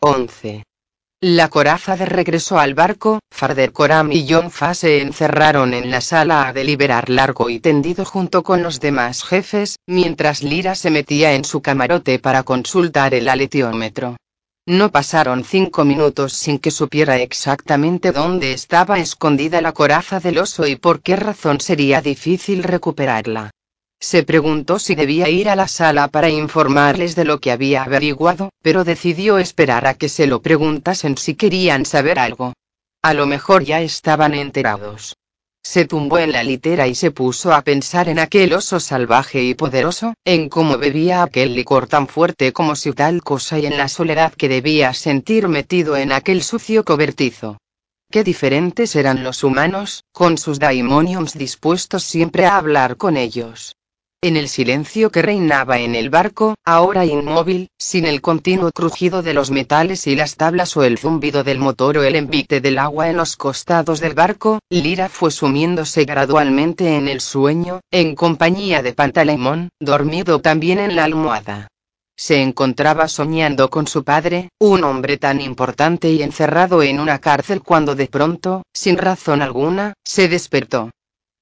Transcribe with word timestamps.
11. 0.00 0.62
La 1.20 1.48
coraza 1.48 1.96
de 1.96 2.06
regreso 2.06 2.60
al 2.60 2.74
barco, 2.74 3.18
Farder 3.32 3.72
Coram 3.72 4.12
y 4.12 4.28
John 4.30 4.52
Fa 4.52 4.72
se 4.72 5.02
encerraron 5.02 5.74
en 5.74 5.90
la 5.90 6.00
sala 6.00 6.46
a 6.46 6.52
deliberar 6.52 7.10
largo 7.10 7.50
y 7.50 7.58
tendido 7.58 8.04
junto 8.04 8.44
con 8.44 8.62
los 8.62 8.78
demás 8.78 9.24
jefes, 9.24 9.80
mientras 9.88 10.44
Lira 10.44 10.76
se 10.76 10.90
metía 10.90 11.32
en 11.34 11.44
su 11.44 11.62
camarote 11.62 12.20
para 12.20 12.44
consultar 12.44 13.12
el 13.14 13.28
aleteómetro. 13.28 14.16
No 14.66 14.92
pasaron 14.92 15.42
cinco 15.42 15.84
minutos 15.84 16.34
sin 16.34 16.60
que 16.60 16.70
supiera 16.70 17.16
exactamente 17.16 18.12
dónde 18.12 18.52
estaba 18.52 19.00
escondida 19.00 19.60
la 19.60 19.72
coraza 19.72 20.20
del 20.20 20.38
oso 20.38 20.64
y 20.68 20.76
por 20.76 21.02
qué 21.02 21.16
razón 21.16 21.60
sería 21.60 22.00
difícil 22.02 22.62
recuperarla. 22.62 23.50
Se 24.00 24.22
preguntó 24.22 24.78
si 24.78 24.94
debía 24.94 25.28
ir 25.28 25.48
a 25.48 25.56
la 25.56 25.66
sala 25.66 26.06
para 26.08 26.30
informarles 26.30 27.16
de 27.16 27.24
lo 27.24 27.40
que 27.40 27.50
había 27.50 27.82
averiguado, 27.82 28.50
pero 28.62 28.84
decidió 28.84 29.38
esperar 29.38 29.86
a 29.86 29.94
que 29.94 30.08
se 30.08 30.28
lo 30.28 30.40
preguntasen 30.40 31.16
si 31.16 31.34
querían 31.34 31.84
saber 31.84 32.18
algo. 32.18 32.52
A 33.02 33.12
lo 33.12 33.26
mejor 33.26 33.64
ya 33.64 33.80
estaban 33.80 34.34
enterados. 34.34 35.16
Se 35.64 35.84
tumbó 35.84 36.18
en 36.18 36.32
la 36.32 36.44
litera 36.44 36.86
y 36.86 36.94
se 36.94 37.10
puso 37.10 37.52
a 37.52 37.62
pensar 37.62 38.08
en 38.08 38.20
aquel 38.20 38.52
oso 38.52 38.78
salvaje 38.78 39.42
y 39.42 39.54
poderoso, 39.54 40.14
en 40.24 40.48
cómo 40.48 40.78
bebía 40.78 41.24
aquel 41.24 41.56
licor 41.56 41.88
tan 41.88 42.06
fuerte 42.06 42.52
como 42.52 42.76
si 42.76 42.92
tal 42.92 43.22
cosa 43.22 43.58
y 43.58 43.66
en 43.66 43.76
la 43.76 43.88
soledad 43.88 44.32
que 44.32 44.48
debía 44.48 44.94
sentir 44.94 45.48
metido 45.48 45.96
en 45.96 46.12
aquel 46.12 46.42
sucio 46.42 46.84
cobertizo. 46.84 47.58
Qué 48.10 48.24
diferentes 48.24 48.96
eran 48.96 49.24
los 49.24 49.44
humanos, 49.44 50.04
con 50.12 50.38
sus 50.38 50.58
daimoniums 50.58 51.36
dispuestos 51.36 52.04
siempre 52.04 52.46
a 52.46 52.56
hablar 52.56 52.96
con 52.96 53.16
ellos. 53.16 53.74
En 54.20 54.36
el 54.36 54.48
silencio 54.48 55.12
que 55.12 55.22
reinaba 55.22 55.78
en 55.78 55.94
el 55.94 56.10
barco, 56.10 56.56
ahora 56.64 57.06
inmóvil, 57.06 57.68
sin 57.78 58.04
el 58.04 58.20
continuo 58.20 58.72
crujido 58.72 59.22
de 59.22 59.32
los 59.32 59.52
metales 59.52 60.08
y 60.08 60.16
las 60.16 60.34
tablas 60.34 60.76
o 60.76 60.82
el 60.82 60.98
zumbido 60.98 61.44
del 61.44 61.60
motor 61.60 61.98
o 61.98 62.02
el 62.02 62.16
envite 62.16 62.60
del 62.60 62.80
agua 62.80 63.10
en 63.10 63.16
los 63.16 63.36
costados 63.36 64.00
del 64.00 64.14
barco, 64.14 64.58
Lira 64.70 65.08
fue 65.08 65.30
sumiéndose 65.30 66.04
gradualmente 66.04 66.96
en 66.96 67.06
el 67.06 67.20
sueño, 67.20 67.80
en 67.92 68.16
compañía 68.16 68.82
de 68.82 68.92
Pantaleimón, 68.92 69.68
dormido 69.78 70.40
también 70.40 70.80
en 70.80 70.96
la 70.96 71.04
almohada. 71.04 71.68
Se 72.16 72.42
encontraba 72.42 73.06
soñando 73.06 73.70
con 73.70 73.86
su 73.86 74.02
padre, 74.02 74.48
un 74.58 74.82
hombre 74.82 75.18
tan 75.18 75.40
importante 75.40 76.10
y 76.10 76.24
encerrado 76.24 76.82
en 76.82 76.98
una 76.98 77.20
cárcel 77.20 77.62
cuando 77.62 77.94
de 77.94 78.08
pronto, 78.08 78.64
sin 78.74 78.98
razón 78.98 79.42
alguna, 79.42 79.94
se 80.04 80.26
despertó. 80.26 80.90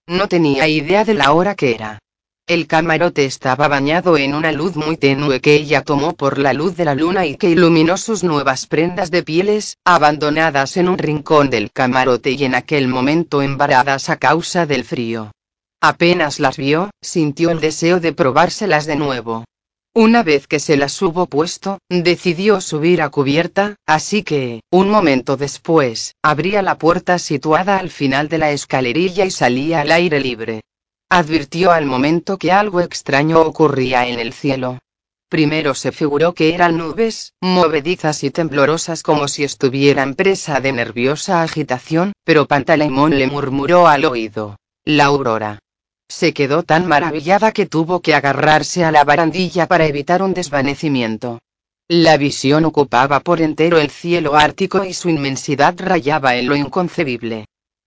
No 0.06 0.28
tenía 0.28 0.68
idea 0.68 1.06
de 1.06 1.14
la 1.14 1.32
hora 1.32 1.54
que 1.54 1.74
era. 1.74 2.00
El 2.48 2.68
camarote 2.68 3.24
estaba 3.24 3.66
bañado 3.66 4.16
en 4.16 4.32
una 4.32 4.52
luz 4.52 4.76
muy 4.76 4.96
tenue 4.96 5.40
que 5.40 5.56
ella 5.56 5.82
tomó 5.82 6.12
por 6.12 6.38
la 6.38 6.52
luz 6.52 6.76
de 6.76 6.84
la 6.84 6.94
luna 6.94 7.26
y 7.26 7.34
que 7.34 7.50
iluminó 7.50 7.96
sus 7.96 8.22
nuevas 8.22 8.68
prendas 8.68 9.10
de 9.10 9.24
pieles, 9.24 9.78
abandonadas 9.84 10.76
en 10.76 10.88
un 10.88 10.96
rincón 10.96 11.50
del 11.50 11.72
camarote 11.72 12.30
y 12.30 12.44
en 12.44 12.54
aquel 12.54 12.86
momento 12.86 13.42
embaradas 13.42 14.10
a 14.10 14.16
causa 14.18 14.64
del 14.64 14.84
frío. 14.84 15.32
Apenas 15.80 16.38
las 16.38 16.56
vio, 16.56 16.90
sintió 17.02 17.50
el 17.50 17.58
deseo 17.58 17.98
de 17.98 18.12
probárselas 18.12 18.86
de 18.86 18.94
nuevo. 18.94 19.44
Una 19.92 20.22
vez 20.22 20.46
que 20.46 20.60
se 20.60 20.76
las 20.76 21.02
hubo 21.02 21.26
puesto, 21.26 21.80
decidió 21.88 22.60
subir 22.60 23.02
a 23.02 23.08
cubierta, 23.08 23.74
así 23.86 24.22
que, 24.22 24.60
un 24.70 24.88
momento 24.88 25.36
después, 25.36 26.14
abría 26.22 26.62
la 26.62 26.78
puerta 26.78 27.18
situada 27.18 27.78
al 27.78 27.90
final 27.90 28.28
de 28.28 28.38
la 28.38 28.52
escalerilla 28.52 29.24
y 29.24 29.32
salía 29.32 29.80
al 29.80 29.90
aire 29.90 30.20
libre. 30.20 30.60
Advirtió 31.08 31.70
al 31.70 31.86
momento 31.86 32.36
que 32.36 32.50
algo 32.50 32.80
extraño 32.80 33.40
ocurría 33.40 34.08
en 34.08 34.18
el 34.18 34.32
cielo. 34.32 34.80
Primero 35.28 35.74
se 35.74 35.92
figuró 35.92 36.34
que 36.34 36.52
eran 36.52 36.78
nubes, 36.78 37.32
movedizas 37.40 38.24
y 38.24 38.32
temblorosas 38.32 39.04
como 39.04 39.28
si 39.28 39.44
estuvieran 39.44 40.16
presa 40.16 40.60
de 40.60 40.72
nerviosa 40.72 41.44
agitación, 41.44 42.12
pero 42.24 42.46
Pantaleimón 42.46 43.16
le 43.16 43.28
murmuró 43.28 43.86
al 43.86 44.04
oído. 44.04 44.56
La 44.84 45.04
aurora. 45.04 45.60
Se 46.08 46.34
quedó 46.34 46.64
tan 46.64 46.86
maravillada 46.88 47.52
que 47.52 47.66
tuvo 47.66 48.00
que 48.00 48.14
agarrarse 48.14 48.84
a 48.84 48.90
la 48.90 49.04
barandilla 49.04 49.68
para 49.68 49.86
evitar 49.86 50.22
un 50.22 50.34
desvanecimiento. 50.34 51.38
La 51.86 52.16
visión 52.16 52.64
ocupaba 52.64 53.20
por 53.20 53.40
entero 53.40 53.78
el 53.78 53.90
cielo 53.90 54.34
ártico 54.34 54.84
y 54.84 54.92
su 54.92 55.08
inmensidad 55.08 55.76
rayaba 55.78 56.34
en 56.34 56.48
lo 56.48 56.56
inconcebible 56.56 57.46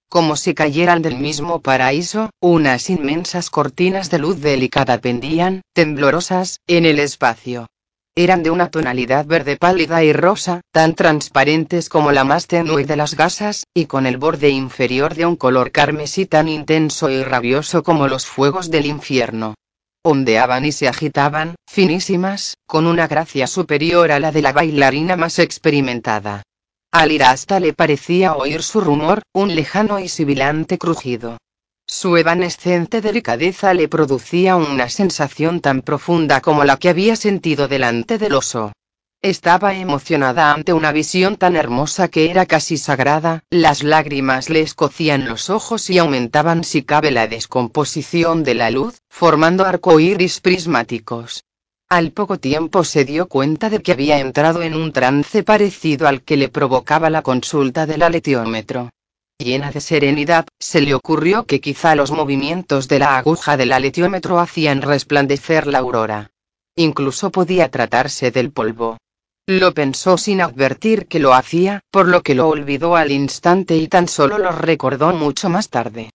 como 0.10 0.36
si 0.36 0.54
cayeran 0.54 1.02
del 1.02 1.18
mismo 1.18 1.62
paraíso, 1.62 2.32
unas 2.42 2.90
inmensas 2.90 3.50
cortinas 3.50 4.10
de 4.10 4.20
luz 4.20 4.42
delicada 4.42 5.00
pendían, 5.00 5.62
temblorosas, 5.74 6.60
en 6.68 6.86
el 6.86 7.00
espacio. 7.00 7.68
Eran 8.16 8.44
de 8.44 8.50
una 8.50 8.70
tonalidad 8.70 9.26
verde 9.28 9.56
pálida 9.56 10.04
y 10.04 10.12
rosa, 10.12 10.62
tan 10.74 10.96
transparentes 10.96 11.88
como 11.88 12.12
la 12.12 12.24
más 12.24 12.48
tenue 12.48 12.84
de 12.84 12.98
las 12.98 13.16
gasas, 13.16 13.64
y 13.74 13.86
con 13.86 14.06
el 14.06 14.18
borde 14.18 14.50
inferior 14.50 15.16
de 15.16 15.26
un 15.26 15.36
color 15.36 15.72
carmesí 15.72 16.26
tan 16.26 16.50
intenso 16.50 17.10
y 17.10 17.24
rabioso 17.24 17.84
como 17.84 18.08
los 18.08 18.26
fuegos 18.26 18.72
del 18.72 18.88
infierno. 18.88 19.54
Ondeaban 20.04 20.66
y 20.66 20.72
se 20.72 20.88
agitaban, 20.88 21.56
finísimas, 21.70 22.56
con 22.66 22.88
una 22.88 23.08
gracia 23.08 23.48
superior 23.48 24.12
a 24.12 24.20
la 24.20 24.32
de 24.32 24.42
la 24.42 24.54
bailarina 24.54 25.16
más 25.16 25.40
experimentada. 25.40 26.44
Al 26.92 27.12
ir 27.12 27.24
hasta 27.24 27.60
le 27.60 27.74
parecía 27.74 28.36
oír 28.36 28.64
su 28.64 28.82
rumor, 28.82 29.22
un 29.32 29.54
lejano 29.54 30.00
y 30.00 30.08
sibilante 30.08 30.80
crujido. 30.80 31.38
Su 31.86 32.18
evanescente 32.18 33.00
delicadeza 33.00 33.76
le 33.76 33.88
producía 33.88 34.56
una 34.56 34.90
sensación 34.90 35.62
tan 35.62 35.82
profunda 35.84 36.42
como 36.42 36.64
la 36.64 36.78
que 36.78 36.90
había 36.90 37.16
sentido 37.16 37.68
delante 37.68 38.18
del 38.18 38.34
oso. 38.34 38.74
Estaba 39.22 39.76
emocionada 39.76 40.54
ante 40.54 40.74
una 40.74 40.92
visión 40.92 41.36
tan 41.36 41.56
hermosa 41.56 42.08
que 42.08 42.32
era 42.32 42.46
casi 42.46 42.78
sagrada, 42.78 43.44
las 43.50 43.84
lágrimas 43.84 44.50
le 44.50 44.62
escocían 44.62 45.28
los 45.28 45.50
ojos 45.50 45.90
y 45.90 46.00
aumentaban 46.00 46.64
si 46.64 46.84
cabe 46.84 47.12
la 47.12 47.28
descomposición 47.28 48.44
de 48.44 48.56
la 48.56 48.72
luz, 48.72 49.02
formando 49.10 49.66
arcoíris 49.66 50.40
prismáticos. 50.40 51.44
Al 51.92 52.12
poco 52.12 52.38
tiempo 52.38 52.84
se 52.84 53.04
dio 53.04 53.28
cuenta 53.28 53.72
de 53.72 53.82
que 53.82 53.94
había 53.94 54.20
entrado 54.20 54.62
en 54.62 54.76
un 54.76 54.92
trance 54.94 55.42
parecido 55.42 56.08
al 56.08 56.22
que 56.22 56.38
le 56.38 56.48
provocaba 56.48 57.10
la 57.10 57.24
consulta 57.24 57.88
del 57.88 58.04
aleteómetro. 58.04 58.92
Llena 59.40 59.72
de 59.72 59.82
serenidad, 59.82 60.46
se 60.60 60.82
le 60.82 60.94
ocurrió 60.94 61.46
que 61.46 61.60
quizá 61.60 61.96
los 61.96 62.12
movimientos 62.12 62.88
de 62.90 63.00
la 63.00 63.18
aguja 63.18 63.58
del 63.58 63.72
aleteómetro 63.72 64.38
hacían 64.38 64.84
resplandecer 64.84 65.66
la 65.66 65.80
aurora. 65.80 66.30
Incluso 66.76 67.32
podía 67.32 67.72
tratarse 67.72 68.30
del 68.30 68.52
polvo. 68.52 68.98
Lo 69.48 69.74
pensó 69.74 70.20
sin 70.20 70.42
advertir 70.42 71.08
que 71.08 71.18
lo 71.18 71.34
hacía, 71.34 71.82
por 71.90 72.08
lo 72.08 72.22
que 72.22 72.36
lo 72.36 72.50
olvidó 72.50 72.98
al 72.98 73.12
instante 73.12 73.76
y 73.78 73.88
tan 73.88 74.08
solo 74.08 74.38
lo 74.38 74.52
recordó 74.52 75.12
mucho 75.12 75.50
más 75.50 75.70
tarde. 75.70 76.12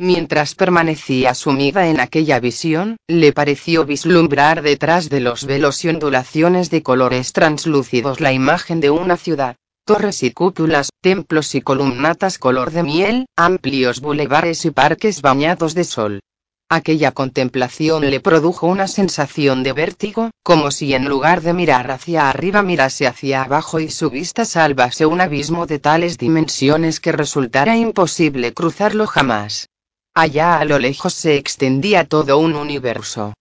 Mientras 0.00 0.54
permanecía 0.54 1.34
sumida 1.34 1.88
en 1.88 1.98
aquella 1.98 2.38
visión, 2.38 2.98
le 3.08 3.32
pareció 3.32 3.84
vislumbrar 3.84 4.62
detrás 4.62 5.08
de 5.08 5.18
los 5.18 5.44
velos 5.44 5.84
y 5.84 5.88
ondulaciones 5.88 6.70
de 6.70 6.84
colores 6.84 7.32
translúcidos 7.32 8.20
la 8.20 8.32
imagen 8.32 8.78
de 8.78 8.90
una 8.90 9.16
ciudad. 9.16 9.56
Torres 9.84 10.22
y 10.22 10.30
cúpulas, 10.30 10.90
templos 11.00 11.56
y 11.56 11.62
columnatas 11.62 12.38
color 12.38 12.70
de 12.70 12.84
miel, 12.84 13.26
amplios 13.36 14.00
bulevares 14.00 14.64
y 14.66 14.70
parques 14.70 15.20
bañados 15.20 15.74
de 15.74 15.82
sol. 15.82 16.20
Aquella 16.68 17.10
contemplación 17.10 18.08
le 18.08 18.20
produjo 18.20 18.68
una 18.68 18.86
sensación 18.86 19.64
de 19.64 19.72
vértigo, 19.72 20.30
como 20.44 20.70
si 20.70 20.94
en 20.94 21.08
lugar 21.08 21.40
de 21.40 21.54
mirar 21.54 21.90
hacia 21.90 22.30
arriba 22.30 22.62
mirase 22.62 23.08
hacia 23.08 23.42
abajo 23.42 23.80
y 23.80 23.90
su 23.90 24.10
vista 24.10 24.44
salvase 24.44 25.06
un 25.06 25.20
abismo 25.20 25.66
de 25.66 25.80
tales 25.80 26.18
dimensiones 26.18 27.00
que 27.00 27.10
resultara 27.10 27.76
imposible 27.76 28.54
cruzarlo 28.54 29.08
jamás. 29.08 29.66
Allá 30.14 30.58
a 30.58 30.64
lo 30.64 30.78
lejos 30.78 31.14
se 31.14 31.36
extendía 31.36 32.04
todo 32.04 32.38
un 32.38 32.54
universo. 32.54 33.34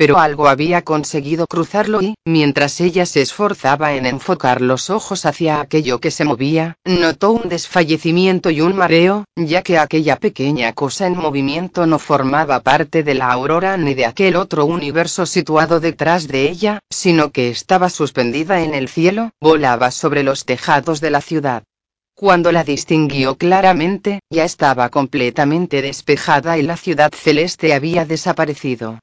pero 0.00 0.18
algo 0.18 0.48
había 0.48 0.80
conseguido 0.80 1.46
cruzarlo 1.46 2.00
y, 2.00 2.14
mientras 2.24 2.80
ella 2.80 3.04
se 3.04 3.20
esforzaba 3.20 3.92
en 3.92 4.06
enfocar 4.06 4.62
los 4.62 4.88
ojos 4.88 5.26
hacia 5.26 5.60
aquello 5.60 5.98
que 6.00 6.10
se 6.10 6.24
movía, 6.24 6.78
notó 6.86 7.32
un 7.32 7.50
desfallecimiento 7.50 8.48
y 8.48 8.62
un 8.62 8.74
mareo, 8.74 9.26
ya 9.36 9.60
que 9.60 9.76
aquella 9.76 10.16
pequeña 10.16 10.72
cosa 10.72 11.06
en 11.06 11.18
movimiento 11.18 11.84
no 11.84 11.98
formaba 11.98 12.60
parte 12.60 13.02
de 13.02 13.12
la 13.12 13.30
aurora 13.30 13.76
ni 13.76 13.92
de 13.92 14.06
aquel 14.06 14.36
otro 14.36 14.64
universo 14.64 15.26
situado 15.26 15.80
detrás 15.80 16.28
de 16.28 16.48
ella, 16.48 16.78
sino 16.88 17.30
que 17.30 17.50
estaba 17.50 17.90
suspendida 17.90 18.62
en 18.62 18.72
el 18.72 18.88
cielo, 18.88 19.32
volaba 19.38 19.90
sobre 19.90 20.22
los 20.22 20.46
tejados 20.46 21.02
de 21.02 21.10
la 21.10 21.20
ciudad. 21.20 21.64
Cuando 22.20 22.52
la 22.52 22.64
distinguió 22.64 23.36
claramente, 23.36 24.20
ya 24.28 24.44
estaba 24.44 24.90
completamente 24.90 25.80
despejada 25.80 26.58
y 26.58 26.62
la 26.62 26.76
ciudad 26.76 27.10
celeste 27.14 27.72
había 27.72 28.04
desaparecido. 28.04 28.98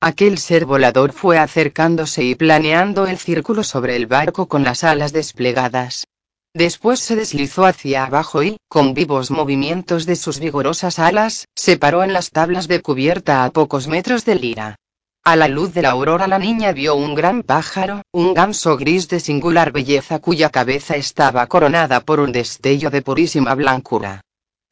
Aquel 0.00 0.38
ser 0.38 0.64
volador 0.64 1.12
fue 1.12 1.36
acercándose 1.38 2.24
y 2.24 2.34
planeando 2.34 3.06
el 3.06 3.18
círculo 3.18 3.62
sobre 3.62 3.94
el 3.96 4.06
barco 4.06 4.48
con 4.48 4.64
las 4.64 4.84
alas 4.84 5.12
desplegadas. 5.12 6.06
Después 6.54 7.00
se 7.00 7.14
deslizó 7.14 7.66
hacia 7.66 8.06
abajo 8.06 8.42
y, 8.42 8.56
con 8.70 8.94
vivos 8.94 9.30
movimientos 9.30 10.06
de 10.06 10.16
sus 10.16 10.40
vigorosas 10.40 10.98
alas, 10.98 11.48
se 11.54 11.76
paró 11.76 12.02
en 12.02 12.14
las 12.14 12.30
tablas 12.30 12.68
de 12.68 12.80
cubierta 12.80 13.44
a 13.44 13.50
pocos 13.50 13.86
metros 13.86 14.24
de 14.24 14.34
Lira. 14.36 14.76
A 15.24 15.36
la 15.36 15.46
luz 15.46 15.72
de 15.72 15.82
la 15.82 15.90
aurora 15.90 16.26
la 16.26 16.40
niña 16.40 16.72
vio 16.72 16.96
un 16.96 17.14
gran 17.14 17.44
pájaro, 17.44 18.02
un 18.10 18.34
ganso 18.34 18.76
gris 18.76 19.08
de 19.08 19.20
singular 19.20 19.70
belleza 19.70 20.18
cuya 20.18 20.50
cabeza 20.50 20.96
estaba 20.96 21.46
coronada 21.46 22.00
por 22.00 22.18
un 22.18 22.32
destello 22.32 22.90
de 22.90 23.02
purísima 23.02 23.54
blancura. 23.54 24.22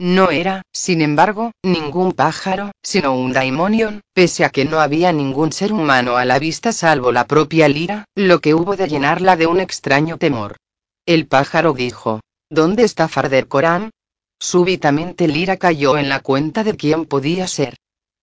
No 0.01 0.33
era, 0.33 0.63
sin 0.73 1.03
embargo, 1.03 1.53
ningún 1.63 2.15
pájaro, 2.15 2.73
sino 2.83 3.15
un 3.15 3.33
daimonion, 3.33 4.01
pese 4.13 4.45
a 4.45 4.51
que 4.51 4.65
no 4.65 4.81
había 4.81 5.13
ningún 5.13 5.53
ser 5.53 5.73
humano 5.73 6.17
a 6.17 6.25
la 6.25 6.41
vista 6.41 6.73
salvo 6.73 7.13
la 7.13 7.29
propia 7.29 7.69
Lira, 7.69 8.07
lo 8.17 8.41
que 8.41 8.53
hubo 8.53 8.75
de 8.75 8.89
llenarla 8.89 9.37
de 9.37 9.47
un 9.47 9.61
extraño 9.61 10.19
temor. 10.19 10.57
El 11.07 11.29
pájaro 11.29 11.75
dijo, 11.75 12.23
¿Dónde 12.51 12.83
está 12.83 13.07
Farder 13.07 13.47
Corán? 13.47 13.91
Súbitamente 14.41 15.29
Lira 15.29 15.59
cayó 15.59 15.97
en 15.97 16.09
la 16.09 16.19
cuenta 16.19 16.65
de 16.65 16.77
quién 16.77 17.05
podía 17.05 17.47
ser. 17.47 17.77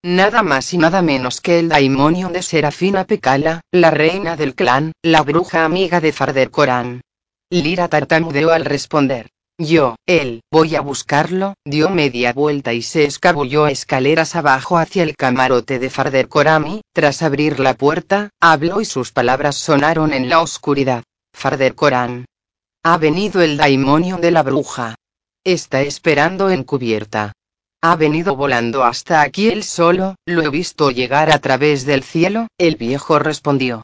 Nada 0.04 0.44
más 0.44 0.74
y 0.74 0.78
nada 0.78 1.02
menos 1.02 1.42
que 1.42 1.60
el 1.60 1.70
daimonion 1.70 2.32
de 2.32 2.44
Serafina 2.44 3.06
Pecala, 3.06 3.62
la 3.72 3.92
reina 3.92 4.36
del 4.36 4.54
clan, 4.54 4.92
la 5.02 5.22
bruja 5.22 5.66
amiga 5.66 6.00
de 6.00 6.14
Farder 6.14 6.52
Corán. 6.52 7.02
Lira 7.50 7.88
tartamudeó 7.88 8.52
al 8.52 8.66
responder. 8.66 9.30
Yo, 9.60 9.96
él, 10.06 10.42
voy 10.52 10.76
a 10.76 10.82
buscarlo, 10.82 11.56
dio 11.66 11.90
media 11.90 12.32
vuelta 12.32 12.74
y 12.74 12.84
se 12.84 13.06
escabulló 13.06 13.66
escaleras 13.66 14.36
abajo 14.36 14.78
hacia 14.78 15.02
el 15.02 15.16
camarote 15.16 15.80
de 15.80 15.90
Farder 15.90 16.28
Korami, 16.28 16.82
tras 16.94 17.24
abrir 17.24 17.60
la 17.60 17.74
puerta, 17.74 18.30
habló 18.40 18.82
y 18.82 18.86
sus 18.86 19.12
palabras 19.12 19.56
sonaron 19.56 20.14
en 20.14 20.30
la 20.30 20.42
oscuridad. 20.42 21.04
Farder 21.34 21.74
Koran. 21.74 22.26
Ha 22.84 22.98
venido 22.98 23.42
el 23.42 23.58
daimonio 23.58 24.18
de 24.18 24.30
la 24.30 24.44
bruja. 24.44 24.96
Está 25.44 25.82
esperando 25.82 26.52
en 26.52 26.64
cubierta. 26.64 27.34
Ha 27.82 27.96
venido 27.96 28.36
volando 28.36 28.84
hasta 28.84 29.22
aquí 29.22 29.50
él 29.50 29.64
solo, 29.64 30.16
lo 30.26 30.42
he 30.42 30.50
visto 30.50 30.90
llegar 30.90 31.32
a 31.32 31.40
través 31.40 31.86
del 31.86 32.04
cielo, 32.04 32.48
el 32.58 32.76
viejo 32.76 33.20
respondió. 33.20 33.84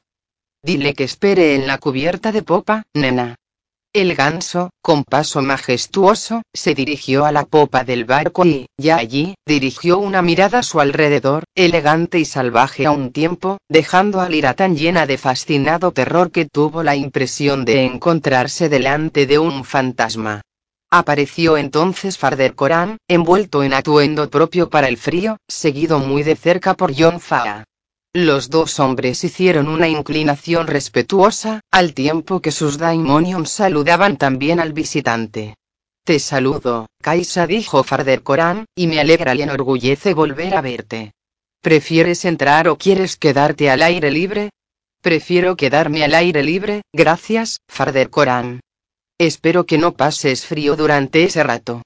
Dile 0.64 0.94
que 0.94 1.04
espere 1.04 1.54
en 1.54 1.68
la 1.68 1.78
cubierta 1.78 2.32
de 2.32 2.42
popa, 2.42 2.82
nena. 2.92 3.36
El 3.92 4.16
ganso, 4.16 4.70
con 4.82 5.04
paso 5.04 5.40
majestuoso, 5.42 6.42
se 6.52 6.74
dirigió 6.74 7.24
a 7.24 7.30
la 7.30 7.44
popa 7.44 7.84
del 7.84 8.04
barco 8.04 8.44
y, 8.44 8.66
ya 8.76 8.96
allí, 8.96 9.36
dirigió 9.46 9.98
una 9.98 10.20
mirada 10.20 10.58
a 10.58 10.62
su 10.64 10.80
alrededor, 10.80 11.44
elegante 11.54 12.18
y 12.18 12.24
salvaje 12.24 12.86
a 12.86 12.90
un 12.90 13.12
tiempo, 13.12 13.58
dejando 13.68 14.20
a 14.20 14.28
Lira 14.28 14.54
tan 14.54 14.74
llena 14.76 15.06
de 15.06 15.18
fascinado 15.18 15.92
terror 15.92 16.32
que 16.32 16.46
tuvo 16.46 16.82
la 16.82 16.96
impresión 16.96 17.64
de 17.64 17.84
encontrarse 17.84 18.68
delante 18.68 19.26
de 19.26 19.38
un 19.38 19.64
fantasma. 19.64 20.42
Apareció 20.96 21.56
entonces 21.56 22.18
Farder 22.18 22.54
Corán, 22.54 22.98
envuelto 23.08 23.64
en 23.64 23.74
atuendo 23.74 24.30
propio 24.30 24.70
para 24.70 24.86
el 24.86 24.96
frío, 24.96 25.38
seguido 25.48 25.98
muy 25.98 26.22
de 26.22 26.36
cerca 26.36 26.74
por 26.74 26.94
John 26.96 27.18
Faa. 27.18 27.64
Los 28.12 28.48
dos 28.48 28.78
hombres 28.78 29.24
hicieron 29.24 29.66
una 29.66 29.88
inclinación 29.88 30.68
respetuosa, 30.68 31.62
al 31.72 31.94
tiempo 31.94 32.40
que 32.40 32.52
sus 32.52 32.78
daimonions 32.78 33.50
saludaban 33.50 34.18
también 34.18 34.60
al 34.60 34.72
visitante. 34.72 35.56
Te 36.04 36.20
saludo, 36.20 36.86
Kaisa 37.02 37.48
dijo 37.48 37.82
Farder 37.82 38.22
Corán, 38.22 38.66
y 38.76 38.86
me 38.86 39.00
alegra 39.00 39.34
y 39.34 39.42
enorgullece 39.42 40.14
volver 40.14 40.54
a 40.54 40.60
verte. 40.60 41.10
¿Prefieres 41.60 42.24
entrar 42.24 42.68
o 42.68 42.78
quieres 42.78 43.16
quedarte 43.16 43.68
al 43.68 43.82
aire 43.82 44.12
libre? 44.12 44.50
Prefiero 45.00 45.56
quedarme 45.56 46.04
al 46.04 46.14
aire 46.14 46.44
libre, 46.44 46.82
gracias, 46.92 47.58
Farder 47.66 48.10
Corán. 48.10 48.60
Espero 49.18 49.64
que 49.64 49.78
no 49.78 49.92
pases 49.92 50.44
frío 50.44 50.74
durante 50.74 51.22
ese 51.22 51.44
rato. 51.44 51.82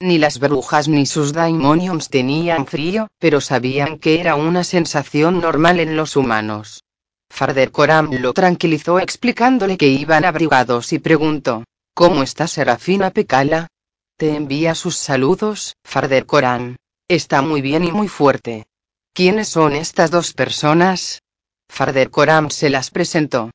Ni 0.00 0.18
las 0.18 0.40
brujas 0.40 0.88
ni 0.88 1.06
sus 1.06 1.32
daimonions 1.32 2.08
tenían 2.08 2.66
frío, 2.66 3.06
pero 3.20 3.40
sabían 3.40 3.98
que 3.98 4.18
era 4.18 4.34
una 4.34 4.64
sensación 4.64 5.40
normal 5.40 5.78
en 5.78 5.96
los 5.96 6.16
humanos. 6.16 6.82
Farder 7.30 7.70
Coram 7.70 8.10
lo 8.12 8.32
tranquilizó 8.32 8.98
explicándole 8.98 9.78
que 9.78 9.86
iban 9.86 10.24
abrigados 10.24 10.92
y 10.92 10.98
preguntó, 10.98 11.62
¿Cómo 11.94 12.24
está 12.24 12.48
Serafina 12.48 13.10
Pecala? 13.10 13.68
Te 14.16 14.34
envía 14.34 14.74
sus 14.74 14.96
saludos, 14.96 15.76
Farder 15.84 16.26
Coram. 16.26 16.76
Está 17.06 17.42
muy 17.42 17.60
bien 17.60 17.84
y 17.84 17.92
muy 17.92 18.08
fuerte. 18.08 18.66
¿Quiénes 19.14 19.48
son 19.48 19.76
estas 19.76 20.10
dos 20.10 20.32
personas? 20.32 21.22
Farder 21.68 22.10
Coram 22.10 22.50
se 22.50 22.70
las 22.70 22.90
presentó. 22.90 23.50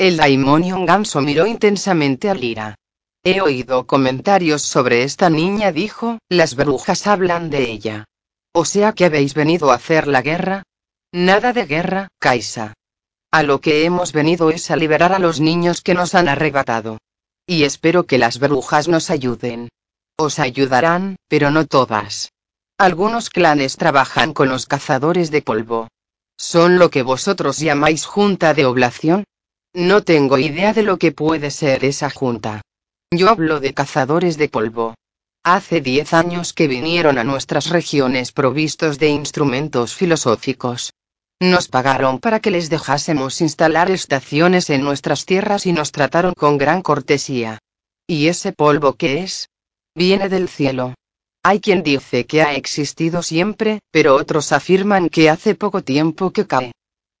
El 0.00 0.16
daimonion 0.16 0.86
ganso 0.86 1.20
miró 1.20 1.46
intensamente 1.46 2.30
a 2.30 2.34
Lira. 2.34 2.74
He 3.22 3.42
oído 3.42 3.86
comentarios 3.86 4.62
sobre 4.62 5.02
esta 5.02 5.28
niña, 5.28 5.72
dijo, 5.72 6.16
las 6.30 6.54
brujas 6.54 7.06
hablan 7.06 7.50
de 7.50 7.70
ella. 7.70 8.06
O 8.54 8.64
sea 8.64 8.94
que 8.94 9.04
habéis 9.04 9.34
venido 9.34 9.70
a 9.70 9.74
hacer 9.74 10.06
la 10.06 10.22
guerra. 10.22 10.62
Nada 11.12 11.52
de 11.52 11.66
guerra, 11.66 12.08
Kaisa. 12.18 12.72
A 13.30 13.42
lo 13.42 13.60
que 13.60 13.84
hemos 13.84 14.14
venido 14.14 14.48
es 14.48 14.70
a 14.70 14.76
liberar 14.76 15.12
a 15.12 15.18
los 15.18 15.38
niños 15.38 15.82
que 15.82 15.92
nos 15.92 16.14
han 16.14 16.30
arrebatado. 16.30 16.96
Y 17.46 17.64
espero 17.64 18.06
que 18.06 18.16
las 18.16 18.38
brujas 18.38 18.88
nos 18.88 19.10
ayuden. 19.10 19.68
Os 20.16 20.38
ayudarán, 20.38 21.16
pero 21.28 21.50
no 21.50 21.66
todas. 21.66 22.32
Algunos 22.78 23.28
clanes 23.28 23.76
trabajan 23.76 24.32
con 24.32 24.48
los 24.48 24.64
cazadores 24.64 25.30
de 25.30 25.42
polvo. 25.42 25.88
¿Son 26.38 26.78
lo 26.78 26.88
que 26.88 27.02
vosotros 27.02 27.58
llamáis 27.58 28.06
junta 28.06 28.54
de 28.54 28.64
oblación? 28.64 29.24
No 29.74 30.02
tengo 30.02 30.36
idea 30.36 30.72
de 30.72 30.82
lo 30.82 30.98
que 30.98 31.12
puede 31.12 31.52
ser 31.52 31.84
esa 31.84 32.10
junta. 32.10 32.62
Yo 33.12 33.28
hablo 33.28 33.60
de 33.60 33.72
cazadores 33.72 34.36
de 34.36 34.48
polvo. 34.48 34.94
Hace 35.44 35.80
diez 35.80 36.12
años 36.12 36.52
que 36.52 36.66
vinieron 36.66 37.18
a 37.18 37.24
nuestras 37.24 37.70
regiones 37.70 38.32
provistos 38.32 38.98
de 38.98 39.10
instrumentos 39.10 39.94
filosóficos. 39.94 40.92
Nos 41.40 41.68
pagaron 41.68 42.18
para 42.18 42.40
que 42.40 42.50
les 42.50 42.68
dejásemos 42.68 43.40
instalar 43.40 43.90
estaciones 43.92 44.70
en 44.70 44.82
nuestras 44.82 45.24
tierras 45.24 45.66
y 45.66 45.72
nos 45.72 45.92
trataron 45.92 46.34
con 46.34 46.58
gran 46.58 46.82
cortesía. 46.82 47.60
¿Y 48.08 48.26
ese 48.26 48.52
polvo 48.52 48.94
qué 48.94 49.22
es? 49.22 49.48
Viene 49.94 50.28
del 50.28 50.48
cielo. 50.48 50.94
Hay 51.44 51.60
quien 51.60 51.84
dice 51.84 52.26
que 52.26 52.42
ha 52.42 52.54
existido 52.54 53.22
siempre, 53.22 53.78
pero 53.92 54.16
otros 54.16 54.50
afirman 54.50 55.08
que 55.08 55.30
hace 55.30 55.54
poco 55.54 55.82
tiempo 55.82 56.32
que 56.32 56.46
cae. 56.46 56.72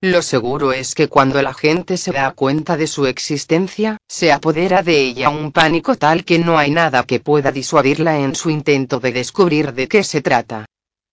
Lo 0.02 0.22
seguro 0.22 0.72
es 0.72 0.94
que 0.94 1.08
cuando 1.08 1.42
la 1.42 1.52
gente 1.52 1.98
se 1.98 2.12
da 2.12 2.30
cuenta 2.30 2.78
de 2.78 2.86
su 2.86 3.04
existencia, 3.04 3.98
se 4.08 4.32
apodera 4.32 4.82
de 4.82 4.98
ella 4.98 5.28
un 5.28 5.52
pánico 5.52 5.94
tal 5.96 6.24
que 6.24 6.38
no 6.38 6.56
hay 6.56 6.70
nada 6.70 7.02
que 7.02 7.20
pueda 7.20 7.52
disuadirla 7.52 8.18
en 8.18 8.34
su 8.34 8.48
intento 8.48 8.98
de 8.98 9.12
descubrir 9.12 9.74
de 9.74 9.88
qué 9.88 10.02
se 10.02 10.22
trata. 10.22 10.64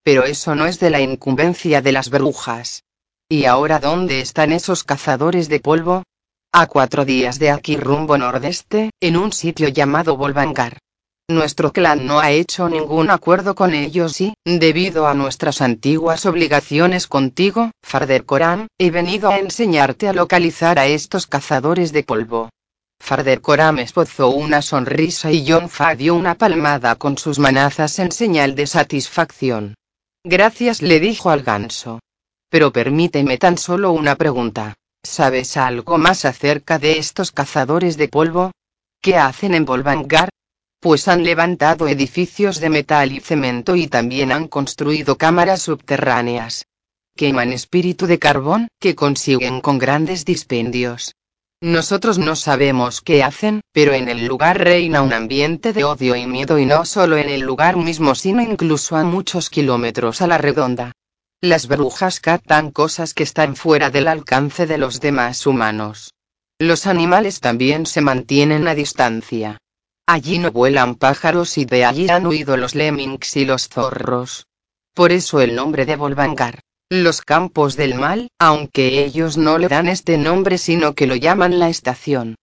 Pero 0.03 0.24
eso 0.24 0.56
no 0.56 0.67
es 0.67 0.79
de 0.79 0.89
la 0.89 1.01
incumbencia 1.01 1.82
de 1.82 1.91
las 1.91 2.10
brujas. 2.10 2.86
¿Y 3.27 3.44
ahora 3.44 3.79
dónde 3.79 4.22
están 4.22 4.53
esos 4.53 4.86
cazadores 4.86 5.50
de 5.50 5.60
polvo? 5.60 6.03
A 6.53 6.67
cuatro 6.67 7.03
días 7.03 7.39
de 7.39 7.51
aquí 7.51 7.75
rumbo 7.75 8.17
nordeste, 8.17 8.91
en 9.01 9.17
un 9.17 9.34
sitio 9.34 9.67
llamado 9.67 10.15
Volvangar. 10.15 10.77
Nuestro 11.29 11.74
clan 11.74 12.05
no 12.05 12.19
ha 12.22 12.31
hecho 12.31 12.69
ningún 12.69 13.12
acuerdo 13.12 13.53
con 13.53 13.74
ellos 13.74 14.22
y, 14.22 14.34
debido 14.46 15.07
a 15.07 15.13
nuestras 15.13 15.62
antiguas 15.62 16.25
obligaciones 16.25 17.05
contigo, 17.07 17.72
Farder 17.84 18.24
Corán, 18.24 18.67
he 18.77 18.91
venido 18.91 19.29
a 19.29 19.38
enseñarte 19.38 20.07
a 20.07 20.13
localizar 20.13 20.79
a 20.79 20.86
estos 20.86 21.27
cazadores 21.27 21.91
de 21.91 22.03
polvo. 22.03 22.50
Farder 23.01 23.41
Corán 23.41 23.77
esbozó 23.77 24.29
una 24.29 24.62
sonrisa 24.62 25.29
y 25.29 25.46
John 25.46 25.67
Fa 25.67 25.96
dio 25.96 26.15
una 26.15 26.36
palmada 26.36 26.96
con 26.96 27.17
sus 27.17 27.39
manazas 27.39 28.00
en 28.00 28.13
señal 28.13 28.55
de 28.55 28.65
satisfacción. 28.65 29.75
Gracias 30.24 30.81
le 30.81 31.01
dijo 31.01 31.29
al 31.29 31.43
ganso. 31.43 32.00
Pero 32.50 32.72
permíteme 32.72 33.38
tan 33.38 33.57
solo 33.57 33.91
una 33.91 34.15
pregunta. 34.15 34.75
¿Sabes 35.03 35.57
algo 35.57 35.98
más 35.98 36.24
acerca 36.24 36.79
de 36.79 37.00
estos 37.00 37.34
cazadores 37.34 37.98
de 37.98 38.07
polvo? 38.07 38.51
¿Qué 39.01 39.17
hacen 39.17 39.53
en 39.55 39.65
Volvangar? 39.65 40.29
Pues 40.79 41.07
han 41.07 41.24
levantado 41.24 41.88
edificios 41.88 42.60
de 42.60 42.69
metal 42.69 43.12
y 43.12 43.19
cemento 43.19 43.75
y 43.75 43.88
también 43.88 44.31
han 44.31 44.48
construido 44.48 45.17
cámaras 45.17 45.63
subterráneas. 45.63 46.65
queman 47.15 47.51
espíritu 47.51 48.05
de 48.05 48.19
carbón, 48.19 48.67
que 48.79 48.96
consiguen 48.96 49.60
con 49.62 49.79
grandes 49.79 50.24
dispendios. 50.24 51.15
Nosotros 51.62 52.19
no 52.19 52.36
sabemos 52.36 53.01
qué 53.01 53.24
hacen, 53.24 53.62
pero 53.72 53.93
en 53.93 54.10
el 54.10 54.27
lugar 54.27 54.60
reina 54.60 55.01
un 55.01 55.12
ambiente 55.12 55.74
de 55.74 55.84
odio 55.84 56.15
y 56.15 56.27
miedo 56.27 56.60
y 56.60 56.67
no 56.67 56.86
solo 56.86 57.17
en 57.17 57.29
el 57.29 57.41
lugar 57.41 57.75
mismo 57.77 58.13
sino 58.13 58.43
incluso 58.43 58.96
a 58.96 59.03
muchos 59.03 59.50
kilómetros 59.50 60.22
a 60.22 60.27
la 60.27 60.38
redonda. 60.38 60.91
Las 61.41 61.67
brujas 61.67 62.19
captan 62.19 62.69
cosas 62.69 63.15
que 63.15 63.24
están 63.24 63.55
fuera 63.55 63.89
del 63.89 64.07
alcance 64.07 64.67
de 64.67 64.77
los 64.77 65.00
demás 65.00 65.48
humanos. 65.48 66.13
Los 66.60 66.86
animales 66.86 67.39
también 67.39 67.88
se 67.88 68.01
mantienen 68.01 68.67
a 68.67 68.75
distancia. 68.75 69.57
Allí 70.10 70.40
no 70.40 70.54
vuelan 70.54 70.96
pájaros 70.96 71.58
y 71.58 71.66
de 71.66 71.84
allí 71.84 72.10
han 72.10 72.26
huido 72.26 72.56
los 72.56 72.76
lemmings 72.76 73.36
y 73.36 73.44
los 73.44 73.68
zorros. 73.68 74.48
Por 74.94 75.12
eso 75.12 75.42
el 75.42 75.54
nombre 75.54 75.86
de 75.86 75.98
Volvangar. 75.98 76.62
Los 76.90 77.22
campos 77.22 77.76
del 77.76 77.96
mal, 77.96 78.30
aunque 78.40 79.04
ellos 79.04 79.38
no 79.38 79.58
le 79.58 79.68
dan 79.68 79.90
este 79.90 80.18
nombre 80.18 80.58
sino 80.58 80.96
que 80.96 81.08
lo 81.08 81.18
llaman 81.18 81.60
la 81.60 81.68
estación. 81.68 82.36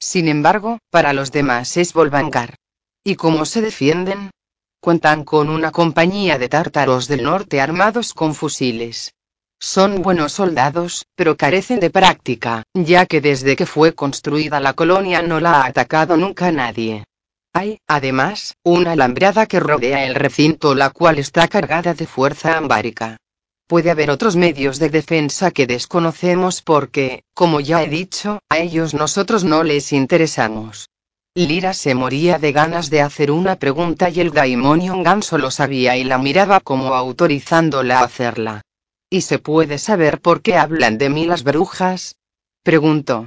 Sin 0.00 0.26
embargo, 0.26 0.80
para 0.90 1.12
los 1.12 1.30
demás 1.30 1.76
es 1.76 1.92
Volvangar. 1.92 2.56
¿Y 3.04 3.14
cómo 3.14 3.44
se 3.44 3.60
defienden? 3.60 4.32
Cuentan 4.80 5.22
con 5.22 5.48
una 5.48 5.70
compañía 5.70 6.38
de 6.38 6.48
tártaros 6.48 7.06
del 7.06 7.22
norte 7.22 7.60
armados 7.60 8.14
con 8.14 8.34
fusiles. 8.34 9.14
Son 9.60 10.02
buenos 10.02 10.32
soldados, 10.32 11.06
pero 11.14 11.36
carecen 11.36 11.78
de 11.78 11.90
práctica, 11.90 12.64
ya 12.74 13.06
que 13.06 13.20
desde 13.20 13.54
que 13.54 13.64
fue 13.64 13.94
construida 13.94 14.58
la 14.58 14.72
colonia 14.72 15.22
no 15.22 15.38
la 15.38 15.60
ha 15.60 15.66
atacado 15.66 16.16
nunca 16.16 16.50
nadie. 16.50 17.04
Hay, 17.54 17.78
además, 17.86 18.56
una 18.64 18.92
alambrada 18.92 19.46
que 19.46 19.60
rodea 19.60 20.06
el 20.06 20.14
recinto 20.14 20.74
la 20.74 20.90
cual 20.90 21.18
está 21.18 21.48
cargada 21.48 21.92
de 21.92 22.06
fuerza 22.06 22.56
ambárica. 22.56 23.18
Puede 23.66 23.90
haber 23.90 24.10
otros 24.10 24.36
medios 24.36 24.78
de 24.78 24.88
defensa 24.88 25.50
que 25.50 25.66
desconocemos 25.66 26.62
porque, 26.62 27.24
como 27.34 27.60
ya 27.60 27.82
he 27.82 27.88
dicho, 27.88 28.38
a 28.48 28.58
ellos 28.58 28.94
nosotros 28.94 29.44
no 29.44 29.64
les 29.64 29.92
interesamos. 29.92 30.88
Lira 31.34 31.72
se 31.72 31.94
moría 31.94 32.38
de 32.38 32.52
ganas 32.52 32.90
de 32.90 33.00
hacer 33.00 33.30
una 33.30 33.56
pregunta 33.56 34.10
y 34.10 34.20
el 34.20 34.32
Daimonion 34.32 35.02
Ganso 35.02 35.38
lo 35.38 35.50
sabía 35.50 35.96
y 35.96 36.04
la 36.04 36.18
miraba 36.18 36.60
como 36.60 36.94
autorizándola 36.94 38.00
a 38.00 38.04
hacerla. 38.04 38.62
¿Y 39.08 39.22
se 39.22 39.38
puede 39.38 39.78
saber 39.78 40.20
por 40.20 40.42
qué 40.42 40.56
hablan 40.56 40.98
de 40.98 41.08
mí 41.08 41.26
las 41.26 41.42
brujas? 41.42 42.16
Preguntó. 42.62 43.26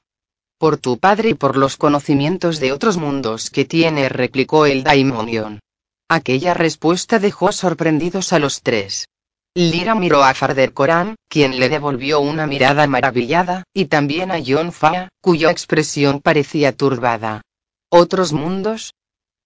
Por 0.57 0.77
tu 0.77 0.97
padre 0.97 1.29
y 1.29 1.33
por 1.33 1.57
los 1.57 1.75
conocimientos 1.75 2.59
de 2.59 2.71
otros 2.71 2.97
mundos 2.97 3.49
que 3.49 3.65
tiene, 3.65 4.07
replicó 4.07 4.65
el 4.65 4.83
Daimonion. 4.83 5.59
Aquella 6.07 6.53
respuesta 6.53 7.19
dejó 7.19 7.51
sorprendidos 7.51 8.31
a 8.31 8.39
los 8.39 8.61
tres. 8.61 9.07
Lira 9.53 9.95
miró 9.95 10.23
a 10.23 10.33
Farder 10.33 10.73
Koran, 10.73 11.15
quien 11.29 11.59
le 11.59 11.69
devolvió 11.69 12.19
una 12.19 12.45
mirada 12.45 12.87
maravillada, 12.87 13.63
y 13.73 13.85
también 13.85 14.31
a 14.31 14.39
John 14.45 14.71
Fa, 14.71 15.09
cuya 15.21 15.49
expresión 15.51 16.21
parecía 16.21 16.73
turbada. 16.73 17.41
¿Otros 17.89 18.33
mundos? 18.33 18.93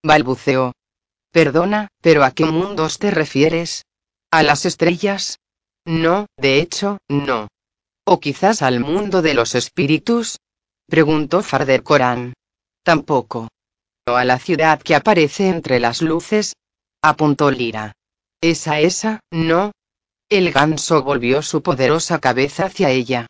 balbuceó. 0.03 0.73
Perdona, 1.31 1.89
pero 2.01 2.23
¿a 2.23 2.31
qué 2.31 2.45
mundos 2.45 2.97
te 2.97 3.11
refieres? 3.11 3.85
¿A 4.31 4.43
las 4.43 4.65
estrellas? 4.65 5.39
No, 5.85 6.25
de 6.37 6.59
hecho, 6.59 6.97
no. 7.07 7.47
¿O 8.03 8.19
quizás 8.19 8.61
al 8.61 8.79
mundo 8.79 9.21
de 9.21 9.33
los 9.33 9.55
espíritus? 9.55 10.37
Preguntó 10.89 11.41
Farder 11.41 11.83
Corán. 11.83 12.33
Tampoco. 12.83 13.47
¿O 14.07 14.15
a 14.15 14.25
la 14.25 14.39
ciudad 14.39 14.81
que 14.81 14.95
aparece 14.95 15.49
entre 15.49 15.79
las 15.79 16.01
luces? 16.01 16.53
apuntó 17.01 17.51
Lira. 17.51 17.93
Esa, 18.41 18.79
esa, 18.79 19.19
no. 19.31 19.71
El 20.29 20.51
ganso 20.51 21.03
volvió 21.03 21.41
su 21.41 21.61
poderosa 21.61 22.19
cabeza 22.19 22.65
hacia 22.65 22.89
ella. 22.89 23.27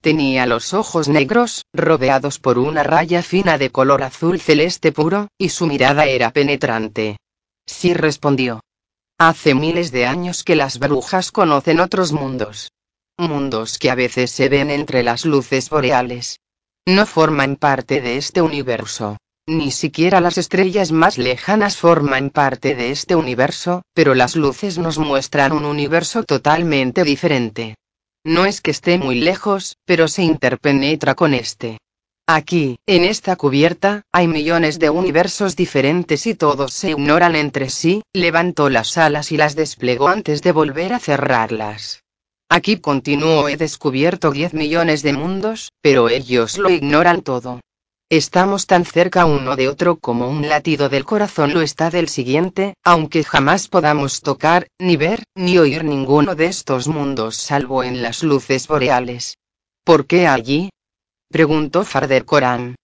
Tenía 0.00 0.46
los 0.46 0.74
ojos 0.74 1.08
negros, 1.08 1.64
rodeados 1.72 2.38
por 2.40 2.58
una 2.58 2.82
raya 2.82 3.22
fina 3.22 3.56
de 3.56 3.70
color 3.70 4.02
azul 4.02 4.40
celeste 4.40 4.90
puro, 4.90 5.28
y 5.38 5.50
su 5.50 5.66
mirada 5.66 6.06
era 6.06 6.32
penetrante. 6.32 7.18
Sí 7.66 7.94
respondió. 7.94 8.60
Hace 9.18 9.54
miles 9.54 9.92
de 9.92 10.06
años 10.06 10.42
que 10.42 10.56
las 10.56 10.78
brujas 10.78 11.30
conocen 11.30 11.78
otros 11.78 12.12
mundos. 12.12 12.72
Mundos 13.16 13.78
que 13.78 13.90
a 13.90 13.94
veces 13.94 14.32
se 14.32 14.48
ven 14.48 14.70
entre 14.70 15.04
las 15.04 15.24
luces 15.24 15.70
boreales. 15.70 16.40
No 16.88 17.06
forman 17.06 17.54
parte 17.54 18.00
de 18.00 18.16
este 18.16 18.42
universo. 18.42 19.16
Ni 19.46 19.70
siquiera 19.70 20.20
las 20.20 20.36
estrellas 20.36 20.90
más 20.90 21.16
lejanas 21.16 21.76
forman 21.76 22.30
parte 22.30 22.74
de 22.74 22.90
este 22.90 23.14
universo, 23.14 23.82
pero 23.94 24.16
las 24.16 24.34
luces 24.34 24.78
nos 24.78 24.98
muestran 24.98 25.52
un 25.52 25.64
universo 25.64 26.24
totalmente 26.24 27.04
diferente. 27.04 27.76
No 28.24 28.46
es 28.46 28.60
que 28.60 28.72
esté 28.72 28.98
muy 28.98 29.20
lejos, 29.20 29.76
pero 29.84 30.08
se 30.08 30.24
interpenetra 30.24 31.14
con 31.14 31.34
este. 31.34 31.78
Aquí, 32.26 32.78
en 32.86 33.04
esta 33.04 33.36
cubierta, 33.36 34.02
hay 34.10 34.26
millones 34.26 34.80
de 34.80 34.90
universos 34.90 35.54
diferentes 35.54 36.26
y 36.26 36.34
todos 36.34 36.72
se 36.72 36.90
ignoran 36.90 37.36
entre 37.36 37.70
sí, 37.70 38.02
levantó 38.12 38.70
las 38.70 38.98
alas 38.98 39.30
y 39.30 39.36
las 39.36 39.54
desplegó 39.54 40.08
antes 40.08 40.42
de 40.42 40.50
volver 40.50 40.94
a 40.94 40.98
cerrarlas. 40.98 42.02
Aquí 42.48 42.76
continuó 42.76 43.48
he 43.48 43.56
descubierto 43.56 44.30
10 44.30 44.52
millones 44.52 45.02
de 45.02 45.14
mundos, 45.14 45.71
pero 45.82 46.08
ellos 46.08 46.56
lo 46.56 46.70
ignoran 46.70 47.22
todo. 47.22 47.60
Estamos 48.08 48.66
tan 48.66 48.84
cerca 48.84 49.24
uno 49.24 49.56
de 49.56 49.68
otro 49.68 49.96
como 49.96 50.28
un 50.28 50.48
latido 50.48 50.88
del 50.88 51.04
corazón 51.04 51.54
lo 51.54 51.62
está 51.62 51.90
del 51.90 52.08
siguiente, 52.08 52.74
aunque 52.84 53.24
jamás 53.24 53.68
podamos 53.68 54.20
tocar, 54.20 54.68
ni 54.78 54.96
ver, 54.96 55.24
ni 55.34 55.58
oír 55.58 55.82
ninguno 55.82 56.34
de 56.34 56.46
estos 56.46 56.88
mundos 56.88 57.36
salvo 57.36 57.82
en 57.82 58.02
las 58.02 58.22
luces 58.22 58.68
boreales. 58.68 59.38
¿Por 59.82 60.06
qué 60.06 60.26
allí? 60.26 60.70
preguntó 61.30 61.84
Farder 61.84 62.24
Corán. 62.24 62.76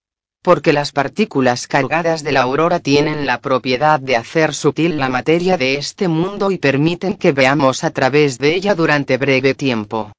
Porque 0.43 0.73
las 0.73 0.93
partículas 0.93 1.67
cargadas 1.69 2.25
de 2.25 2.33
la 2.33 2.43
aurora 2.43 2.81
tienen 2.81 3.27
la 3.27 3.41
propiedad 3.41 4.01
de 4.01 4.17
hacer 4.17 4.55
sutil 4.55 4.97
la 4.97 5.11
materia 5.11 5.59
de 5.59 5.75
este 5.75 6.09
mundo 6.09 6.51
y 6.51 6.59
permiten 6.59 7.15
que 7.15 7.33
veamos 7.33 7.85
a 7.85 7.91
través 7.91 8.39
de 8.39 8.55
ella 8.55 8.75
durante 8.75 9.19
breve 9.19 9.55
tiempo. 9.55 10.13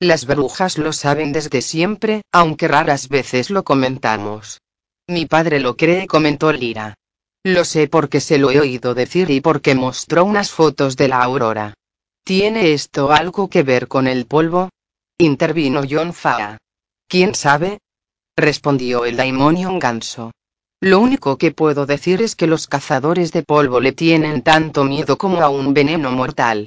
Las 0.00 0.26
brujas 0.26 0.76
lo 0.76 0.92
saben 0.92 1.32
desde 1.32 1.62
siempre, 1.62 2.20
aunque 2.30 2.68
raras 2.68 3.08
veces 3.08 3.48
lo 3.48 3.64
comentamos. 3.64 4.60
Mi 5.08 5.24
padre 5.24 5.58
lo 5.58 5.76
cree, 5.76 6.06
comentó 6.06 6.52
Lira. 6.52 6.96
Lo 7.42 7.64
sé 7.64 7.88
porque 7.88 8.20
se 8.20 8.36
lo 8.36 8.50
he 8.50 8.60
oído 8.60 8.92
decir 8.92 9.30
y 9.30 9.40
porque 9.40 9.74
mostró 9.74 10.24
unas 10.24 10.50
fotos 10.50 10.96
de 10.98 11.08
la 11.08 11.22
aurora. 11.22 11.72
¿Tiene 12.24 12.72
esto 12.74 13.10
algo 13.10 13.48
que 13.48 13.62
ver 13.62 13.88
con 13.88 14.06
el 14.06 14.26
polvo? 14.26 14.68
intervino 15.16 15.82
John 15.88 16.12
Faa. 16.12 16.58
¿Quién 17.08 17.34
sabe? 17.34 17.78
respondió 18.36 19.06
el 19.06 19.16
Daimonion 19.16 19.78
Ganso. 19.78 20.32
Lo 20.80 21.00
único 21.00 21.38
que 21.38 21.52
puedo 21.52 21.86
decir 21.86 22.20
es 22.20 22.36
que 22.36 22.46
los 22.46 22.66
cazadores 22.66 23.32
de 23.32 23.42
polvo 23.42 23.80
le 23.80 23.92
tienen 23.92 24.42
tanto 24.42 24.84
miedo 24.84 25.16
como 25.16 25.40
a 25.40 25.48
un 25.48 25.72
veneno 25.72 26.10
mortal. 26.10 26.66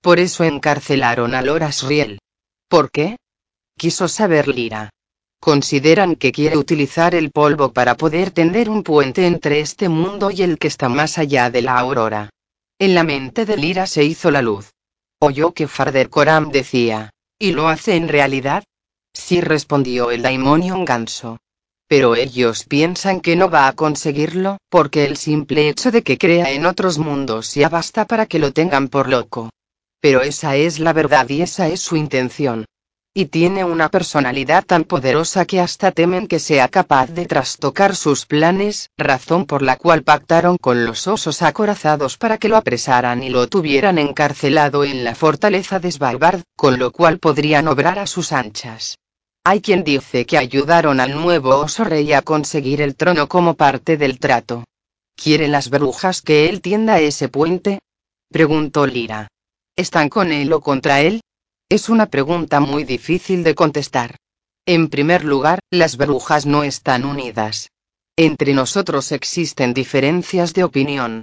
Por 0.00 0.18
eso 0.18 0.44
encarcelaron 0.44 1.34
a 1.34 1.42
Loras 1.42 1.82
Riel. 1.82 2.20
¿Por 2.70 2.92
qué? 2.92 3.16
Quiso 3.76 4.06
saber 4.06 4.46
Lira. 4.46 4.90
Consideran 5.40 6.14
que 6.14 6.30
quiere 6.30 6.56
utilizar 6.56 7.16
el 7.16 7.32
polvo 7.32 7.72
para 7.72 7.96
poder 7.96 8.30
tender 8.30 8.70
un 8.70 8.84
puente 8.84 9.26
entre 9.26 9.58
este 9.58 9.88
mundo 9.88 10.30
y 10.30 10.42
el 10.42 10.56
que 10.56 10.68
está 10.68 10.88
más 10.88 11.18
allá 11.18 11.50
de 11.50 11.62
la 11.62 11.76
aurora. 11.76 12.30
En 12.78 12.94
la 12.94 13.02
mente 13.02 13.44
de 13.44 13.56
Lira 13.56 13.88
se 13.88 14.04
hizo 14.04 14.30
la 14.30 14.40
luz. 14.40 14.70
Oyó 15.18 15.52
que 15.52 15.66
Farder 15.66 16.10
Koram 16.10 16.52
decía. 16.52 17.10
¿Y 17.40 17.50
lo 17.50 17.66
hace 17.66 17.96
en 17.96 18.06
realidad? 18.06 18.62
Sí 19.12 19.40
respondió 19.40 20.12
el 20.12 20.22
Daimonion 20.22 20.84
Ganso. 20.84 21.38
Pero 21.88 22.14
ellos 22.14 22.66
piensan 22.66 23.20
que 23.20 23.34
no 23.34 23.50
va 23.50 23.66
a 23.66 23.72
conseguirlo, 23.72 24.58
porque 24.68 25.06
el 25.06 25.16
simple 25.16 25.68
hecho 25.68 25.90
de 25.90 26.04
que 26.04 26.18
crea 26.18 26.52
en 26.52 26.66
otros 26.66 26.98
mundos 26.98 27.52
ya 27.52 27.68
basta 27.68 28.04
para 28.04 28.26
que 28.26 28.38
lo 28.38 28.52
tengan 28.52 28.86
por 28.86 29.08
loco. 29.08 29.50
Pero 30.00 30.22
esa 30.22 30.56
es 30.56 30.78
la 30.78 30.92
verdad 30.92 31.28
y 31.28 31.42
esa 31.42 31.68
es 31.68 31.80
su 31.80 31.96
intención. 31.96 32.64
Y 33.12 33.26
tiene 33.26 33.64
una 33.64 33.88
personalidad 33.88 34.64
tan 34.64 34.84
poderosa 34.84 35.44
que 35.44 35.60
hasta 35.60 35.90
temen 35.90 36.28
que 36.28 36.38
sea 36.38 36.68
capaz 36.68 37.08
de 37.08 37.26
trastocar 37.26 37.96
sus 37.96 38.24
planes, 38.24 38.88
razón 38.96 39.46
por 39.46 39.62
la 39.62 39.76
cual 39.76 40.04
pactaron 40.04 40.56
con 40.56 40.84
los 40.84 41.08
osos 41.08 41.42
acorazados 41.42 42.16
para 42.16 42.38
que 42.38 42.48
lo 42.48 42.56
apresaran 42.56 43.24
y 43.24 43.28
lo 43.28 43.48
tuvieran 43.48 43.98
encarcelado 43.98 44.84
en 44.84 45.02
la 45.02 45.16
fortaleza 45.16 45.80
de 45.80 45.90
Svalbard, 45.90 46.42
con 46.56 46.78
lo 46.78 46.92
cual 46.92 47.18
podrían 47.18 47.66
obrar 47.66 47.98
a 47.98 48.06
sus 48.06 48.30
anchas. 48.30 48.96
Hay 49.42 49.60
quien 49.60 49.82
dice 49.82 50.24
que 50.24 50.38
ayudaron 50.38 51.00
al 51.00 51.20
nuevo 51.20 51.56
oso 51.56 51.82
rey 51.82 52.12
a 52.12 52.22
conseguir 52.22 52.80
el 52.80 52.94
trono 52.94 53.28
como 53.28 53.54
parte 53.54 53.96
del 53.96 54.20
trato. 54.20 54.64
¿Quieren 55.16 55.50
las 55.50 55.68
brujas 55.68 56.22
que 56.22 56.48
él 56.48 56.60
tienda 56.60 57.00
ese 57.00 57.28
puente? 57.28 57.80
preguntó 58.30 58.86
Lira. 58.86 59.28
¿Están 59.80 60.10
con 60.10 60.30
él 60.30 60.52
o 60.52 60.60
contra 60.60 61.00
él? 61.00 61.22
Es 61.70 61.88
una 61.88 62.04
pregunta 62.04 62.60
muy 62.60 62.84
difícil 62.84 63.42
de 63.42 63.54
contestar. 63.54 64.16
En 64.66 64.90
primer 64.90 65.24
lugar, 65.24 65.60
las 65.70 65.96
brujas 65.96 66.44
no 66.44 66.64
están 66.64 67.06
unidas. 67.06 67.70
Entre 68.14 68.52
nosotros 68.52 69.10
existen 69.10 69.72
diferencias 69.72 70.52
de 70.52 70.64
opinión. 70.64 71.22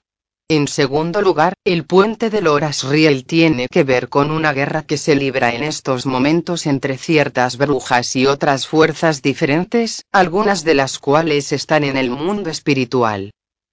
En 0.49 0.67
segundo 0.67 1.21
lugar, 1.21 1.53
el 1.65 1.85
puente 1.85 2.31
de 2.31 2.41
Loras 2.41 2.83
Riel 2.83 3.27
tiene 3.27 3.67
que 3.69 3.83
ver 3.83 4.09
con 4.09 4.31
una 4.31 4.53
guerra 4.53 4.81
que 4.81 4.97
se 4.97 5.13
libra 5.13 5.53
en 5.53 5.61
estos 5.61 6.07
momentos 6.07 6.65
entre 6.65 6.97
ciertas 6.97 7.57
brujas 7.57 8.15
y 8.15 8.25
otras 8.25 8.65
fuerzas 8.65 9.21
diferentes, 9.21 10.01
algunas 10.11 10.63
de 10.63 10.73
las 10.73 10.97
cuales 10.97 11.51
están 11.51 11.83
en 11.83 11.95
el 11.95 12.09
mundo 12.09 12.49
espiritual. 12.49 13.29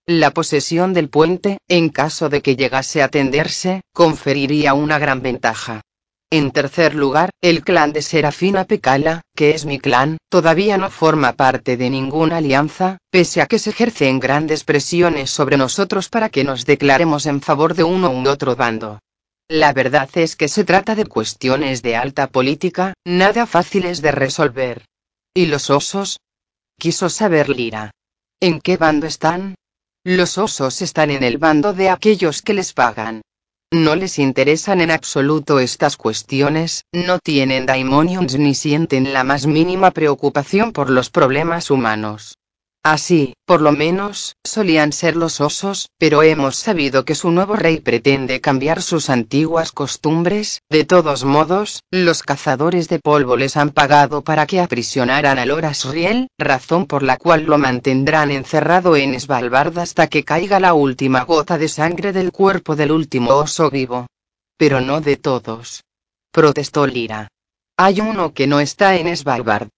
La 0.06 0.32
posesión 0.32 0.92
del 0.92 1.08
puente, 1.08 1.56
en 1.66 1.88
caso 1.88 2.28
de 2.28 2.42
que 2.42 2.56
llegase 2.56 3.02
a 3.02 3.08
tenderse, 3.08 3.80
conferiría 3.94 4.74
una 4.74 4.98
gran 4.98 5.22
ventaja. 5.22 5.80
En 6.30 6.50
tercer 6.50 6.94
lugar, 6.94 7.30
el 7.40 7.64
clan 7.64 7.94
de 7.94 8.02
Serafina 8.02 8.66
Pecala, 8.66 9.22
que 9.34 9.52
es 9.52 9.64
mi 9.64 9.78
clan, 9.78 10.18
todavía 10.28 10.76
no 10.76 10.90
forma 10.90 11.32
parte 11.32 11.78
de 11.78 11.88
ninguna 11.88 12.36
alianza, 12.36 12.98
pese 13.10 13.40
a 13.40 13.46
que 13.46 13.58
se 13.58 13.70
ejercen 13.70 14.20
grandes 14.20 14.62
presiones 14.64 15.30
sobre 15.30 15.56
nosotros 15.56 16.10
para 16.10 16.28
que 16.28 16.44
nos 16.44 16.66
declaremos 16.66 17.24
en 17.24 17.40
favor 17.40 17.74
de 17.74 17.84
uno 17.84 18.10
u 18.10 18.28
otro 18.28 18.56
bando. 18.56 18.98
La 19.48 19.72
verdad 19.72 20.10
es 20.16 20.36
que 20.36 20.48
se 20.48 20.64
trata 20.64 20.94
de 20.94 21.06
cuestiones 21.06 21.80
de 21.80 21.96
alta 21.96 22.26
política, 22.26 22.92
nada 23.06 23.46
fáciles 23.46 24.02
de 24.02 24.12
resolver. 24.12 24.84
¿Y 25.32 25.46
los 25.46 25.70
osos? 25.70 26.20
Quiso 26.78 27.08
saber 27.08 27.48
Lira. 27.48 27.90
¿En 28.40 28.60
qué 28.60 28.76
bando 28.76 29.06
están? 29.06 29.54
Los 30.06 30.36
osos 30.36 30.82
están 30.82 31.10
en 31.10 31.24
el 31.24 31.38
bando 31.38 31.72
de 31.72 31.88
aquellos 31.88 32.42
que 32.42 32.52
les 32.52 32.74
pagan. 32.74 33.22
No 33.72 33.96
les 33.96 34.18
interesan 34.18 34.82
en 34.82 34.90
absoluto 34.90 35.60
estas 35.60 35.96
cuestiones, 35.96 36.84
no 36.92 37.18
tienen 37.18 37.64
daimonions 37.64 38.38
ni 38.38 38.54
sienten 38.54 39.14
la 39.14 39.24
más 39.24 39.46
mínima 39.46 39.92
preocupación 39.92 40.72
por 40.72 40.90
los 40.90 41.08
problemas 41.08 41.70
humanos. 41.70 42.36
Así, 42.86 43.32
por 43.46 43.62
lo 43.62 43.72
menos, 43.72 44.36
solían 44.44 44.92
ser 44.92 45.16
los 45.16 45.40
osos, 45.40 45.88
pero 45.96 46.22
hemos 46.22 46.56
sabido 46.56 47.06
que 47.06 47.14
su 47.14 47.30
nuevo 47.30 47.56
rey 47.56 47.80
pretende 47.80 48.42
cambiar 48.42 48.82
sus 48.82 49.08
antiguas 49.08 49.72
costumbres, 49.72 50.60
de 50.68 50.84
todos 50.84 51.24
modos, 51.24 51.82
los 51.90 52.22
cazadores 52.22 52.90
de 52.90 52.98
polvo 52.98 53.38
les 53.38 53.56
han 53.56 53.70
pagado 53.70 54.22
para 54.22 54.46
que 54.46 54.60
aprisionaran 54.60 55.38
a 55.38 55.46
Loras 55.46 55.86
Riel, 55.86 56.28
razón 56.38 56.84
por 56.84 57.02
la 57.02 57.16
cual 57.16 57.44
lo 57.44 57.56
mantendrán 57.56 58.30
encerrado 58.30 58.96
en 58.96 59.18
Svalbard 59.18 59.78
hasta 59.78 60.08
que 60.08 60.22
caiga 60.22 60.60
la 60.60 60.74
última 60.74 61.24
gota 61.24 61.56
de 61.56 61.68
sangre 61.68 62.12
del 62.12 62.32
cuerpo 62.32 62.76
del 62.76 62.92
último 62.92 63.30
oso 63.30 63.70
vivo. 63.70 64.08
Pero 64.58 64.82
no 64.82 65.00
de 65.00 65.16
todos. 65.16 65.84
Protestó 66.30 66.86
Lira. 66.86 67.28
Hay 67.78 68.02
uno 68.02 68.34
que 68.34 68.46
no 68.46 68.60
está 68.60 68.96
en 68.96 69.16
Svalbard. 69.16 69.68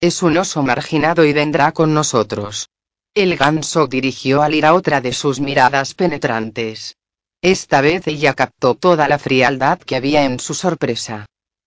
Es 0.00 0.22
un 0.22 0.36
oso 0.36 0.62
marginado 0.62 1.24
y 1.24 1.32
vendrá 1.32 1.72
con 1.72 1.94
nosotros. 1.94 2.68
El 3.14 3.36
ganso 3.36 3.86
dirigió 3.86 4.42
a 4.42 4.48
Lira 4.50 4.74
otra 4.74 5.00
de 5.00 5.14
sus 5.14 5.40
miradas 5.40 5.94
penetrantes. 5.94 6.96
Esta 7.40 7.80
vez 7.80 8.06
ella 8.06 8.34
captó 8.34 8.74
toda 8.74 9.08
la 9.08 9.18
frialdad 9.18 9.78
que 9.78 9.96
había 9.96 10.24
en 10.24 10.38
su 10.38 10.52
sorpresa. 10.52 11.24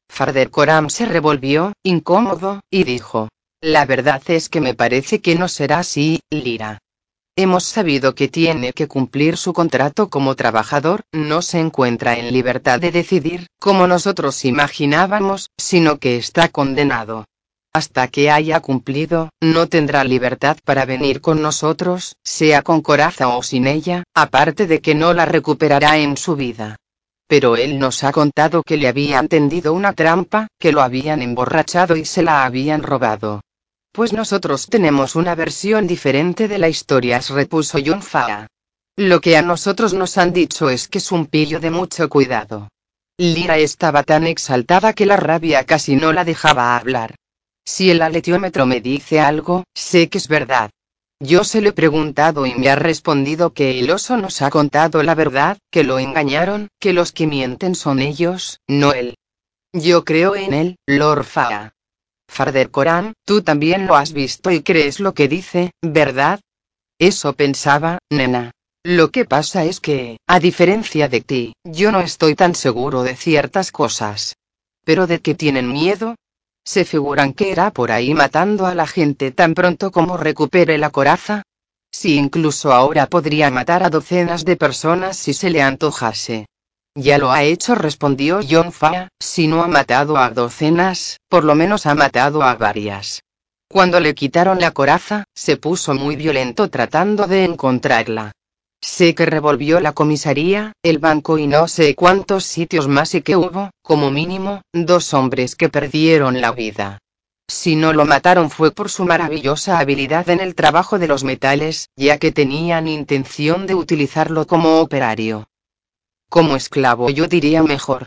Farder 0.07 0.51
Coram 0.51 0.91
se 0.91 1.07
revolvió, 1.07 1.73
incómodo, 1.81 2.61
y 2.69 2.83
dijo. 2.83 3.29
La 3.61 3.85
verdad 3.85 4.21
es 4.27 4.47
que 4.47 4.61
me 4.61 4.75
parece 4.75 5.21
que 5.21 5.33
no 5.33 5.47
será 5.47 5.79
así, 5.79 6.19
Lira. 6.29 6.77
Hemos 7.35 7.63
sabido 7.63 8.13
que 8.13 8.27
tiene 8.27 8.73
que 8.73 8.87
cumplir 8.87 9.37
su 9.37 9.53
contrato 9.53 10.09
como 10.09 10.35
trabajador, 10.35 11.01
no 11.11 11.41
se 11.41 11.59
encuentra 11.59 12.19
en 12.19 12.31
libertad 12.31 12.79
de 12.79 12.91
decidir, 12.91 13.47
como 13.59 13.87
nosotros 13.87 14.45
imaginábamos, 14.45 15.49
sino 15.57 15.97
que 15.97 16.17
está 16.17 16.49
condenado. 16.49 17.25
Hasta 17.71 18.07
que 18.07 18.31
haya 18.31 18.59
cumplido, 18.61 19.29
no 19.41 19.67
tendrá 19.67 20.03
libertad 20.03 20.57
para 20.63 20.85
venir 20.85 21.21
con 21.21 21.41
nosotros, 21.41 22.15
sea 22.23 22.63
con 22.63 22.81
coraza 22.81 23.27
o 23.27 23.43
sin 23.43 23.67
ella, 23.67 24.03
aparte 24.15 24.65
de 24.65 24.81
que 24.81 24.95
no 24.95 25.13
la 25.13 25.25
recuperará 25.25 25.97
en 25.97 26.17
su 26.17 26.35
vida. 26.35 26.77
Pero 27.27 27.55
él 27.55 27.77
nos 27.77 28.03
ha 28.03 28.11
contado 28.11 28.63
que 28.63 28.77
le 28.77 28.87
habían 28.87 29.27
tendido 29.27 29.73
una 29.73 29.93
trampa, 29.93 30.47
que 30.59 30.71
lo 30.71 30.81
habían 30.81 31.21
emborrachado 31.21 31.95
y 31.95 32.05
se 32.05 32.23
la 32.23 32.43
habían 32.43 32.81
robado. 32.81 33.41
Pues 33.91 34.13
nosotros 34.13 34.67
tenemos 34.67 35.15
una 35.15 35.35
versión 35.35 35.85
diferente 35.85 36.47
de 36.47 36.57
la 36.57 36.69
historia, 36.69 37.21
repuso 37.29 37.77
Yunfa. 37.77 38.47
Lo 38.95 39.21
que 39.21 39.37
a 39.37 39.43
nosotros 39.43 39.93
nos 39.93 40.17
han 40.17 40.33
dicho 40.33 40.69
es 40.69 40.87
que 40.87 40.97
es 40.97 41.11
un 41.11 41.27
pillo 41.27 41.59
de 41.59 41.69
mucho 41.69 42.09
cuidado. 42.09 42.67
Lira 43.17 43.57
estaba 43.57 44.01
tan 44.03 44.25
exaltada 44.25 44.93
que 44.93 45.05
la 45.05 45.17
rabia 45.17 45.65
casi 45.65 45.95
no 45.95 46.13
la 46.13 46.25
dejaba 46.25 46.75
hablar. 46.75 47.15
Si 47.71 47.91
el 47.91 48.01
aletiómetro 48.01 48.65
me 48.65 48.81
dice 48.81 49.19
algo, 49.19 49.63
sé 49.75 50.09
que 50.09 50.17
es 50.17 50.27
verdad. 50.27 50.71
Yo 51.19 51.43
se 51.43 51.61
lo 51.61 51.69
he 51.69 51.71
preguntado 51.71 52.47
y 52.47 52.55
me 52.55 52.67
ha 52.67 52.75
respondido 52.75 53.53
que 53.53 53.79
el 53.79 53.91
oso 53.91 54.17
nos 54.17 54.41
ha 54.41 54.49
contado 54.49 55.03
la 55.03 55.13
verdad, 55.13 55.59
que 55.69 55.83
lo 55.83 55.99
engañaron, 55.99 56.69
que 56.79 56.93
los 56.93 57.11
que 57.11 57.27
mienten 57.27 57.75
son 57.75 57.99
ellos, 57.99 58.59
no 58.67 58.91
él. 58.93 59.17
Yo 59.71 60.03
creo 60.03 60.35
en 60.35 60.55
él, 60.55 60.75
Lord 60.87 61.25
Faa. 61.25 61.75
Farder 62.27 62.71
Corán, 62.71 63.13
tú 63.23 63.43
también 63.43 63.85
lo 63.85 63.95
has 63.95 64.13
visto 64.13 64.49
y 64.49 64.63
crees 64.63 64.99
lo 64.99 65.13
que 65.13 65.27
dice, 65.27 65.69
¿verdad? 65.83 66.39
Eso 66.97 67.33
pensaba, 67.33 67.99
nena. 68.09 68.51
Lo 68.83 69.11
que 69.11 69.25
pasa 69.25 69.63
es 69.63 69.79
que, 69.79 70.17
a 70.25 70.39
diferencia 70.39 71.07
de 71.07 71.21
ti, 71.21 71.53
yo 71.63 71.91
no 71.91 72.01
estoy 72.01 72.33
tan 72.33 72.55
seguro 72.55 73.03
de 73.03 73.15
ciertas 73.15 73.71
cosas. 73.71 74.37
Pero 74.85 75.05
de 75.05 75.19
que 75.19 75.35
tienen 75.35 75.71
miedo, 75.71 76.15
¿Se 76.63 76.85
figuran 76.85 77.33
que 77.33 77.49
irá 77.49 77.71
por 77.71 77.91
ahí 77.91 78.13
matando 78.13 78.65
a 78.65 78.75
la 78.75 78.87
gente 78.87 79.31
tan 79.31 79.53
pronto 79.53 79.91
como 79.91 80.17
recupere 80.17 80.77
la 80.77 80.89
coraza? 80.89 81.43
Si 81.91 82.15
incluso 82.17 82.71
ahora 82.71 83.07
podría 83.07 83.49
matar 83.49 83.83
a 83.83 83.89
docenas 83.89 84.45
de 84.45 84.55
personas 84.55 85.17
si 85.17 85.33
se 85.33 85.49
le 85.49 85.61
antojase. 85.61 86.45
Ya 86.95 87.17
lo 87.17 87.31
ha 87.31 87.43
hecho, 87.43 87.75
respondió 87.75 88.41
John 88.47 88.71
Fa, 88.71 89.09
si 89.19 89.47
no 89.47 89.63
ha 89.63 89.67
matado 89.67 90.17
a 90.17 90.29
docenas, 90.29 91.19
por 91.29 91.43
lo 91.43 91.55
menos 91.55 91.85
ha 91.85 91.95
matado 91.95 92.43
a 92.43 92.55
varias. 92.55 93.21
Cuando 93.67 93.99
le 93.99 94.15
quitaron 94.15 94.59
la 94.59 94.71
coraza, 94.71 95.25
se 95.35 95.57
puso 95.57 95.93
muy 95.93 96.15
violento 96.15 96.69
tratando 96.69 97.27
de 97.27 97.45
encontrarla. 97.45 98.31
Sé 98.81 99.13
que 99.13 99.25
revolvió 99.25 99.79
la 99.81 99.91
comisaría, 99.91 100.73
el 100.83 100.99
banco 100.99 101.37
y 101.37 101.47
no 101.47 101.67
sé 101.67 101.95
cuántos 101.95 102.45
sitios 102.45 102.87
más 102.87 103.13
y 103.13 103.21
que 103.21 103.35
hubo, 103.35 103.71
como 103.81 104.09
mínimo, 104.09 104.61
dos 104.71 105.13
hombres 105.13 105.55
que 105.55 105.69
perdieron 105.69 106.39
la 106.39 106.51
vida. 106.51 106.99
Si 107.49 107.75
no 107.75 107.93
lo 107.93 108.05
mataron 108.05 108.49
fue 108.49 108.71
por 108.71 108.89
su 108.89 109.05
maravillosa 109.05 109.79
habilidad 109.79 110.29
en 110.29 110.39
el 110.39 110.55
trabajo 110.55 110.99
de 110.99 111.07
los 111.07 111.23
metales, 111.23 111.89
ya 111.95 112.19
que 112.19 112.31
tenían 112.31 112.87
intención 112.87 113.65
de 113.65 113.75
utilizarlo 113.75 114.47
como 114.47 114.79
operario. 114.79 115.49
Como 116.29 116.55
esclavo 116.55 117.09
yo 117.09 117.27
diría 117.27 117.63
mejor. 117.63 118.05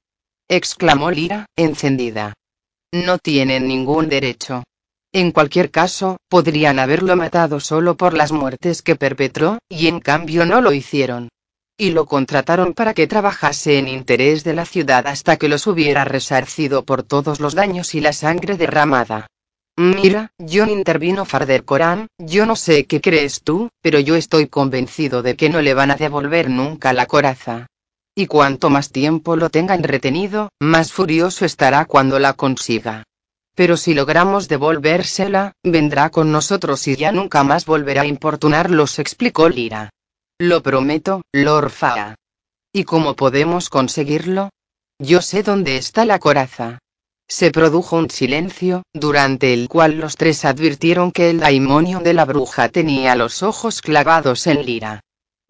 exclamó 0.48 1.10
Lira, 1.10 1.46
encendida. 1.56 2.34
No 2.92 3.18
tienen 3.18 3.66
ningún 3.66 4.08
derecho. 4.08 4.62
En 5.14 5.30
cualquier 5.30 5.70
caso, 5.70 6.16
podrían 6.30 6.78
haberlo 6.78 7.16
matado 7.16 7.60
solo 7.60 7.98
por 7.98 8.14
las 8.14 8.32
muertes 8.32 8.80
que 8.80 8.96
perpetró, 8.96 9.58
y 9.68 9.88
en 9.88 10.00
cambio 10.00 10.46
no 10.46 10.62
lo 10.62 10.72
hicieron. 10.72 11.28
Y 11.76 11.90
lo 11.90 12.06
contrataron 12.06 12.72
para 12.72 12.94
que 12.94 13.06
trabajase 13.06 13.78
en 13.78 13.88
interés 13.88 14.42
de 14.42 14.54
la 14.54 14.64
ciudad 14.64 15.06
hasta 15.06 15.36
que 15.36 15.48
los 15.48 15.66
hubiera 15.66 16.04
resarcido 16.04 16.84
por 16.84 17.02
todos 17.02 17.40
los 17.40 17.54
daños 17.54 17.94
y 17.94 18.00
la 18.00 18.14
sangre 18.14 18.56
derramada. 18.56 19.26
Mira, 19.76 20.32
John 20.38 20.70
intervino 20.70 21.24
Farder 21.24 21.64
Corán, 21.64 22.08
yo 22.18 22.46
no 22.46 22.56
sé 22.56 22.84
qué 22.84 23.00
crees 23.00 23.42
tú, 23.42 23.68
pero 23.82 23.98
yo 24.00 24.16
estoy 24.16 24.46
convencido 24.46 25.22
de 25.22 25.36
que 25.36 25.50
no 25.50 25.60
le 25.60 25.74
van 25.74 25.90
a 25.90 25.96
devolver 25.96 26.48
nunca 26.48 26.92
la 26.92 27.06
coraza. 27.06 27.66
Y 28.14 28.26
cuanto 28.26 28.70
más 28.70 28.90
tiempo 28.90 29.36
lo 29.36 29.50
tengan 29.50 29.82
retenido, 29.82 30.50
más 30.60 30.92
furioso 30.92 31.44
estará 31.44 31.86
cuando 31.86 32.18
la 32.18 32.34
consiga. 32.34 33.04
Pero 33.54 33.76
si 33.76 33.94
logramos 33.94 34.48
devolvérsela, 34.48 35.52
vendrá 35.62 36.10
con 36.10 36.32
nosotros 36.32 36.88
y 36.88 36.96
ya 36.96 37.12
nunca 37.12 37.44
más 37.44 37.66
volverá 37.66 38.02
a 38.02 38.06
importunarlos, 38.06 38.98
explicó 38.98 39.48
Lira. 39.48 39.90
Lo 40.38 40.62
prometo, 40.62 41.22
Lord 41.32 41.70
Faa. 41.70 42.14
¿Y 42.72 42.84
cómo 42.84 43.14
podemos 43.14 43.68
conseguirlo? 43.68 44.50
Yo 44.98 45.20
sé 45.20 45.42
dónde 45.42 45.76
está 45.76 46.06
la 46.06 46.18
coraza. 46.18 46.78
Se 47.28 47.50
produjo 47.50 47.96
un 47.96 48.10
silencio, 48.10 48.82
durante 48.94 49.52
el 49.52 49.68
cual 49.68 49.98
los 49.98 50.16
tres 50.16 50.44
advirtieron 50.44 51.12
que 51.12 51.30
el 51.30 51.40
daimonio 51.40 52.00
de 52.00 52.14
la 52.14 52.24
bruja 52.24 52.68
tenía 52.68 53.14
los 53.14 53.42
ojos 53.42 53.82
clavados 53.82 54.46
en 54.46 54.64
Lira. 54.64 55.00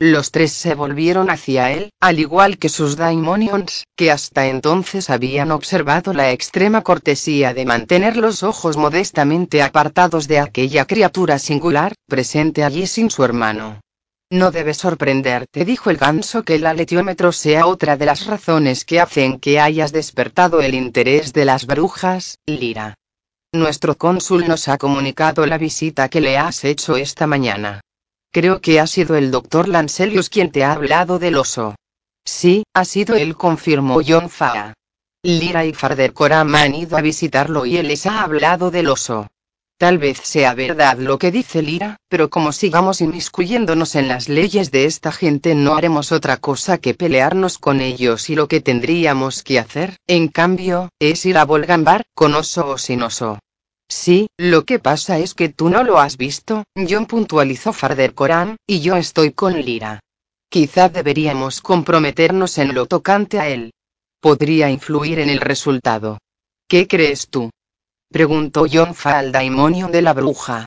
Los 0.05 0.33
tres 0.33 0.51
se 0.51 0.75
volvieron 0.75 1.31
hacia 1.31 1.71
él, 1.71 1.93
al 2.01 2.19
igual 2.19 2.59
que 2.59 2.69
sus 2.69 2.97
daimonions, 2.97 3.87
que 3.95 4.11
hasta 4.11 4.49
entonces 4.49 5.11
habían 5.11 5.53
observado 5.53 6.13
la 6.13 6.33
extrema 6.33 6.83
cortesía 6.83 7.55
de 7.55 7.65
mantener 7.65 8.17
los 8.17 8.43
ojos 8.43 8.77
modestamente 8.77 9.63
apartados 9.63 10.27
de 10.27 10.41
aquella 10.41 10.87
criatura 10.87 11.39
singular, 11.39 11.95
presente 12.09 12.65
allí 12.65 12.89
sin 12.89 13.11
su 13.11 13.23
hermano. 13.23 13.81
No 14.29 14.51
debe 14.51 14.75
sorprenderte, 14.75 15.65
dijo 15.65 15.89
el 15.89 15.99
ganso, 15.99 16.43
que 16.43 16.57
el 16.57 16.67
aletiómetro 16.67 17.31
sea 17.31 17.67
otra 17.67 17.97
de 17.97 18.07
las 18.07 18.27
razones 18.27 18.85
que 18.85 18.99
hacen 18.99 19.39
que 19.39 19.61
hayas 19.61 19.93
despertado 19.93 20.63
el 20.63 20.75
interés 20.75 21.33
de 21.33 21.45
las 21.45 21.65
brujas, 21.65 22.41
Lira. 22.45 22.95
Nuestro 23.53 23.97
cónsul 23.97 24.49
nos 24.49 24.67
ha 24.67 24.79
comunicado 24.79 25.47
la 25.47 25.59
visita 25.59 26.09
que 26.09 26.21
le 26.21 26.39
has 26.39 26.65
hecho 26.65 26.97
esta 26.97 27.29
mañana. 27.29 27.83
Creo 28.33 28.63
que 28.63 28.81
ha 28.81 28.87
sido 28.87 29.15
el 29.17 29.31
doctor 29.31 29.69
Lancelius 29.69 30.31
quien 30.31 30.51
te 30.51 30.65
ha 30.65 30.73
hablado 30.73 31.19
del 31.19 31.37
oso. 31.37 31.75
Sí, 32.25 32.65
ha 32.73 32.87
sido 32.87 33.15
él, 33.15 33.37
confirmó 33.37 34.01
John 34.07 34.31
Faa. 34.31 34.73
Lira 35.23 35.67
y 35.67 35.75
Farder 35.75 36.15
Coram 36.15 36.55
han 36.55 36.75
ido 36.75 36.97
a 36.97 37.03
visitarlo 37.03 37.67
y 37.67 37.77
él 37.77 37.89
les 37.89 38.07
ha 38.07 38.23
hablado 38.23 38.71
del 38.71 38.89
oso. 38.89 39.29
Tal 39.77 39.99
vez 39.99 40.19
sea 40.23 40.55
verdad 40.55 40.97
lo 40.97 41.19
que 41.19 41.31
dice 41.31 41.61
Lira, 41.61 41.99
pero 42.09 42.31
como 42.31 42.53
sigamos 42.53 43.03
inmiscuyéndonos 43.03 43.97
en 43.97 44.09
las 44.09 44.31
leyes 44.31 44.71
de 44.71 44.87
esta 44.87 45.13
gente 45.13 45.55
no 45.55 45.75
haremos 45.75 46.11
otra 46.11 46.39
cosa 46.39 46.79
que 46.79 46.95
pelearnos 46.95 47.59
con 47.59 47.83
ellos 47.83 48.31
y 48.31 48.35
lo 48.35 48.49
que 48.49 48.63
tendríamos 48.63 49.43
que 49.43 49.59
hacer, 49.59 49.99
en 50.07 50.29
cambio, 50.29 50.89
es 50.99 51.27
ir 51.27 51.37
a 51.37 51.45
Volgambar, 51.45 52.05
con 52.15 52.35
oso 52.35 52.67
o 52.67 52.79
sin 52.79 53.03
oso. 53.03 53.41
Sí, 53.95 54.29
lo 54.39 54.65
que 54.65 54.79
pasa 54.79 55.19
es 55.19 55.35
que 55.35 55.51
tú 55.51 55.69
no 55.69 55.85
lo 55.85 55.99
has 55.99 56.17
visto, 56.17 56.65
John 56.75 57.05
puntualizó 57.05 57.75
Farder 57.75 58.15
Coram, 58.15 58.57
y 58.67 58.81
yo 58.81 58.97
estoy 58.97 59.33
con 59.33 59.61
Lira. 59.61 60.01
Quizá 60.49 60.89
deberíamos 60.89 61.61
comprometernos 61.61 62.57
en 62.57 62.75
lo 62.75 62.87
tocante 62.87 63.39
a 63.39 63.49
él. 63.49 63.75
Podría 64.19 64.71
influir 64.71 65.19
en 65.19 65.29
el 65.29 65.41
resultado. 65.41 66.17
¿Qué 66.67 66.89
crees 66.89 67.29
tú? 67.29 67.51
Preguntó 68.11 68.65
John 68.73 68.95
Fa 68.95 69.19
al 69.19 69.31
daimonio 69.31 69.89
de 69.89 70.01
la 70.01 70.15
bruja. 70.15 70.65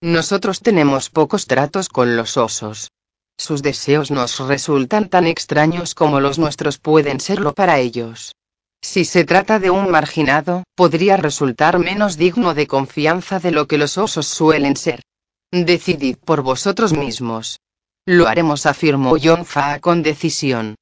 Nosotros 0.00 0.60
tenemos 0.60 1.10
pocos 1.10 1.48
tratos 1.48 1.88
con 1.88 2.16
los 2.16 2.36
osos. 2.36 2.92
Sus 3.36 3.60
deseos 3.60 4.12
nos 4.12 4.38
resultan 4.38 5.08
tan 5.08 5.26
extraños 5.26 5.96
como 5.96 6.20
los 6.20 6.38
nuestros 6.38 6.78
pueden 6.78 7.18
serlo 7.18 7.54
para 7.54 7.80
ellos. 7.80 8.36
Si 8.80 9.04
se 9.04 9.24
trata 9.24 9.58
de 9.58 9.70
un 9.70 9.90
marginado, 9.90 10.64
podría 10.74 11.16
resultar 11.16 11.78
menos 11.78 12.16
digno 12.16 12.54
de 12.54 12.66
confianza 12.66 13.40
de 13.40 13.50
lo 13.50 13.66
que 13.66 13.78
los 13.78 13.98
osos 13.98 14.26
suelen 14.26 14.76
ser. 14.76 15.02
Decidid 15.50 16.16
por 16.16 16.42
vosotros 16.42 16.92
mismos. 16.92 17.60
Lo 18.06 18.28
haremos, 18.28 18.66
afirmó 18.66 19.16
John 19.22 19.44
Fa 19.44 19.80
con 19.80 20.02
decisión. 20.02 20.76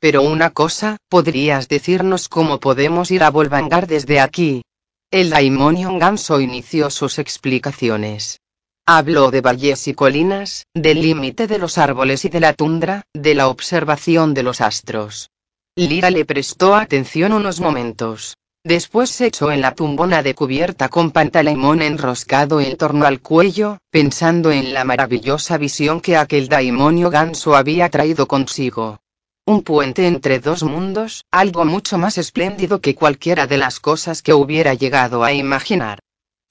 Pero 0.00 0.22
una 0.22 0.50
cosa, 0.50 0.96
¿podrías 1.08 1.68
decirnos 1.68 2.28
cómo 2.28 2.58
podemos 2.58 3.10
ir 3.10 3.22
a 3.22 3.30
Volvangar 3.30 3.86
desde 3.86 4.18
aquí? 4.18 4.62
El 5.10 5.30
Daimonion 5.30 5.98
Ganso 5.98 6.40
inició 6.40 6.90
sus 6.90 7.18
explicaciones. 7.18 8.40
Habló 8.86 9.30
de 9.30 9.42
valles 9.42 9.86
y 9.86 9.94
colinas, 9.94 10.66
del 10.74 11.02
límite 11.02 11.46
de 11.46 11.58
los 11.58 11.78
árboles 11.78 12.24
y 12.24 12.30
de 12.30 12.40
la 12.40 12.54
tundra, 12.54 13.02
de 13.14 13.34
la 13.34 13.48
observación 13.48 14.34
de 14.34 14.42
los 14.42 14.60
astros. 14.60 15.30
Lira 15.74 16.10
le 16.10 16.26
prestó 16.26 16.74
atención 16.74 17.32
unos 17.32 17.60
momentos. 17.60 18.36
Después 18.62 19.08
se 19.08 19.28
echó 19.28 19.50
en 19.50 19.62
la 19.62 19.74
tumbona 19.74 20.22
de 20.22 20.34
cubierta 20.34 20.90
con 20.90 21.12
pantalemón 21.12 21.80
enroscado 21.80 22.60
en 22.60 22.76
torno 22.76 23.06
al 23.06 23.20
cuello, 23.20 23.78
pensando 23.90 24.52
en 24.52 24.74
la 24.74 24.84
maravillosa 24.84 25.56
visión 25.56 26.02
que 26.02 26.18
aquel 26.18 26.48
daimonio 26.48 27.08
ganso 27.08 27.56
había 27.56 27.88
traído 27.88 28.28
consigo. 28.28 28.98
Un 29.46 29.62
puente 29.62 30.06
entre 30.06 30.40
dos 30.40 30.62
mundos, 30.62 31.24
algo 31.30 31.64
mucho 31.64 31.96
más 31.96 32.18
espléndido 32.18 32.82
que 32.82 32.94
cualquiera 32.94 33.46
de 33.46 33.56
las 33.56 33.80
cosas 33.80 34.20
que 34.20 34.34
hubiera 34.34 34.74
llegado 34.74 35.24
a 35.24 35.32
imaginar. 35.32 36.00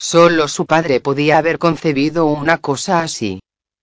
Solo 0.00 0.48
su 0.48 0.66
padre 0.66 0.98
podía 0.98 1.38
haber 1.38 1.60
concebido 1.60 2.26
una 2.26 2.58
cosa 2.58 3.02
así. 3.02 3.40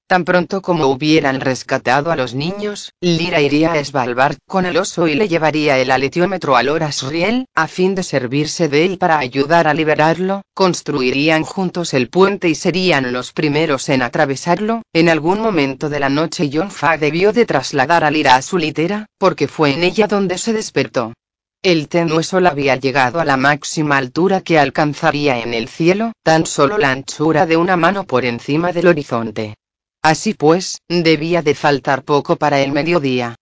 Tan 0.09 0.25
pronto 0.25 0.63
como 0.63 0.87
hubieran 0.87 1.39
rescatado 1.39 2.11
a 2.11 2.15
los 2.15 2.33
niños, 2.33 2.93
Lira 2.99 3.41
iría 3.41 3.73
a 3.73 3.85
Svalbard 3.85 4.37
con 4.47 4.65
el 4.65 4.75
oso 4.77 5.07
y 5.07 5.13
le 5.13 5.27
llevaría 5.27 5.77
el 5.77 5.91
aletiómetro 5.91 6.55
a 6.55 6.63
Loras 6.63 7.03
Riel, 7.03 7.45
a 7.53 7.67
fin 7.67 7.93
de 7.93 8.01
servirse 8.01 8.69
de 8.69 8.85
él 8.85 8.97
para 8.97 9.19
ayudar 9.19 9.67
a 9.67 9.75
liberarlo, 9.75 10.41
construirían 10.55 11.43
juntos 11.43 11.93
el 11.93 12.09
puente 12.09 12.49
y 12.49 12.55
serían 12.55 13.13
los 13.13 13.33
primeros 13.33 13.87
en 13.89 14.01
atravesarlo. 14.01 14.81
En 14.93 15.09
algún 15.09 15.41
momento 15.41 15.89
de 15.89 15.99
la 15.99 16.09
noche 16.09 16.49
John 16.51 16.71
Fa 16.71 16.97
debió 16.97 17.31
de 17.31 17.45
trasladar 17.45 18.03
a 18.03 18.09
Lira 18.09 18.33
a 18.33 18.41
su 18.41 18.57
litera, 18.57 19.05
porque 19.19 19.47
fue 19.47 19.75
en 19.75 19.83
ella 19.83 20.07
donde 20.07 20.39
se 20.39 20.53
despertó. 20.53 21.13
El 21.61 21.87
tenue 21.87 22.23
sol 22.23 22.47
había 22.47 22.77
llegado 22.77 23.19
a 23.19 23.25
la 23.25 23.37
máxima 23.37 23.97
altura 23.97 24.41
que 24.41 24.57
alcanzaría 24.57 25.37
en 25.37 25.53
el 25.53 25.67
cielo, 25.67 26.13
tan 26.23 26.47
solo 26.47 26.79
la 26.79 26.89
anchura 26.89 27.45
de 27.45 27.57
una 27.57 27.77
mano 27.77 28.05
por 28.05 28.25
encima 28.25 28.71
del 28.71 28.87
horizonte. 28.87 29.53
Así 30.01 30.33
pues, 30.33 30.81
debía 30.87 31.41
de 31.41 31.55
faltar 31.55 32.03
poco 32.03 32.37
para 32.37 32.61
el 32.61 32.71
mediodía. 32.71 33.35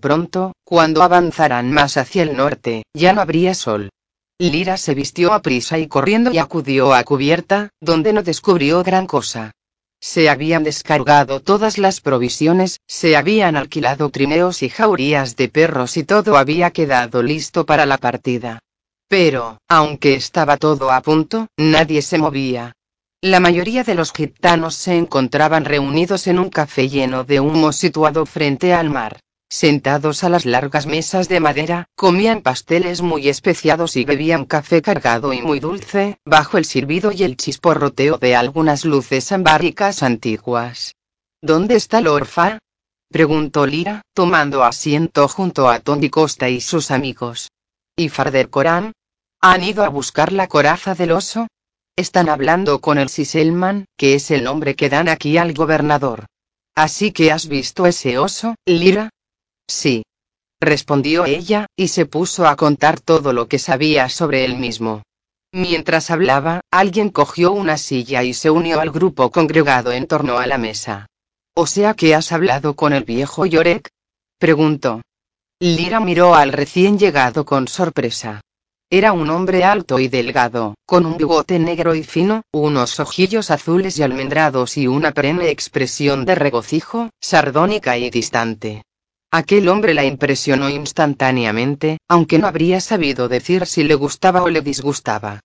Pronto, 0.00 0.54
cuando 0.64 1.02
avanzaran 1.02 1.70
más 1.70 1.96
hacia 1.96 2.22
el 2.22 2.36
norte, 2.36 2.84
ya 2.94 3.12
no 3.12 3.20
habría 3.20 3.54
sol. 3.54 3.90
Lira 4.38 4.76
se 4.78 4.94
vistió 4.94 5.34
a 5.34 5.42
prisa 5.42 5.78
y 5.78 5.86
corriendo 5.86 6.32
y 6.32 6.38
acudió 6.38 6.94
a 6.94 7.04
cubierta, 7.04 7.68
donde 7.80 8.12
no 8.12 8.22
descubrió 8.22 8.82
gran 8.82 9.06
cosa. 9.06 9.52
Se 10.00 10.30
habían 10.30 10.64
descargado 10.64 11.40
todas 11.40 11.76
las 11.76 12.00
provisiones, 12.00 12.80
se 12.86 13.16
habían 13.16 13.54
alquilado 13.54 14.08
trineos 14.08 14.62
y 14.62 14.70
jaurías 14.70 15.36
de 15.36 15.50
perros 15.50 15.98
y 15.98 16.04
todo 16.04 16.38
había 16.38 16.70
quedado 16.70 17.22
listo 17.22 17.66
para 17.66 17.84
la 17.84 17.98
partida. 17.98 18.60
Pero, 19.08 19.58
aunque 19.68 20.14
estaba 20.14 20.56
todo 20.56 20.90
a 20.90 21.02
punto, 21.02 21.48
nadie 21.58 22.00
se 22.00 22.16
movía. 22.16 22.72
La 23.22 23.38
mayoría 23.38 23.84
de 23.84 23.94
los 23.94 24.14
gitanos 24.14 24.74
se 24.74 24.96
encontraban 24.96 25.66
reunidos 25.66 26.26
en 26.26 26.38
un 26.38 26.48
café 26.48 26.88
lleno 26.88 27.22
de 27.22 27.38
humo 27.38 27.70
situado 27.70 28.24
frente 28.24 28.72
al 28.72 28.88
mar. 28.88 29.20
Sentados 29.50 30.24
a 30.24 30.30
las 30.30 30.46
largas 30.46 30.86
mesas 30.86 31.28
de 31.28 31.38
madera, 31.38 31.84
comían 31.96 32.40
pasteles 32.40 33.02
muy 33.02 33.28
especiados 33.28 33.96
y 33.96 34.06
bebían 34.06 34.46
café 34.46 34.80
cargado 34.80 35.34
y 35.34 35.42
muy 35.42 35.60
dulce, 35.60 36.16
bajo 36.24 36.56
el 36.56 36.64
silbido 36.64 37.12
y 37.12 37.24
el 37.24 37.36
chisporroteo 37.36 38.16
de 38.16 38.36
algunas 38.36 38.86
luces 38.86 39.32
ambáricas 39.32 40.02
antiguas. 40.02 40.94
¿Dónde 41.42 41.74
está 41.74 42.00
Lorfa? 42.00 42.58
preguntó 43.10 43.66
Lira, 43.66 44.00
tomando 44.14 44.64
asiento 44.64 45.28
junto 45.28 45.68
a 45.68 45.80
Tony 45.80 46.08
Costa 46.08 46.48
y 46.48 46.62
sus 46.62 46.90
amigos. 46.90 47.50
¿Y 47.96 48.08
Farder 48.08 48.48
Coram? 48.48 48.92
¿Han 49.42 49.62
ido 49.62 49.84
a 49.84 49.90
buscar 49.90 50.32
la 50.32 50.48
coraza 50.48 50.94
del 50.94 51.12
oso? 51.12 51.48
Están 52.00 52.30
hablando 52.30 52.80
con 52.80 52.96
el 52.96 53.10
Siselman, 53.10 53.84
que 53.98 54.14
es 54.14 54.30
el 54.30 54.42
nombre 54.42 54.74
que 54.74 54.88
dan 54.88 55.06
aquí 55.06 55.36
al 55.36 55.52
gobernador. 55.52 56.24
Así 56.74 57.12
que 57.12 57.30
has 57.30 57.46
visto 57.46 57.84
ese 57.84 58.16
oso, 58.16 58.54
Lira? 58.64 59.10
Sí. 59.68 60.02
Respondió 60.62 61.26
ella, 61.26 61.66
y 61.76 61.88
se 61.88 62.06
puso 62.06 62.46
a 62.46 62.56
contar 62.56 63.00
todo 63.00 63.34
lo 63.34 63.48
que 63.48 63.58
sabía 63.58 64.08
sobre 64.08 64.46
él 64.46 64.56
mismo. 64.56 65.02
Mientras 65.52 66.10
hablaba, 66.10 66.62
alguien 66.70 67.10
cogió 67.10 67.52
una 67.52 67.76
silla 67.76 68.22
y 68.22 68.32
se 68.32 68.50
unió 68.50 68.80
al 68.80 68.92
grupo 68.92 69.30
congregado 69.30 69.92
en 69.92 70.06
torno 70.06 70.38
a 70.38 70.46
la 70.46 70.56
mesa. 70.56 71.04
¿O 71.54 71.66
sea 71.66 71.92
que 71.92 72.14
has 72.14 72.32
hablado 72.32 72.76
con 72.76 72.94
el 72.94 73.04
viejo 73.04 73.44
Yorek? 73.44 73.90
preguntó. 74.38 75.02
Lira 75.58 76.00
miró 76.00 76.34
al 76.34 76.52
recién 76.52 76.98
llegado 76.98 77.44
con 77.44 77.68
sorpresa. 77.68 78.40
Era 78.92 79.12
un 79.12 79.30
hombre 79.30 79.62
alto 79.62 80.00
y 80.00 80.08
delgado, 80.08 80.74
con 80.84 81.06
un 81.06 81.16
bigote 81.16 81.60
negro 81.60 81.94
y 81.94 82.02
fino, 82.02 82.42
unos 82.50 82.98
ojillos 82.98 83.52
azules 83.52 83.96
y 83.96 84.02
almendrados 84.02 84.76
y 84.76 84.88
una 84.88 85.12
perenne 85.12 85.48
expresión 85.48 86.24
de 86.24 86.34
regocijo, 86.34 87.10
sardónica 87.20 87.96
y 87.98 88.10
distante. 88.10 88.82
Aquel 89.30 89.68
hombre 89.68 89.94
la 89.94 90.04
impresionó 90.04 90.68
instantáneamente, 90.68 91.98
aunque 92.08 92.40
no 92.40 92.48
habría 92.48 92.80
sabido 92.80 93.28
decir 93.28 93.64
si 93.66 93.84
le 93.84 93.94
gustaba 93.94 94.42
o 94.42 94.48
le 94.48 94.60
disgustaba. 94.60 95.38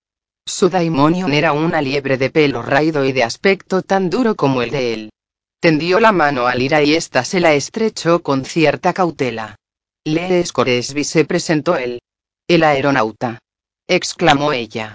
Su 0.44 0.68
daimonion 0.68 1.32
era 1.32 1.52
una 1.52 1.80
liebre 1.80 2.18
de 2.18 2.30
pelo 2.30 2.62
raído 2.62 3.04
y 3.04 3.12
de 3.12 3.22
aspecto 3.22 3.82
tan 3.82 4.10
duro 4.10 4.34
como 4.34 4.62
el 4.62 4.70
de 4.72 4.92
él. 4.92 5.10
Tendió 5.60 6.00
la 6.00 6.10
mano 6.10 6.48
a 6.48 6.54
Lira 6.56 6.82
y 6.82 6.96
ésta 6.96 7.24
se 7.24 7.38
la 7.38 7.54
estrechó 7.54 8.24
con 8.24 8.44
cierta 8.44 8.92
cautela. 8.92 9.54
Lee 10.04 10.44
Scoresby 10.44 11.04
se 11.04 11.24
presentó 11.24 11.76
él. 11.76 12.00
El 12.48 12.62
aeronauta. 12.62 13.40
exclamó 13.88 14.52
ella. 14.52 14.94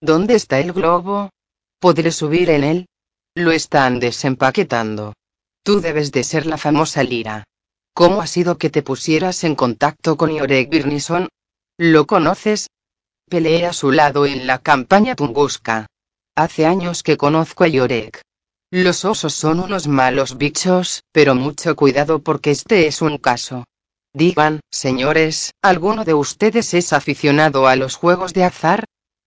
¿Dónde 0.00 0.36
está 0.36 0.60
el 0.60 0.72
globo? 0.72 1.30
¿Podré 1.80 2.12
subir 2.12 2.48
en 2.48 2.62
él? 2.62 2.86
Lo 3.34 3.50
están 3.50 3.98
desempaquetando. 3.98 5.14
Tú 5.64 5.80
debes 5.80 6.12
de 6.12 6.22
ser 6.22 6.46
la 6.46 6.58
famosa 6.58 7.02
Lira. 7.02 7.42
¿Cómo 7.92 8.22
ha 8.22 8.28
sido 8.28 8.56
que 8.56 8.70
te 8.70 8.82
pusieras 8.82 9.42
en 9.42 9.56
contacto 9.56 10.16
con 10.16 10.30
Yorek 10.30 10.70
Birnison? 10.70 11.28
¿Lo 11.76 12.06
conoces? 12.06 12.68
Peleé 13.28 13.66
a 13.66 13.72
su 13.72 13.90
lado 13.90 14.24
en 14.24 14.46
la 14.46 14.60
campaña 14.60 15.16
Tunguska. 15.16 15.86
Hace 16.36 16.66
años 16.66 17.02
que 17.02 17.16
conozco 17.16 17.64
a 17.64 17.68
Yorek. 17.68 18.22
Los 18.70 19.04
osos 19.04 19.34
son 19.34 19.58
unos 19.58 19.88
malos 19.88 20.38
bichos, 20.38 21.02
pero 21.10 21.34
mucho 21.34 21.74
cuidado 21.74 22.20
porque 22.20 22.52
este 22.52 22.86
es 22.86 23.02
un 23.02 23.18
caso. 23.18 23.64
Digan, 24.14 24.60
señores, 24.70 25.52
¿alguno 25.62 26.04
de 26.04 26.12
ustedes 26.12 26.74
es 26.74 26.92
aficionado 26.92 27.66
a 27.66 27.76
los 27.76 27.96
juegos 27.96 28.34
de 28.34 28.44
azar? 28.44 28.84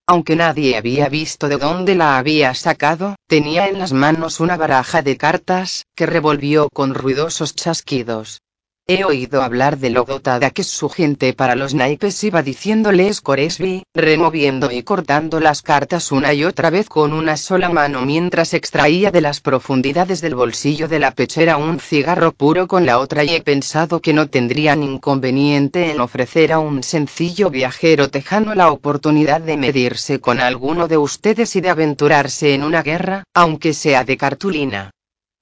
Aunque 0.08 0.36
nadie 0.36 0.78
había 0.78 1.10
visto 1.10 1.50
de 1.50 1.58
dónde 1.58 1.96
la 1.96 2.20
había 2.20 2.54
sacado, 2.54 3.16
tenía 3.28 3.68
en 3.68 3.80
las 3.80 3.94
manos 3.94 4.40
una 4.40 4.58
baraja 4.58 5.02
de 5.02 5.18
cartas, 5.18 5.86
que 5.96 6.06
revolvió 6.06 6.70
con 6.70 6.94
ruidosos 6.94 7.56
chasquidos. 7.56 8.42
He 8.88 9.04
oído 9.04 9.42
hablar 9.42 9.80
de 9.80 9.90
lo 9.90 10.04
dotada 10.04 10.52
que 10.52 10.62
es 10.62 10.68
su 10.68 10.90
gente 10.90 11.34
para 11.34 11.56
los 11.56 11.74
naipes, 11.74 12.24
iba 12.24 12.44
diciéndole 12.44 13.12
Scoresby, 13.12 13.82
removiendo 13.96 14.70
y 14.70 14.84
cortando 14.84 15.40
las 15.40 15.64
cartas 15.64 16.12
una 16.12 16.36
y 16.36 16.44
otra 16.44 16.70
vez 16.70 16.88
con 16.88 17.12
una 17.12 17.36
sola 17.36 17.70
mano 17.70 18.06
mientras 18.06 18.54
extraía 18.54 19.10
de 19.10 19.22
las 19.22 19.42
profundidades 19.42 20.22
del 20.22 20.36
bolsillo 20.36 20.88
de 20.88 21.00
la 21.00 21.10
pechera 21.10 21.58
un 21.58 21.80
cigarro 21.80 22.32
puro 22.32 22.68
con 22.68 22.86
la 22.86 23.00
otra 23.00 23.24
y 23.24 23.30
he 23.30 23.42
pensado 23.42 24.02
que 24.02 24.14
no 24.14 24.30
tendrían 24.30 24.84
inconveniente 24.84 25.90
en 25.90 26.00
ofrecer 26.00 26.54
a 26.54 26.60
un 26.60 26.84
sencillo 26.84 27.50
viajero 27.50 28.12
tejano 28.12 28.54
la 28.54 28.70
oportunidad 28.70 29.42
de 29.42 29.58
medirse 29.58 30.20
con 30.20 30.40
alguno 30.40 30.88
de 30.88 30.98
ustedes 30.98 31.56
y 31.56 31.62
de 31.62 31.72
aventurarse 31.72 32.54
en 32.54 32.62
una 32.62 32.84
guerra, 32.84 33.24
aunque 33.34 33.74
sea 33.74 34.04
de 34.04 34.16
cartulina. 34.16 34.92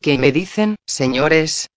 ¿Qué 0.02 0.18
me 0.18 0.32
dicen, 0.32 0.78
señores? 0.86 1.68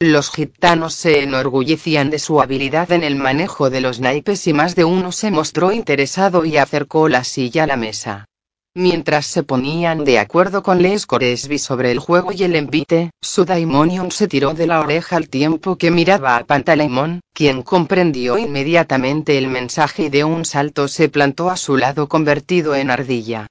Los 0.00 0.30
gitanos 0.30 0.94
se 0.94 1.24
enorgullecían 1.24 2.08
de 2.08 2.20
su 2.20 2.40
habilidad 2.40 2.92
en 2.92 3.02
el 3.02 3.16
manejo 3.16 3.68
de 3.68 3.80
los 3.80 3.98
naipes 3.98 4.46
y 4.46 4.52
más 4.52 4.76
de 4.76 4.84
uno 4.84 5.10
se 5.10 5.32
mostró 5.32 5.72
interesado 5.72 6.44
y 6.44 6.56
acercó 6.56 7.08
la 7.08 7.24
silla 7.24 7.64
a 7.64 7.66
la 7.66 7.76
mesa. 7.76 8.24
Mientras 8.76 9.26
se 9.26 9.42
ponían 9.42 10.04
de 10.04 10.20
acuerdo 10.20 10.62
con 10.62 10.82
Les 10.82 11.04
Coresby 11.04 11.58
sobre 11.58 11.90
el 11.90 11.98
juego 11.98 12.30
y 12.30 12.44
el 12.44 12.54
envite, 12.54 13.10
su 13.20 13.44
daimonion 13.44 14.12
se 14.12 14.28
tiró 14.28 14.54
de 14.54 14.68
la 14.68 14.78
oreja 14.78 15.16
al 15.16 15.28
tiempo 15.28 15.74
que 15.74 15.90
miraba 15.90 16.36
a 16.36 16.44
Pantaleimon, 16.44 17.18
quien 17.34 17.62
comprendió 17.62 18.38
inmediatamente 18.38 19.36
el 19.36 19.48
mensaje 19.48 20.04
y 20.04 20.08
de 20.10 20.22
un 20.22 20.44
salto 20.44 20.86
se 20.86 21.08
plantó 21.08 21.50
a 21.50 21.56
su 21.56 21.76
lado 21.76 22.08
convertido 22.08 22.76
en 22.76 22.92
ardilla. 22.92 23.48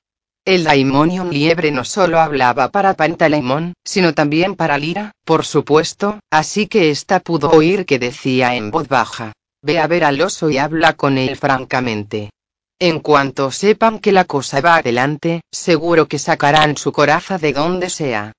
El 0.48 0.64
Daimonion 0.64 1.30
Liebre 1.30 1.72
no 1.72 1.84
solo 1.84 2.22
hablaba 2.22 2.70
para 2.70 2.94
Pantaleimon, 2.94 3.74
sino 3.84 4.14
también 4.14 4.56
para 4.56 4.78
Lira, 4.78 5.12
por 5.26 5.44
supuesto, 5.44 6.22
así 6.32 6.68
que 6.68 6.90
ésta 6.90 7.20
pudo 7.20 7.50
oír 7.50 7.86
que 7.86 8.00
decía 8.00 8.56
en 8.56 8.72
voz 8.72 8.88
baja. 8.88 9.34
Ve 9.62 9.78
a 9.78 9.88
ver 9.88 10.06
al 10.06 10.22
oso 10.22 10.50
y 10.50 10.58
habla 10.58 10.94
con 10.94 11.18
él 11.18 11.36
francamente. 11.36 12.30
En 12.80 13.02
cuanto 13.02 13.52
sepan 13.52 14.00
que 14.00 14.14
la 14.14 14.24
cosa 14.24 14.62
va 14.62 14.78
adelante, 14.78 15.42
seguro 15.52 16.08
que 16.08 16.18
sacarán 16.18 16.78
su 16.78 16.94
coraza 16.94 17.38
de 17.38 17.52
donde 17.52 17.90
sea. 17.90 18.32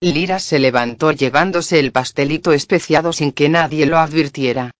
Lira 0.00 0.38
se 0.38 0.60
levantó 0.60 1.10
llevándose 1.10 1.80
el 1.80 1.90
pastelito 1.90 2.52
especiado 2.52 3.12
sin 3.12 3.32
que 3.32 3.48
nadie 3.48 3.86
lo 3.86 3.98
advirtiera. 3.98 4.70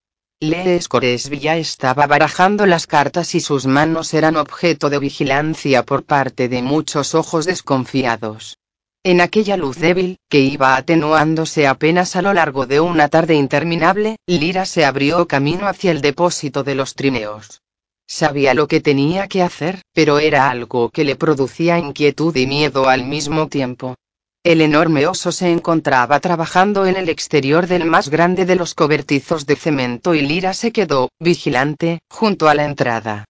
Lee 0.41 0.79
Scoresby 0.83 1.39
ya 1.39 1.57
estaba 1.57 2.07
barajando 2.07 2.67
las 2.67 2.87
cartas 2.87 3.35
y 3.35 3.41
sus 3.41 3.65
manos 3.65 4.13
eran 4.13 4.37
objeto 4.37 4.91
de 4.91 4.99
vigilancia 4.99 5.83
por 5.83 6.05
parte 6.05 6.51
de 6.51 6.61
muchos 6.61 7.15
ojos 7.15 7.47
desconfiados. 7.47 8.59
En 9.03 9.23
aquella 9.23 9.57
luz 9.57 9.79
débil, 9.79 10.19
que 10.29 10.41
iba 10.41 10.77
atenuándose 10.77 11.67
apenas 11.67 12.17
a 12.17 12.23
lo 12.23 12.35
largo 12.35 12.67
de 12.67 12.81
una 12.81 13.09
tarde 13.09 13.35
interminable, 13.35 14.17
Lira 14.27 14.67
se 14.67 14.85
abrió 14.85 15.27
camino 15.27 15.69
hacia 15.69 15.91
el 15.91 16.03
depósito 16.03 16.63
de 16.65 16.75
los 16.75 16.95
trineos. 16.95 17.63
Sabía 18.07 18.53
lo 18.53 18.69
que 18.69 18.83
tenía 18.83 19.29
que 19.29 19.43
hacer, 19.43 19.81
pero 19.95 20.19
era 20.19 20.51
algo 20.51 20.91
que 20.91 21.05
le 21.05 21.17
producía 21.17 21.79
inquietud 21.79 22.37
y 22.37 22.47
miedo 22.47 22.91
al 22.91 23.07
mismo 23.07 23.49
tiempo. 23.49 23.95
El 24.47 24.61
enorme 24.61 25.09
oso 25.09 25.33
se 25.33 25.51
encontraba 25.51 26.21
trabajando 26.21 26.87
en 26.87 26.95
el 26.95 27.09
exterior 27.09 27.67
del 27.67 27.85
más 27.85 28.09
grande 28.09 28.47
de 28.47 28.55
los 28.55 28.75
cobertizos 28.75 29.45
de 29.45 29.57
cemento 29.57 30.15
y 30.15 30.21
Lira 30.21 30.55
se 30.55 30.71
quedó, 30.71 31.09
vigilante, 31.19 31.99
junto 32.09 32.49
a 32.49 32.55
la 32.55 32.65
entrada. 32.65 33.25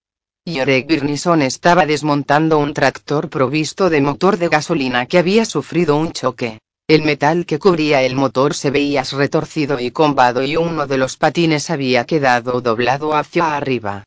Yorek 0.45 0.85
Birnison 0.85 1.41
estaba 1.41 1.87
desmontando 1.87 2.59
un 2.59 2.75
tractor 2.75 3.31
provisto 3.31 3.89
de 3.89 3.99
motor 3.99 4.37
de 4.37 4.47
gasolina 4.47 5.07
que 5.07 5.17
había 5.17 5.45
sufrido 5.45 5.97
un 5.97 6.11
choque. 6.11 6.59
El 6.87 7.01
metal 7.01 7.47
que 7.47 7.57
cubría 7.57 8.03
el 8.03 8.15
motor 8.15 8.53
se 8.53 8.69
veía 8.69 9.01
retorcido 9.01 9.79
y 9.79 9.89
combado 9.89 10.43
y 10.43 10.55
uno 10.55 10.85
de 10.85 10.99
los 10.99 11.17
patines 11.17 11.71
había 11.71 12.05
quedado 12.05 12.61
doblado 12.61 13.15
hacia 13.15 13.57
arriba. 13.57 14.03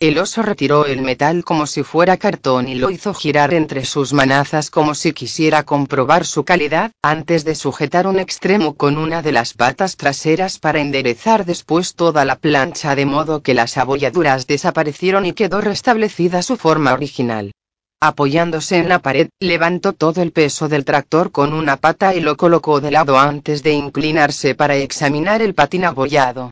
El 0.00 0.18
oso 0.18 0.42
retiró 0.42 0.86
el 0.86 1.02
metal 1.02 1.44
como 1.44 1.68
si 1.68 1.84
fuera 1.84 2.16
cartón 2.16 2.68
y 2.68 2.74
lo 2.74 2.90
hizo 2.90 3.14
girar 3.14 3.54
entre 3.54 3.84
sus 3.84 4.12
manazas 4.12 4.68
como 4.68 4.94
si 4.94 5.12
quisiera 5.12 5.62
comprobar 5.62 6.26
su 6.26 6.44
calidad, 6.44 6.90
antes 7.00 7.44
de 7.44 7.54
sujetar 7.54 8.08
un 8.08 8.18
extremo 8.18 8.74
con 8.74 8.98
una 8.98 9.22
de 9.22 9.30
las 9.30 9.54
patas 9.54 9.96
traseras 9.96 10.58
para 10.58 10.80
enderezar 10.80 11.44
después 11.44 11.94
toda 11.94 12.24
la 12.24 12.36
plancha 12.36 12.96
de 12.96 13.06
modo 13.06 13.40
que 13.40 13.54
las 13.54 13.78
abolladuras 13.78 14.48
desaparecieron 14.48 15.26
y 15.26 15.32
quedó 15.32 15.60
restablecida 15.60 16.42
su 16.42 16.56
forma 16.56 16.92
original. 16.92 17.52
Apoyándose 18.00 18.78
en 18.78 18.88
la 18.88 18.98
pared, 18.98 19.28
levantó 19.38 19.92
todo 19.92 20.22
el 20.22 20.32
peso 20.32 20.68
del 20.68 20.84
tractor 20.84 21.30
con 21.30 21.52
una 21.52 21.76
pata 21.76 22.16
y 22.16 22.20
lo 22.20 22.36
colocó 22.36 22.80
de 22.80 22.90
lado 22.90 23.16
antes 23.16 23.62
de 23.62 23.72
inclinarse 23.72 24.56
para 24.56 24.76
examinar 24.76 25.40
el 25.40 25.54
patín 25.54 25.84
abollado. 25.84 26.50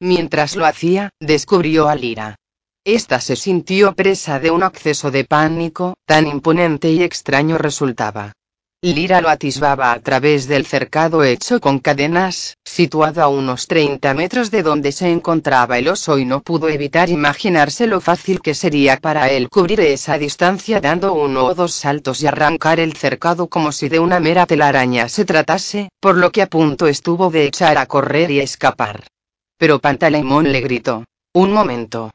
Mientras 0.00 0.54
lo 0.54 0.64
hacía, 0.64 1.10
descubrió 1.20 1.88
a 1.88 1.96
Lira. 1.96 2.36
Esta 2.86 3.18
se 3.18 3.34
sintió 3.34 3.94
presa 3.94 4.38
de 4.38 4.50
un 4.50 4.62
acceso 4.62 5.10
de 5.10 5.24
pánico, 5.24 5.94
tan 6.04 6.26
imponente 6.26 6.90
y 6.90 7.02
extraño 7.02 7.56
resultaba. 7.56 8.34
Lira 8.82 9.22
lo 9.22 9.30
atisbaba 9.30 9.92
a 9.92 10.00
través 10.00 10.46
del 10.46 10.66
cercado 10.66 11.24
hecho 11.24 11.58
con 11.62 11.78
cadenas, 11.78 12.58
situado 12.62 13.22
a 13.22 13.28
unos 13.28 13.68
30 13.68 14.12
metros 14.12 14.50
de 14.50 14.62
donde 14.62 14.92
se 14.92 15.10
encontraba 15.10 15.78
el 15.78 15.88
oso 15.88 16.18
y 16.18 16.26
no 16.26 16.42
pudo 16.42 16.68
evitar 16.68 17.08
imaginarse 17.08 17.86
lo 17.86 18.02
fácil 18.02 18.42
que 18.42 18.52
sería 18.52 18.98
para 18.98 19.30
él 19.30 19.48
cubrir 19.48 19.80
esa 19.80 20.18
distancia 20.18 20.82
dando 20.82 21.14
uno 21.14 21.46
o 21.46 21.54
dos 21.54 21.72
saltos 21.72 22.22
y 22.22 22.26
arrancar 22.26 22.80
el 22.80 22.92
cercado 22.92 23.48
como 23.48 23.72
si 23.72 23.88
de 23.88 23.98
una 23.98 24.20
mera 24.20 24.44
telaraña 24.44 25.08
se 25.08 25.24
tratase, 25.24 25.88
por 26.00 26.18
lo 26.18 26.30
que 26.30 26.42
a 26.42 26.48
punto 26.48 26.86
estuvo 26.86 27.30
de 27.30 27.46
echar 27.46 27.78
a 27.78 27.86
correr 27.86 28.30
y 28.30 28.40
escapar. 28.40 29.06
Pero 29.56 29.78
Pantaleimón 29.78 30.52
le 30.52 30.60
gritó. 30.60 31.04
Un 31.32 31.50
momento. 31.50 32.10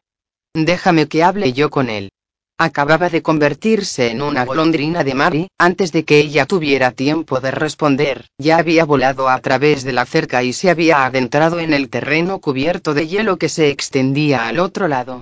Déjame 0.53 1.07
que 1.07 1.23
hable 1.23 1.53
yo 1.53 1.69
con 1.69 1.89
él. 1.89 2.09
Acababa 2.57 3.09
de 3.09 3.21
convertirse 3.21 4.11
en 4.11 4.21
una 4.21 4.43
golondrina 4.43 5.05
de 5.05 5.13
Mari, 5.13 5.47
antes 5.57 5.93
de 5.93 6.03
que 6.03 6.19
ella 6.19 6.45
tuviera 6.45 6.91
tiempo 6.91 7.39
de 7.39 7.51
responder, 7.51 8.27
ya 8.37 8.57
había 8.57 8.83
volado 8.83 9.29
a 9.29 9.39
través 9.39 9.85
de 9.85 9.93
la 9.93 10.05
cerca 10.05 10.43
y 10.43 10.51
se 10.51 10.69
había 10.69 11.05
adentrado 11.05 11.59
en 11.59 11.71
el 11.71 11.89
terreno 11.89 12.39
cubierto 12.39 12.93
de 12.93 13.07
hielo 13.07 13.37
que 13.37 13.47
se 13.47 13.69
extendía 13.69 14.47
al 14.47 14.59
otro 14.59 14.89
lado. 14.89 15.21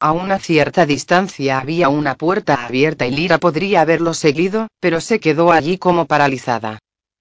A 0.00 0.12
una 0.12 0.38
cierta 0.38 0.86
distancia 0.86 1.58
había 1.58 1.88
una 1.88 2.14
puerta 2.14 2.64
abierta 2.64 3.06
y 3.06 3.10
Lira 3.10 3.38
podría 3.38 3.80
haberlo 3.80 4.14
seguido, 4.14 4.68
pero 4.80 5.00
se 5.02 5.20
quedó 5.20 5.52
allí 5.52 5.76
como 5.76 6.06
paralizada. 6.06 6.78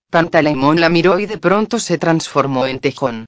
Pantaleimón 0.10 0.80
la 0.80 0.88
miró 0.88 1.20
y 1.20 1.26
de 1.26 1.40
pronto 1.40 1.80
se 1.80 1.98
transformó 1.98 2.68
en 2.68 2.80
tejón. 2.80 3.26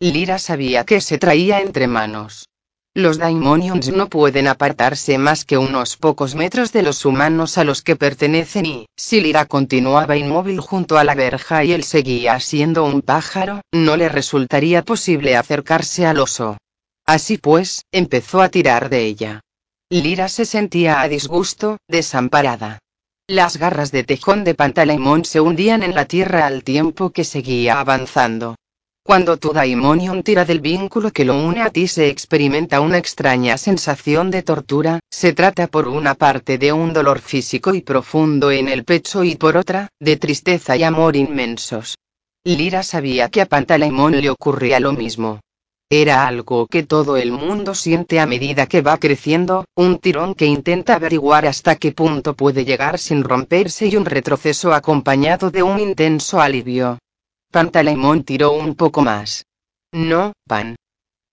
Lira 0.00 0.38
sabía 0.38 0.84
que 0.84 1.00
se 1.00 1.18
traía 1.18 1.60
entre 1.60 1.86
manos. 1.86 2.46
Los 2.94 3.16
Daimonions 3.16 3.88
no 3.90 4.10
pueden 4.10 4.46
apartarse 4.46 5.16
más 5.16 5.46
que 5.46 5.56
unos 5.56 5.96
pocos 5.96 6.34
metros 6.34 6.72
de 6.72 6.82
los 6.82 7.06
humanos 7.06 7.56
a 7.56 7.64
los 7.64 7.80
que 7.80 7.96
pertenecen 7.96 8.66
y, 8.66 8.86
si 8.96 9.22
Lira 9.22 9.46
continuaba 9.46 10.18
inmóvil 10.18 10.60
junto 10.60 10.98
a 10.98 11.04
la 11.04 11.14
verja 11.14 11.64
y 11.64 11.72
él 11.72 11.84
seguía 11.84 12.38
siendo 12.38 12.84
un 12.84 13.00
pájaro, 13.00 13.62
no 13.72 13.96
le 13.96 14.10
resultaría 14.10 14.82
posible 14.82 15.38
acercarse 15.38 16.04
al 16.04 16.18
oso. 16.18 16.58
Así 17.06 17.38
pues, 17.38 17.86
empezó 17.92 18.42
a 18.42 18.50
tirar 18.50 18.90
de 18.90 19.06
ella. 19.06 19.40
Lira 19.88 20.28
se 20.28 20.44
sentía 20.44 21.00
a 21.00 21.08
disgusto, 21.08 21.78
desamparada. 21.88 22.78
Las 23.26 23.56
garras 23.56 23.90
de 23.90 24.04
tejón 24.04 24.44
de 24.44 24.54
Pantaleimon 24.54 25.24
se 25.24 25.40
hundían 25.40 25.82
en 25.82 25.94
la 25.94 26.04
tierra 26.04 26.44
al 26.44 26.62
tiempo 26.62 27.08
que 27.08 27.24
seguía 27.24 27.80
avanzando. 27.80 28.56
Cuando 29.04 29.36
tu 29.36 29.52
daimonion 29.52 30.22
tira 30.22 30.44
del 30.44 30.60
vínculo 30.60 31.10
que 31.10 31.24
lo 31.24 31.34
une 31.36 31.60
a 31.60 31.70
ti 31.70 31.88
se 31.88 32.08
experimenta 32.08 32.80
una 32.80 32.98
extraña 32.98 33.58
sensación 33.58 34.30
de 34.30 34.44
tortura, 34.44 35.00
se 35.10 35.32
trata 35.32 35.66
por 35.66 35.88
una 35.88 36.14
parte 36.14 36.56
de 36.56 36.72
un 36.72 36.92
dolor 36.92 37.18
físico 37.18 37.74
y 37.74 37.80
profundo 37.80 38.52
en 38.52 38.68
el 38.68 38.84
pecho 38.84 39.24
y 39.24 39.34
por 39.34 39.56
otra, 39.56 39.88
de 39.98 40.16
tristeza 40.18 40.76
y 40.76 40.84
amor 40.84 41.16
inmensos. 41.16 41.96
Lira 42.44 42.84
sabía 42.84 43.28
que 43.28 43.40
a 43.40 43.46
Pantaleimon 43.46 44.20
le 44.20 44.30
ocurría 44.30 44.78
lo 44.78 44.92
mismo. 44.92 45.40
Era 45.90 46.24
algo 46.26 46.68
que 46.68 46.84
todo 46.84 47.16
el 47.16 47.32
mundo 47.32 47.74
siente 47.74 48.20
a 48.20 48.26
medida 48.26 48.66
que 48.66 48.82
va 48.82 48.98
creciendo, 48.98 49.64
un 49.74 49.98
tirón 49.98 50.36
que 50.36 50.46
intenta 50.46 50.94
averiguar 50.94 51.44
hasta 51.44 51.74
qué 51.74 51.90
punto 51.90 52.34
puede 52.34 52.64
llegar 52.64 53.00
sin 53.00 53.24
romperse 53.24 53.88
y 53.88 53.96
un 53.96 54.04
retroceso 54.04 54.72
acompañado 54.72 55.50
de 55.50 55.64
un 55.64 55.80
intenso 55.80 56.40
alivio. 56.40 56.98
Pantaleimón 57.52 58.24
tiró 58.24 58.52
un 58.52 58.74
poco 58.74 59.02
más. 59.02 59.44
No, 59.92 60.32
pan. 60.48 60.74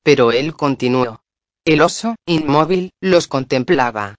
Pero 0.03 0.33
él 0.33 0.53
continuó. 0.53 1.21
El 1.63 1.79
oso, 1.79 2.15
inmóvil, 2.25 2.91
los 2.99 3.29
contemplaba. 3.29 4.15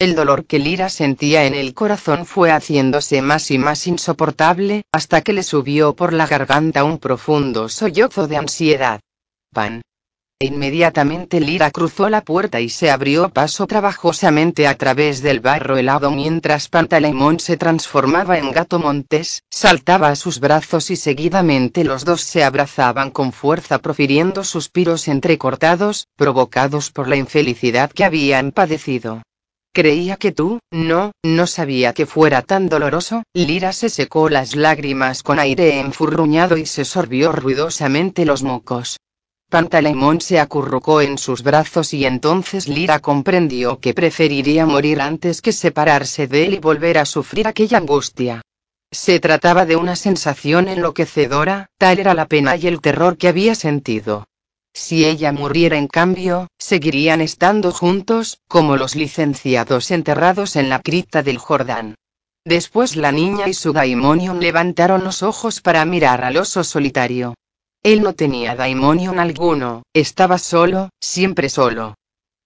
El 0.00 0.16
dolor 0.16 0.46
que 0.46 0.58
Lira 0.58 0.88
sentía 0.88 1.44
en 1.44 1.54
el 1.54 1.72
corazón 1.72 2.26
fue 2.26 2.50
haciéndose 2.50 3.22
más 3.22 3.52
y 3.52 3.58
más 3.58 3.86
insoportable, 3.86 4.82
hasta 4.90 5.22
que 5.22 5.32
le 5.32 5.44
subió 5.44 5.94
por 5.94 6.12
la 6.12 6.26
garganta 6.26 6.82
un 6.82 6.98
profundo 6.98 7.68
sollozo 7.68 8.26
de 8.26 8.36
ansiedad. 8.36 9.00
Pan. 9.52 9.82
Inmediatamente 10.40 11.38
Lira 11.38 11.70
cruzó 11.70 12.08
la 12.08 12.20
puerta 12.20 12.60
y 12.60 12.68
se 12.68 12.90
abrió 12.90 13.28
paso 13.28 13.68
trabajosamente 13.68 14.66
a 14.66 14.76
través 14.76 15.22
del 15.22 15.38
barro 15.38 15.76
helado 15.76 16.10
mientras 16.10 16.68
Pantaleimón 16.68 17.38
se 17.38 17.56
transformaba 17.56 18.36
en 18.38 18.50
gato 18.50 18.80
montés, 18.80 19.44
saltaba 19.48 20.08
a 20.08 20.16
sus 20.16 20.40
brazos 20.40 20.90
y 20.90 20.96
seguidamente 20.96 21.84
los 21.84 22.04
dos 22.04 22.22
se 22.22 22.42
abrazaban 22.42 23.12
con 23.12 23.32
fuerza 23.32 23.78
profiriendo 23.78 24.42
suspiros 24.42 25.06
entrecortados, 25.06 26.08
provocados 26.16 26.90
por 26.90 27.06
la 27.06 27.16
infelicidad 27.16 27.92
que 27.92 28.04
habían 28.04 28.50
padecido. 28.50 29.22
Creía 29.72 30.16
que 30.16 30.32
tú, 30.32 30.58
no, 30.72 31.12
no 31.24 31.46
sabía 31.46 31.94
que 31.94 32.06
fuera 32.06 32.42
tan 32.42 32.68
doloroso. 32.68 33.22
Lira 33.34 33.72
se 33.72 33.88
secó 33.88 34.28
las 34.28 34.54
lágrimas 34.54 35.22
con 35.22 35.38
aire 35.38 35.80
enfurruñado 35.80 36.56
y 36.56 36.66
se 36.66 36.84
sorbió 36.84 37.32
ruidosamente 37.32 38.24
los 38.24 38.42
mocos. 38.42 38.98
Pantaleimón 39.54 40.20
se 40.20 40.40
acurrucó 40.40 41.00
en 41.00 41.16
sus 41.16 41.44
brazos 41.44 41.94
y 41.94 42.06
entonces 42.06 42.66
Lira 42.66 42.98
comprendió 42.98 43.78
que 43.78 43.94
preferiría 43.94 44.66
morir 44.66 45.00
antes 45.00 45.40
que 45.40 45.52
separarse 45.52 46.26
de 46.26 46.46
él 46.46 46.54
y 46.54 46.58
volver 46.58 46.98
a 46.98 47.04
sufrir 47.04 47.46
aquella 47.46 47.78
angustia. 47.78 48.42
Se 48.90 49.20
trataba 49.20 49.64
de 49.64 49.76
una 49.76 49.94
sensación 49.94 50.66
enloquecedora, 50.66 51.68
tal 51.78 52.00
era 52.00 52.14
la 52.14 52.26
pena 52.26 52.56
y 52.56 52.66
el 52.66 52.80
terror 52.80 53.16
que 53.16 53.28
había 53.28 53.54
sentido. 53.54 54.26
Si 54.72 55.04
ella 55.04 55.30
muriera 55.30 55.78
en 55.78 55.86
cambio, 55.86 56.48
seguirían 56.58 57.20
estando 57.20 57.70
juntos, 57.70 58.40
como 58.48 58.76
los 58.76 58.96
licenciados 58.96 59.92
enterrados 59.92 60.56
en 60.56 60.68
la 60.68 60.80
cripta 60.80 61.22
del 61.22 61.38
Jordán. 61.38 61.94
Después 62.44 62.96
la 62.96 63.12
niña 63.12 63.46
y 63.46 63.54
su 63.54 63.72
daimonion 63.72 64.40
levantaron 64.40 65.04
los 65.04 65.22
ojos 65.22 65.60
para 65.60 65.84
mirar 65.84 66.24
al 66.24 66.38
oso 66.38 66.64
solitario. 66.64 67.34
Él 67.84 68.00
no 68.00 68.14
tenía 68.14 68.56
daimonion 68.56 69.18
alguno, 69.18 69.82
estaba 69.92 70.38
solo, 70.38 70.88
siempre 70.98 71.50
solo. 71.50 71.94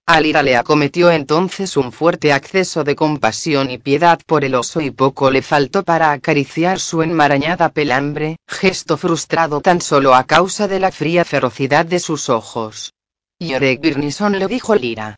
Alira 0.04 0.42
le 0.42 0.56
acometió 0.56 1.12
entonces 1.12 1.76
un 1.76 1.92
fuerte 1.92 2.32
acceso 2.32 2.82
de 2.82 2.96
compasión 2.96 3.70
y 3.70 3.78
piedad 3.78 4.18
por 4.26 4.44
el 4.44 4.56
oso 4.56 4.80
y 4.80 4.90
poco 4.90 5.30
le 5.30 5.42
faltó 5.42 5.84
para 5.84 6.10
acariciar 6.10 6.80
su 6.80 7.02
enmarañada 7.02 7.68
pelambre, 7.68 8.38
gesto 8.48 8.96
frustrado 8.96 9.60
tan 9.60 9.80
solo 9.80 10.16
a 10.16 10.24
causa 10.24 10.66
de 10.66 10.80
la 10.80 10.90
fría 10.90 11.24
ferocidad 11.24 11.86
de 11.86 12.00
sus 12.00 12.30
ojos. 12.30 12.94
Yorek 13.38 13.80
Birnison 13.80 14.36
le 14.40 14.48
dijo 14.48 14.74
Lira. 14.74 15.14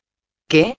¿Qué? 0.46 0.76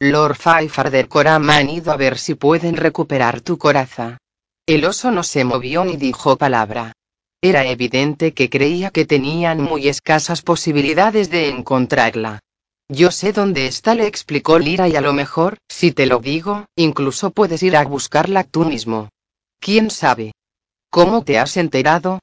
Lord 0.00 0.36
Firefather 0.36 1.08
Coram 1.08 1.50
han 1.50 1.68
ido 1.68 1.92
a 1.92 1.96
ver 1.98 2.16
si 2.16 2.36
pueden 2.36 2.74
recuperar 2.74 3.42
tu 3.42 3.58
coraza. 3.58 4.16
El 4.64 4.86
oso 4.86 5.10
no 5.10 5.22
se 5.22 5.44
movió 5.44 5.84
ni 5.84 5.96
dijo 5.98 6.36
palabra. 6.36 6.94
Era 7.40 7.64
evidente 7.66 8.34
que 8.34 8.50
creía 8.50 8.90
que 8.90 9.04
tenían 9.04 9.62
muy 9.62 9.86
escasas 9.88 10.42
posibilidades 10.42 11.30
de 11.30 11.48
encontrarla. 11.48 12.40
Yo 12.88 13.12
sé 13.12 13.32
dónde 13.32 13.66
está, 13.66 13.94
le 13.94 14.06
explicó 14.06 14.58
Lira, 14.58 14.88
y 14.88 14.96
a 14.96 15.00
lo 15.00 15.12
mejor, 15.12 15.58
si 15.68 15.92
te 15.92 16.06
lo 16.06 16.18
digo, 16.18 16.66
incluso 16.74 17.30
puedes 17.30 17.62
ir 17.62 17.76
a 17.76 17.84
buscarla 17.84 18.42
tú 18.42 18.64
mismo. 18.64 19.10
¿Quién 19.60 19.90
sabe? 19.90 20.32
¿Cómo 20.90 21.22
te 21.22 21.38
has 21.38 21.56
enterado? 21.56 22.18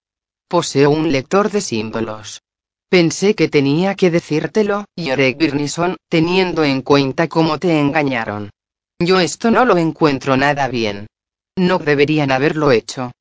Poseo 0.50 0.90
un 0.90 1.12
lector 1.12 1.50
de 1.50 1.62
símbolos. 1.62 2.42
Pensé 2.90 3.36
que 3.36 3.48
tenía 3.48 3.96
que 3.96 4.12
decírtelo, 4.12 4.86
Yorek 4.98 5.38
Birnison, 5.38 5.96
teniendo 6.10 6.64
en 6.64 6.82
cuenta 6.82 7.30
cómo 7.30 7.58
te 7.58 7.80
engañaron. 7.80 8.50
Yo 9.00 9.20
esto 9.20 9.50
no 9.52 9.66
lo 9.66 9.78
encuentro 9.78 10.36
nada 10.36 10.68
bien. 10.68 11.08
No 11.56 11.80
deberían 11.80 12.32
haberlo 12.32 12.72
hecho. 12.72 13.12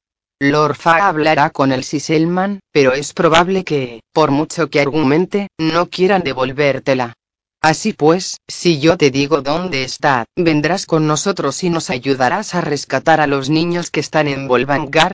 Lord 0.40 0.74
Fa 0.74 1.06
hablará 1.06 1.50
con 1.50 1.70
el 1.70 1.84
Siselman, 1.84 2.58
pero 2.72 2.92
es 2.92 3.12
probable 3.12 3.62
que, 3.62 4.00
por 4.12 4.32
mucho 4.32 4.68
que 4.68 4.80
argumente, 4.80 5.48
no 5.58 5.88
quieran 5.88 6.22
devolvértela. 6.22 7.14
Así 7.62 7.92
pues, 7.92 8.38
si 8.48 8.80
yo 8.80 8.98
te 8.98 9.10
digo 9.10 9.42
dónde 9.42 9.84
está, 9.84 10.24
¿vendrás 10.36 10.86
con 10.86 11.06
nosotros 11.06 11.62
y 11.62 11.70
nos 11.70 11.88
ayudarás 11.88 12.54
a 12.54 12.60
rescatar 12.60 13.20
a 13.20 13.26
los 13.28 13.48
niños 13.48 13.90
que 13.90 14.00
están 14.00 14.26
en 14.26 14.48
Volvangar? 14.48 15.12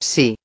Sí. 0.00 0.36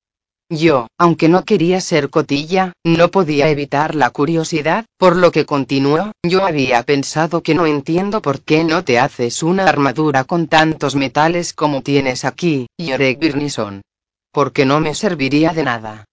Yo, 0.50 0.86
aunque 0.98 1.28
no 1.28 1.44
quería 1.44 1.80
ser 1.80 2.10
cotilla, 2.10 2.72
no 2.84 3.10
podía 3.10 3.48
evitar 3.48 3.94
la 3.94 4.10
curiosidad, 4.10 4.84
por 4.98 5.16
lo 5.16 5.32
que 5.32 5.46
continuó, 5.46 6.12
yo 6.24 6.44
había 6.44 6.82
pensado 6.84 7.42
que 7.42 7.54
no 7.54 7.66
entiendo 7.66 8.22
por 8.22 8.42
qué 8.42 8.62
no 8.62 8.84
te 8.84 8.98
haces 8.98 9.42
una 9.42 9.64
armadura 9.64 10.24
con 10.24 10.48
tantos 10.48 10.94
metales 10.94 11.52
como 11.52 11.82
tienes 11.82 12.24
aquí, 12.24 12.66
Yorek 12.78 13.18
Birnison 13.18 13.82
porque 14.38 14.64
no 14.64 14.78
me 14.78 14.94
serviría 14.94 15.52
de 15.52 15.64
nada. 15.64 16.04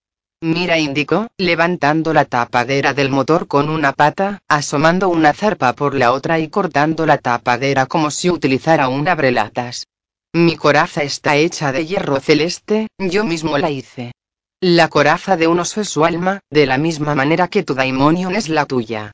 Mira, 0.41 0.79
indicó, 0.79 1.27
levantando 1.37 2.11
la 2.11 2.25
tapadera 2.25 2.91
del 2.95 3.11
motor 3.11 3.45
con 3.45 3.69
una 3.69 3.93
pata, 3.93 4.39
asomando 4.47 5.09
una 5.09 5.31
zarpa 5.31 5.73
por 5.73 5.93
la 5.93 6.11
otra 6.11 6.39
y 6.39 6.47
cortando 6.47 7.05
la 7.05 7.19
tapadera 7.19 7.85
como 7.85 8.09
si 8.09 8.31
utilizara 8.31 8.87
un 8.87 9.07
abrelatas. 9.07 9.85
Mi 10.33 10.55
coraza 10.55 11.03
está 11.03 11.35
hecha 11.35 11.71
de 11.71 11.85
hierro 11.85 12.19
celeste, 12.19 12.87
yo 12.97 13.25
mismo 13.25 13.59
la 13.59 13.69
hice. 13.69 14.11
La 14.59 14.87
coraza 14.87 15.37
de 15.37 15.45
un 15.45 15.59
oso 15.59 15.81
es 15.81 15.89
su 15.89 16.03
alma, 16.03 16.39
de 16.49 16.65
la 16.65 16.79
misma 16.79 17.13
manera 17.13 17.47
que 17.47 17.61
tu 17.61 17.75
daimonion 17.75 18.33
es 18.33 18.49
la 18.49 18.65
tuya. 18.65 19.11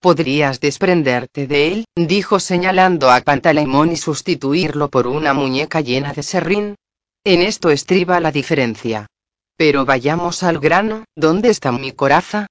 Podrías 0.00 0.58
desprenderte 0.58 1.46
de 1.46 1.68
él, 1.68 1.84
dijo 1.96 2.40
señalando 2.40 3.10
a 3.10 3.20
Pantaleimon 3.20 3.92
y 3.92 3.98
sustituirlo 3.98 4.88
por 4.88 5.06
una 5.06 5.34
muñeca 5.34 5.82
llena 5.82 6.14
de 6.14 6.22
serrín, 6.22 6.76
en 7.24 7.42
esto 7.42 7.70
estriba 7.70 8.20
la 8.20 8.30
diferencia. 8.30 9.06
Pero 9.56 9.84
vayamos 9.84 10.42
al 10.42 10.58
grano, 10.58 11.04
¿dónde 11.16 11.48
está 11.48 11.72
mi 11.72 11.92
coraza? 11.92 12.46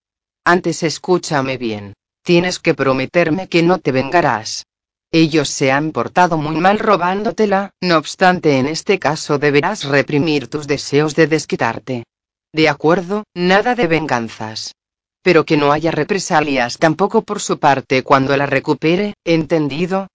Antes 0.46 0.84
escúchame 0.84 1.58
bien. 1.58 1.94
Tienes 2.24 2.60
que 2.60 2.74
prometerme 2.74 3.48
que 3.48 3.62
no 3.64 3.80
te 3.80 3.92
vengarás. 3.92 4.66
Ellos 5.12 5.50
se 5.50 5.72
han 5.72 5.92
portado 5.92 6.38
muy 6.38 6.56
mal 6.56 6.80
robándotela, 6.80 7.70
no 7.82 7.98
obstante 7.98 8.58
en 8.58 8.66
este 8.66 8.98
caso 8.98 9.38
deberás 9.38 9.84
reprimir 9.84 10.48
tus 10.48 10.66
deseos 10.66 11.16
de 11.16 11.28
desquitarte. 11.28 12.04
De 12.52 12.68
acuerdo, 12.68 13.24
nada 13.36 13.76
de 13.76 13.88
venganzas. 13.88 14.74
Pero 15.22 15.46
que 15.46 15.56
no 15.56 15.72
haya 15.72 15.92
represalias 15.92 16.78
tampoco 16.78 17.22
por 17.22 17.42
su 17.42 17.60
parte 17.60 18.04
cuando 18.04 18.36
la 18.36 18.46
recupere, 18.46 19.14
¿entendido? 19.24 20.08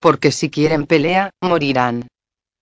Porque 0.00 0.32
si 0.32 0.48
quieren 0.48 0.86
pelea, 0.86 1.30
morirán. 1.42 2.08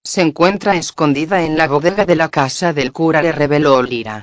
Se 0.06 0.20
encuentra 0.20 0.76
escondida 0.76 1.42
en 1.42 1.58
la 1.58 1.66
bodega 1.66 2.06
de 2.06 2.14
la 2.14 2.28
casa 2.28 2.72
del 2.72 2.92
cura, 2.92 3.22
le 3.22 3.32
reveló 3.32 3.82
Lira. 3.82 4.22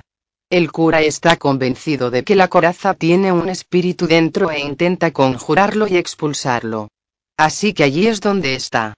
El 0.50 0.72
cura 0.72 1.02
está 1.02 1.36
convencido 1.36 2.10
de 2.10 2.24
que 2.24 2.38
la 2.38 2.48
coraza 2.48 2.94
tiene 2.94 3.34
un 3.34 3.50
espíritu 3.50 4.08
dentro 4.08 4.50
e 4.50 4.62
intenta 4.62 5.12
conjurarlo 5.12 5.86
y 5.86 5.98
expulsarlo. 5.98 6.88
Así 7.38 7.74
que 7.74 7.84
allí 7.84 8.08
es 8.08 8.22
donde 8.22 8.56
está. 8.56 8.94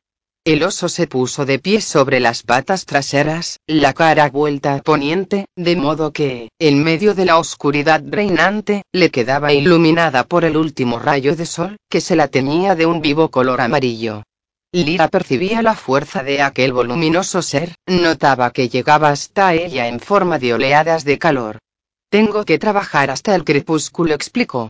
El 0.46 0.62
oso 0.62 0.88
se 0.88 1.08
puso 1.08 1.44
de 1.48 1.58
pie 1.58 1.82
sobre 1.82 2.20
las 2.20 2.44
patas 2.44 2.86
traseras, 2.86 3.60
la 3.66 3.94
cara 3.94 4.30
vuelta 4.30 4.76
a 4.76 4.82
poniente, 4.84 5.48
de 5.56 5.76
modo 5.76 6.14
que, 6.14 6.50
en 6.60 6.84
medio 6.84 7.16
de 7.16 7.26
la 7.26 7.40
oscuridad 7.40 8.04
reinante, 8.06 8.84
le 8.92 9.10
quedaba 9.10 9.54
iluminada 9.54 10.24
por 10.24 10.46
el 10.46 10.56
último 10.56 11.00
rayo 11.00 11.36
de 11.36 11.48
sol, 11.48 11.78
que 11.90 12.00
se 12.00 12.16
la 12.16 12.28
teñía 12.28 12.76
de 12.76 12.86
un 12.86 13.02
vivo 13.02 13.32
color 13.32 13.60
amarillo. 13.60 14.22
Lira 14.84 15.08
percibía 15.08 15.62
la 15.62 15.74
fuerza 15.74 16.22
de 16.22 16.42
aquel 16.42 16.74
voluminoso 16.74 17.42
ser, 17.42 17.76
notaba 17.88 18.52
que 18.52 18.68
llegaba 18.68 19.08
hasta 19.08 19.54
ella 19.54 19.88
en 19.88 20.02
forma 20.02 20.38
de 20.38 20.54
oleadas 20.54 21.06
de 21.06 21.18
calor. 21.18 21.60
Tengo 22.10 22.44
que 22.44 22.60
trabajar 22.60 23.10
hasta 23.10 23.36
el 23.36 23.46
crepúsculo, 23.46 24.14
explicó. 24.14 24.68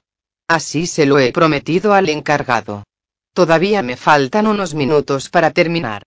Así 0.48 0.86
se 0.86 1.08
lo 1.08 1.18
he 1.18 1.32
prometido 1.32 1.96
al 1.96 2.10
encargado. 2.10 2.84
Todavía 3.34 3.82
me 3.82 3.98
faltan 3.98 4.46
unos 4.46 4.76
minutos 4.76 5.30
para 5.30 5.50
terminar. 5.50 6.04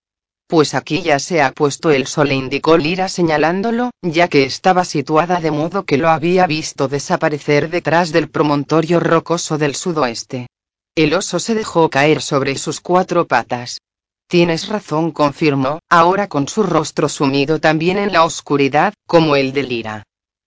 Pues 0.47 0.75
aquí 0.75 1.01
ya 1.01 1.19
se 1.19 1.41
ha 1.41 1.51
puesto 1.51 1.91
el 1.91 2.07
sol, 2.07 2.31
indicó 2.31 2.77
Lira 2.77 3.09
señalándolo, 3.09 3.91
ya 4.01 4.29
que 4.29 4.45
estaba 4.45 4.85
situada 4.85 5.41
de 5.41 5.51
modo 5.51 5.83
que 5.83 5.97
lo 5.97 6.07
había 6.07 6.47
visto 6.47 6.87
desaparecer 6.87 7.69
detrás 7.69 8.13
del 8.13 8.29
promontorio 8.29 9.01
rocoso 9.01 9.57
del 9.57 9.75
sudoeste. 9.75 10.47
El 10.95 11.13
oso 11.13 11.37
se 11.39 11.53
dejó 11.53 11.89
caer 11.89 12.21
sobre 12.21 12.57
sus 12.57 12.79
cuatro 12.79 13.27
patas. 13.27 13.79
Tienes 14.29 14.67
razón, 14.69 15.09
confirmó, 15.11 15.79
ahora 15.89 16.27
con 16.27 16.47
su 16.47 16.61
rostro 16.61 17.09
sumido 17.09 17.59
también 17.59 17.97
en 17.97 18.13
la 18.13 18.23
oscuridad, 18.23 18.93
como 19.07 19.35
el 19.35 19.53
de 19.53 19.63
Lira. 19.63 20.03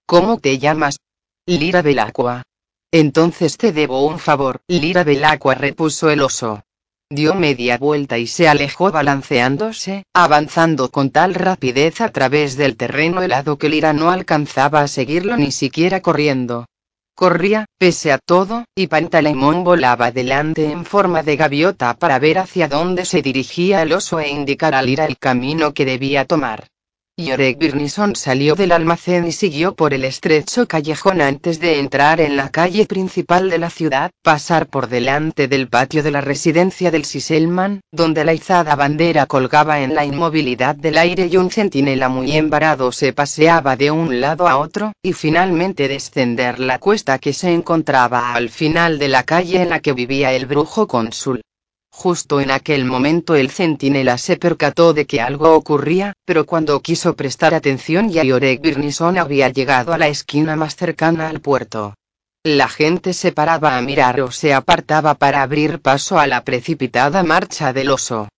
¿Cómo 0.07 0.38
te 0.38 0.61
llamas? 0.61 0.99
Lira 1.47 1.83
Belacqua. 1.83 2.45
Entonces 2.92 3.57
te 3.57 3.73
debo 3.73 4.07
un 4.07 4.21
favor, 4.21 4.61
Lira 4.68 5.03
Belacqua 5.03 5.57
repuso 5.57 6.11
el 6.11 6.21
oso. 6.21 6.62
Dio 7.11 7.35
media 7.35 7.77
vuelta 7.77 8.18
y 8.18 8.29
se 8.29 8.47
alejó 8.47 8.92
balanceándose, 8.92 10.05
avanzando 10.14 10.92
con 10.92 11.11
tal 11.11 11.35
rapidez 11.35 12.01
a 12.01 12.11
través 12.11 12.57
del 12.57 12.77
terreno 12.77 13.21
helado 13.21 13.59
que 13.59 13.68
Lira 13.68 13.92
no 13.92 14.12
alcanzaba 14.12 14.83
a 14.83 14.87
seguirlo 14.87 15.37
ni 15.37 15.51
siquiera 15.51 16.01
corriendo. 16.03 16.66
Corría, 17.14 17.66
pese 17.79 18.11
a 18.11 18.18
todo, 18.18 18.64
y 18.75 18.87
Pantaleimón 18.87 19.64
volaba 19.64 20.11
delante 20.11 20.72
en 20.72 20.85
forma 20.85 21.22
de 21.22 21.37
gaviota 21.37 21.94
para 21.94 22.18
ver 22.18 22.38
hacia 22.38 22.68
dónde 22.68 23.05
se 23.05 23.20
dirigía 23.20 23.83
el 23.83 23.92
oso 23.92 24.18
e 24.18 24.29
indicar 24.29 24.75
al 24.75 24.88
ir 24.88 25.01
el 25.01 25.18
camino 25.18 25.75
que 25.75 25.85
debía 25.85 26.25
tomar. 26.25 26.68
Yorek 27.24 27.58
Birnison 27.58 28.16
salió 28.16 28.54
del 28.54 28.72
almacén 28.72 29.26
y 29.26 29.32
siguió 29.32 29.74
por 29.74 29.94
el 29.94 30.04
estrecho 30.04 30.66
callejón 30.66 31.20
antes 31.20 31.61
de 31.61 31.78
entrar 31.78 32.20
en 32.20 32.37
la 32.37 32.50
calle 32.50 32.87
principal 32.87 33.50
de 33.50 33.58
la 33.58 33.70
ciudad, 33.70 34.11
pasar 34.22 34.66
por 34.66 34.88
delante 34.88 35.48
del 35.48 35.68
patio 35.68 36.02
de 36.02 36.11
la 36.11 36.20
residencia 36.20 36.90
del 36.90 37.04
Siselman, 37.04 37.80
donde 37.92 38.24
la 38.24 38.35
izada 38.35 38.74
bandera 38.74 39.26
colgaba 39.26 39.80
en 39.80 39.94
la 39.94 40.05
inmovilidad 40.05 40.74
del 40.74 40.99
aire 40.99 41.28
y 41.30 41.36
un 41.36 41.51
centinela 41.51 42.09
muy 42.09 42.36
embarado 42.36 42.92
se 42.92 43.12
paseaba 43.12 43.76
de 43.76 43.90
un 43.90 44.20
lado 44.20 44.49
a 44.49 44.59
otro, 44.59 44.92
y 45.03 45.12
finalmente 45.12 45.88
descender 45.88 46.59
la 46.59 46.78
cuesta 46.78 47.18
que 47.18 47.32
se 47.32 47.53
encontraba 47.53 48.34
al 48.34 48.49
final 48.49 48.99
de 48.99 49.09
la 49.09 49.22
calle 49.22 49.62
en 49.62 49.70
la 49.70 49.80
que 49.80 49.92
vivía 49.92 50.32
el 50.32 50.47
brujo 50.47 50.86
cónsul. 50.86 51.42
Justo 51.95 52.40
en 52.40 52.51
aquel 52.51 52.86
momento 52.86 53.34
el 53.36 53.51
centinela 53.51 54.16
se 54.16 54.38
percató 54.38 54.95
de 54.95 55.05
que 55.05 55.20
algo 55.20 55.55
ocurría, 55.55 56.14
pero 56.24 56.47
cuando 56.47 56.80
quiso 56.80 57.14
prestar 57.14 57.55
atención 57.55 58.09
ya 58.09 58.24
Yorek 58.24 58.62
Birnison 58.62 59.18
había 59.18 59.51
llegado 59.51 59.93
a 59.93 59.99
la 59.99 60.09
esquina 60.09 60.57
más 60.57 60.74
cercana 60.74 61.28
al 61.28 61.40
puerto. 61.40 61.95
La 62.45 62.68
gente 62.68 63.12
se 63.12 63.30
paraba 63.30 63.76
a 63.76 63.82
mirar 63.82 64.20
o 64.22 64.32
se 64.32 64.53
apartaba 64.55 65.14
para 65.14 65.43
abrir 65.43 65.80
paso 65.80 66.18
a 66.18 66.26
la 66.26 66.43
precipitada 66.43 67.22
marcha 67.22 67.72
del 67.72 67.90
oso. 67.90 68.28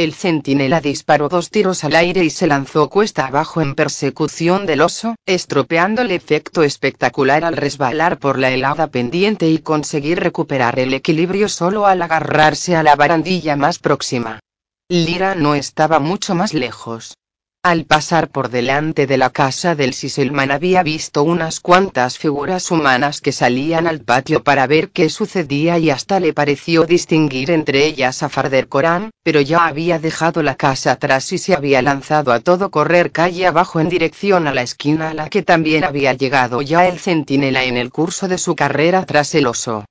El 0.00 0.14
centinela 0.14 0.80
disparó 0.80 1.28
dos 1.28 1.50
tiros 1.50 1.84
al 1.84 1.94
aire 1.94 2.24
y 2.24 2.30
se 2.30 2.46
lanzó 2.46 2.88
cuesta 2.88 3.26
abajo 3.26 3.60
en 3.60 3.74
persecución 3.74 4.64
del 4.64 4.80
oso, 4.80 5.14
estropeando 5.26 6.00
el 6.00 6.10
efecto 6.10 6.62
espectacular 6.62 7.44
al 7.44 7.54
resbalar 7.54 8.18
por 8.18 8.38
la 8.38 8.50
helada 8.50 8.86
pendiente 8.86 9.50
y 9.50 9.58
conseguir 9.58 10.18
recuperar 10.18 10.78
el 10.78 10.94
equilibrio 10.94 11.50
solo 11.50 11.84
al 11.84 12.00
agarrarse 12.00 12.76
a 12.76 12.82
la 12.82 12.96
barandilla 12.96 13.56
más 13.56 13.78
próxima. 13.78 14.40
Lira 14.88 15.34
no 15.34 15.54
estaba 15.54 15.98
mucho 15.98 16.34
más 16.34 16.54
lejos. 16.54 17.18
Al 17.62 17.84
pasar 17.84 18.30
por 18.30 18.48
delante 18.48 19.06
de 19.06 19.18
la 19.18 19.28
casa 19.28 19.74
del 19.74 19.92
Siselman 19.92 20.50
había 20.50 20.82
visto 20.82 21.22
unas 21.22 21.60
cuantas 21.60 22.16
figuras 22.16 22.70
humanas 22.70 23.20
que 23.20 23.32
salían 23.32 23.86
al 23.86 24.00
patio 24.00 24.42
para 24.42 24.66
ver 24.66 24.88
qué 24.88 25.10
sucedía 25.10 25.78
y 25.78 25.90
hasta 25.90 26.20
le 26.20 26.32
pareció 26.32 26.86
distinguir 26.86 27.50
entre 27.50 27.84
ellas 27.84 28.22
a 28.22 28.30
Farder 28.30 28.66
Corán, 28.66 29.10
pero 29.22 29.42
ya 29.42 29.66
había 29.66 29.98
dejado 29.98 30.42
la 30.42 30.54
casa 30.54 30.92
atrás 30.92 31.30
y 31.34 31.36
se 31.36 31.52
había 31.52 31.82
lanzado 31.82 32.32
a 32.32 32.40
todo 32.40 32.70
correr 32.70 33.12
calle 33.12 33.46
abajo 33.46 33.78
en 33.78 33.90
dirección 33.90 34.46
a 34.46 34.54
la 34.54 34.62
esquina 34.62 35.10
a 35.10 35.14
la 35.14 35.28
que 35.28 35.42
también 35.42 35.84
había 35.84 36.14
llegado 36.14 36.62
ya 36.62 36.88
el 36.88 36.98
centinela 36.98 37.64
en 37.64 37.76
el 37.76 37.90
curso 37.90 38.26
de 38.26 38.38
su 38.38 38.56
carrera 38.56 39.04
tras 39.04 39.34
el 39.34 39.46
oso. 39.46 39.84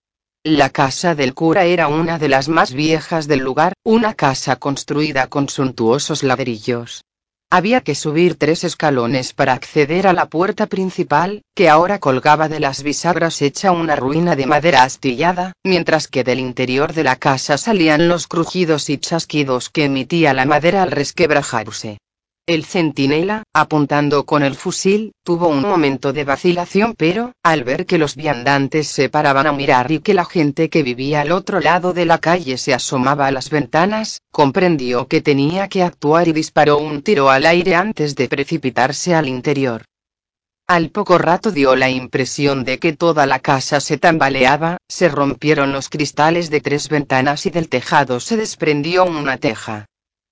La 0.44 0.72
casa 0.72 1.14
del 1.14 1.36
cura 1.36 1.66
era 1.66 1.88
una 1.88 2.18
de 2.18 2.30
las 2.30 2.50
más 2.50 2.74
viejas 2.74 3.28
del 3.28 3.42
lugar, 3.42 3.74
una 3.84 4.16
casa 4.16 4.56
construida 4.56 5.28
con 5.28 5.50
suntuosos 5.50 6.24
ladrillos. 6.24 7.04
Había 7.52 7.82
que 7.82 7.96
subir 7.96 8.36
tres 8.36 8.64
escalones 8.64 9.34
para 9.34 9.54
acceder 9.54 10.06
a 10.06 10.14
la 10.14 10.28
puerta 10.28 10.68
principal, 10.68 11.42
que 11.56 11.68
ahora 11.68 11.98
colgaba 11.98 12.48
de 12.48 12.60
las 12.60 12.84
bisagras 12.84 13.42
hecha 13.42 13.72
una 13.72 13.96
ruina 13.96 14.36
de 14.36 14.46
madera 14.46 14.84
astillada, 14.84 15.54
mientras 15.64 16.08
que 16.08 16.24
del 16.24 16.40
interior 16.40 16.94
de 16.94 17.04
la 17.04 17.16
casa 17.16 17.58
salían 17.58 18.08
los 18.08 18.28
crujidos 18.28 18.92
y 18.92 19.00
chasquidos 19.00 19.70
que 19.72 19.86
emitía 19.86 20.36
la 20.36 20.46
madera 20.46 20.84
al 20.84 20.92
resquebrajarse. 20.92 21.98
El 22.50 22.66
centinela, 22.66 23.44
apuntando 23.54 24.26
con 24.26 24.42
el 24.42 24.56
fusil, 24.56 25.12
tuvo 25.24 25.50
un 25.50 25.62
momento 25.62 26.14
de 26.14 26.24
vacilación 26.24 26.96
pero, 26.98 27.34
al 27.44 27.64
ver 27.64 27.86
que 27.86 28.00
los 28.00 28.16
viandantes 28.16 28.88
se 28.88 29.08
paraban 29.08 29.46
a 29.46 29.52
mirar 29.52 29.92
y 29.92 30.00
que 30.00 30.16
la 30.16 30.26
gente 30.26 30.68
que 30.68 30.82
vivía 30.82 31.22
al 31.22 31.32
otro 31.32 31.60
lado 31.60 31.94
de 31.94 32.08
la 32.08 32.18
calle 32.18 32.58
se 32.58 32.74
asomaba 32.74 33.28
a 33.28 33.32
las 33.32 33.52
ventanas, 33.52 34.24
comprendió 34.32 35.08
que 35.08 35.22
tenía 35.22 35.68
que 35.68 35.84
actuar 35.84 36.28
y 36.28 36.34
disparó 36.34 36.80
un 36.80 37.04
tiro 37.04 37.30
al 37.30 37.46
aire 37.46 37.76
antes 37.76 38.16
de 38.16 38.28
precipitarse 38.28 39.14
al 39.14 39.28
interior. 39.28 39.86
Al 40.66 40.90
poco 40.90 41.20
rato 41.20 41.52
dio 41.52 41.76
la 41.76 41.92
impresión 41.92 42.64
de 42.64 42.80
que 42.80 42.94
toda 42.94 43.28
la 43.28 43.38
casa 43.38 43.80
se 43.80 44.00
tambaleaba, 44.00 44.78
se 44.88 45.08
rompieron 45.08 45.72
los 45.72 45.88
cristales 45.88 46.50
de 46.50 46.62
tres 46.62 46.90
ventanas 46.90 47.46
y 47.46 47.52
del 47.52 47.70
tejado 47.70 48.20
se 48.20 48.38
desprendió 48.38 49.06
una 49.06 49.38
teja. 49.38 49.86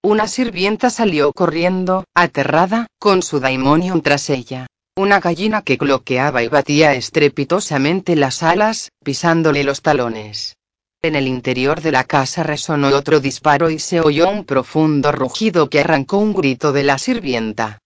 Una 0.10 0.30
sirvienta 0.30 0.90
salió 0.90 1.34
corriendo, 1.34 2.06
aterrada, 2.16 2.88
con 2.98 3.22
su 3.22 3.42
daimonion 3.42 4.02
tras 4.02 4.30
ella. 4.30 4.68
Una 4.96 5.20
gallina 5.20 5.64
que 5.64 5.78
cloqueaba 5.78 6.44
y 6.44 6.48
batía 6.48 6.94
estrepitosamente 6.94 8.16
las 8.16 8.42
alas, 8.42 8.90
pisándole 9.04 9.66
los 9.66 9.82
talones. 9.82 10.56
En 11.02 11.18
el 11.18 11.28
interior 11.28 11.82
de 11.82 11.92
la 11.92 12.06
casa 12.06 12.44
resonó 12.44 12.88
otro 12.88 13.20
disparo 13.20 13.70
y 13.70 13.80
se 13.80 14.00
oyó 14.00 14.30
un 14.30 14.46
profundo 14.46 15.12
rugido 15.12 15.70
que 15.70 15.82
arrancó 15.82 16.20
un 16.20 16.34
grito 16.34 16.72
de 16.72 16.84
la 16.84 17.00
sirvienta. 17.00 17.80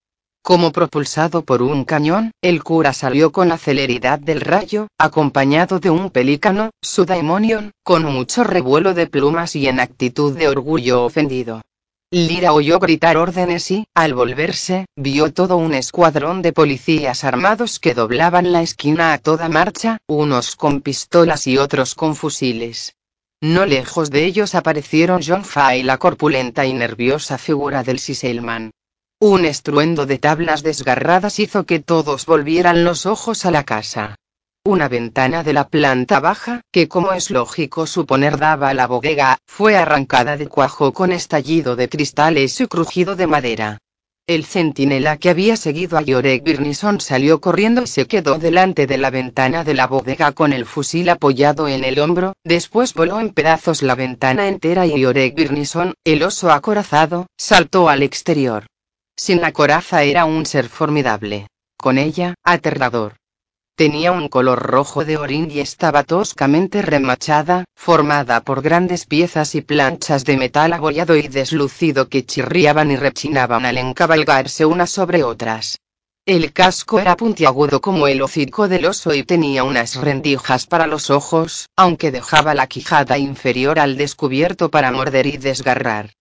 Como 0.43 0.71
propulsado 0.71 1.43
por 1.43 1.63
un 1.63 1.85
cañón, 1.85 2.33
el 2.43 2.63
cura 2.63 2.93
salió 2.93 3.31
con 3.31 3.49
la 3.49 3.57
celeridad 3.57 4.19
del 4.19 4.41
rayo, 4.41 4.89
acompañado 4.99 5.79
de 5.79 5.89
un 5.89 6.11
pelícano, 6.11 6.69
su 6.83 7.03
daimonion, 7.03 7.71
con 7.83 8.03
mucho 8.03 8.43
revuelo 8.43 8.93
de 8.93 9.07
plumas 9.07 9.55
y 9.55 9.67
en 9.67 9.79
actitud 9.79 10.37
de 10.37 10.49
orgullo 10.49 11.03
ofendido. 11.03 11.63
Lira 12.13 12.51
oyó 12.51 12.77
gritar 12.79 13.15
órdenes 13.15 13.71
y, 13.71 13.87
al 13.95 14.13
volverse, 14.13 14.85
vio 14.97 15.31
todo 15.31 15.55
un 15.55 15.73
escuadrón 15.73 16.41
de 16.41 16.51
policías 16.51 17.23
armados 17.23 17.79
que 17.79 17.93
doblaban 17.93 18.51
la 18.51 18.61
esquina 18.61 19.13
a 19.13 19.17
toda 19.17 19.47
marcha, 19.47 19.97
unos 20.07 20.57
con 20.57 20.81
pistolas 20.81 21.47
y 21.47 21.57
otros 21.57 21.95
con 21.95 22.17
fusiles. 22.17 22.97
No 23.39 23.65
lejos 23.65 24.11
de 24.11 24.25
ellos 24.25 24.55
aparecieron 24.55 25.21
John 25.25 25.45
Fa 25.45 25.77
y 25.77 25.83
la 25.83 25.99
corpulenta 25.99 26.65
y 26.65 26.73
nerviosa 26.73 27.37
figura 27.37 27.81
del 27.81 27.99
Siselman. 27.99 28.71
Un 29.21 29.45
estruendo 29.45 30.05
de 30.05 30.17
tablas 30.17 30.63
desgarradas 30.63 31.39
hizo 31.39 31.65
que 31.65 31.79
todos 31.79 32.25
volvieran 32.25 32.83
los 32.83 33.05
ojos 33.05 33.45
a 33.45 33.51
la 33.51 33.63
casa. 33.63 34.17
Una 34.63 34.87
ventana 34.87 35.41
de 35.41 35.53
la 35.53 35.69
planta 35.69 36.19
baja, 36.19 36.61
que 36.71 36.87
como 36.87 37.13
es 37.13 37.31
lógico 37.31 37.87
suponer 37.87 38.37
daba 38.37 38.69
a 38.69 38.75
la 38.75 38.85
bodega, 38.85 39.39
fue 39.47 39.75
arrancada 39.75 40.37
de 40.37 40.47
cuajo 40.47 40.93
con 40.93 41.11
estallido 41.11 41.75
de 41.75 41.89
cristales 41.89 42.61
y 42.61 42.67
crujido 42.67 43.15
de 43.15 43.25
madera. 43.25 43.79
El 44.27 44.45
centinela 44.45 45.17
que 45.17 45.31
había 45.31 45.57
seguido 45.57 45.97
a 45.97 46.03
Yorek 46.03 46.43
Birnison 46.43 47.01
salió 47.01 47.41
corriendo 47.41 47.81
y 47.81 47.87
se 47.87 48.05
quedó 48.05 48.37
delante 48.37 48.85
de 48.85 48.99
la 48.99 49.09
ventana 49.09 49.63
de 49.63 49.73
la 49.73 49.87
bodega 49.87 50.31
con 50.31 50.53
el 50.53 50.67
fusil 50.67 51.09
apoyado 51.09 51.67
en 51.67 51.83
el 51.83 51.97
hombro, 51.97 52.33
después 52.43 52.93
voló 52.93 53.19
en 53.19 53.33
pedazos 53.33 53.81
la 53.81 53.95
ventana 53.95 54.47
entera 54.47 54.85
y 54.85 55.01
Yorek 55.01 55.33
Birnison, 55.33 55.95
el 56.03 56.21
oso 56.21 56.51
acorazado, 56.51 57.25
saltó 57.35 57.89
al 57.89 58.03
exterior. 58.03 58.67
Sin 59.15 59.41
la 59.41 59.53
coraza 59.53 60.03
era 60.03 60.25
un 60.25 60.45
ser 60.45 60.69
formidable. 60.69 61.47
Con 61.77 61.97
ella, 61.97 62.35
aterrador. 62.43 63.15
Tenía 63.81 64.11
un 64.11 64.29
color 64.29 64.61
rojo 64.61 65.05
de 65.05 65.17
orín 65.17 65.49
y 65.49 65.59
estaba 65.59 66.03
toscamente 66.03 66.83
remachada, 66.83 67.65
formada 67.75 68.41
por 68.41 68.61
grandes 68.61 69.07
piezas 69.07 69.55
y 69.55 69.61
planchas 69.61 70.23
de 70.23 70.37
metal 70.37 70.73
abollado 70.73 71.15
y 71.15 71.27
deslucido 71.27 72.07
que 72.07 72.23
chirriaban 72.23 72.91
y 72.91 72.95
rechinaban 72.95 73.65
al 73.65 73.79
encabalgarse 73.79 74.67
unas 74.67 74.91
sobre 74.91 75.23
otras. 75.23 75.79
El 76.27 76.53
casco 76.53 76.99
era 76.99 77.17
puntiagudo 77.17 77.81
como 77.81 78.07
el 78.07 78.21
hocico 78.21 78.67
del 78.67 78.85
oso 78.85 79.15
y 79.15 79.23
tenía 79.23 79.63
unas 79.63 79.95
rendijas 79.95 80.67
para 80.67 80.85
los 80.85 81.09
ojos, 81.09 81.65
aunque 81.75 82.11
dejaba 82.11 82.53
la 82.53 82.67
quijada 82.67 83.17
inferior 83.17 83.79
al 83.79 83.97
descubierto 83.97 84.69
para 84.69 84.91
morder 84.91 85.25
y 85.25 85.37
desgarrar. 85.37 86.11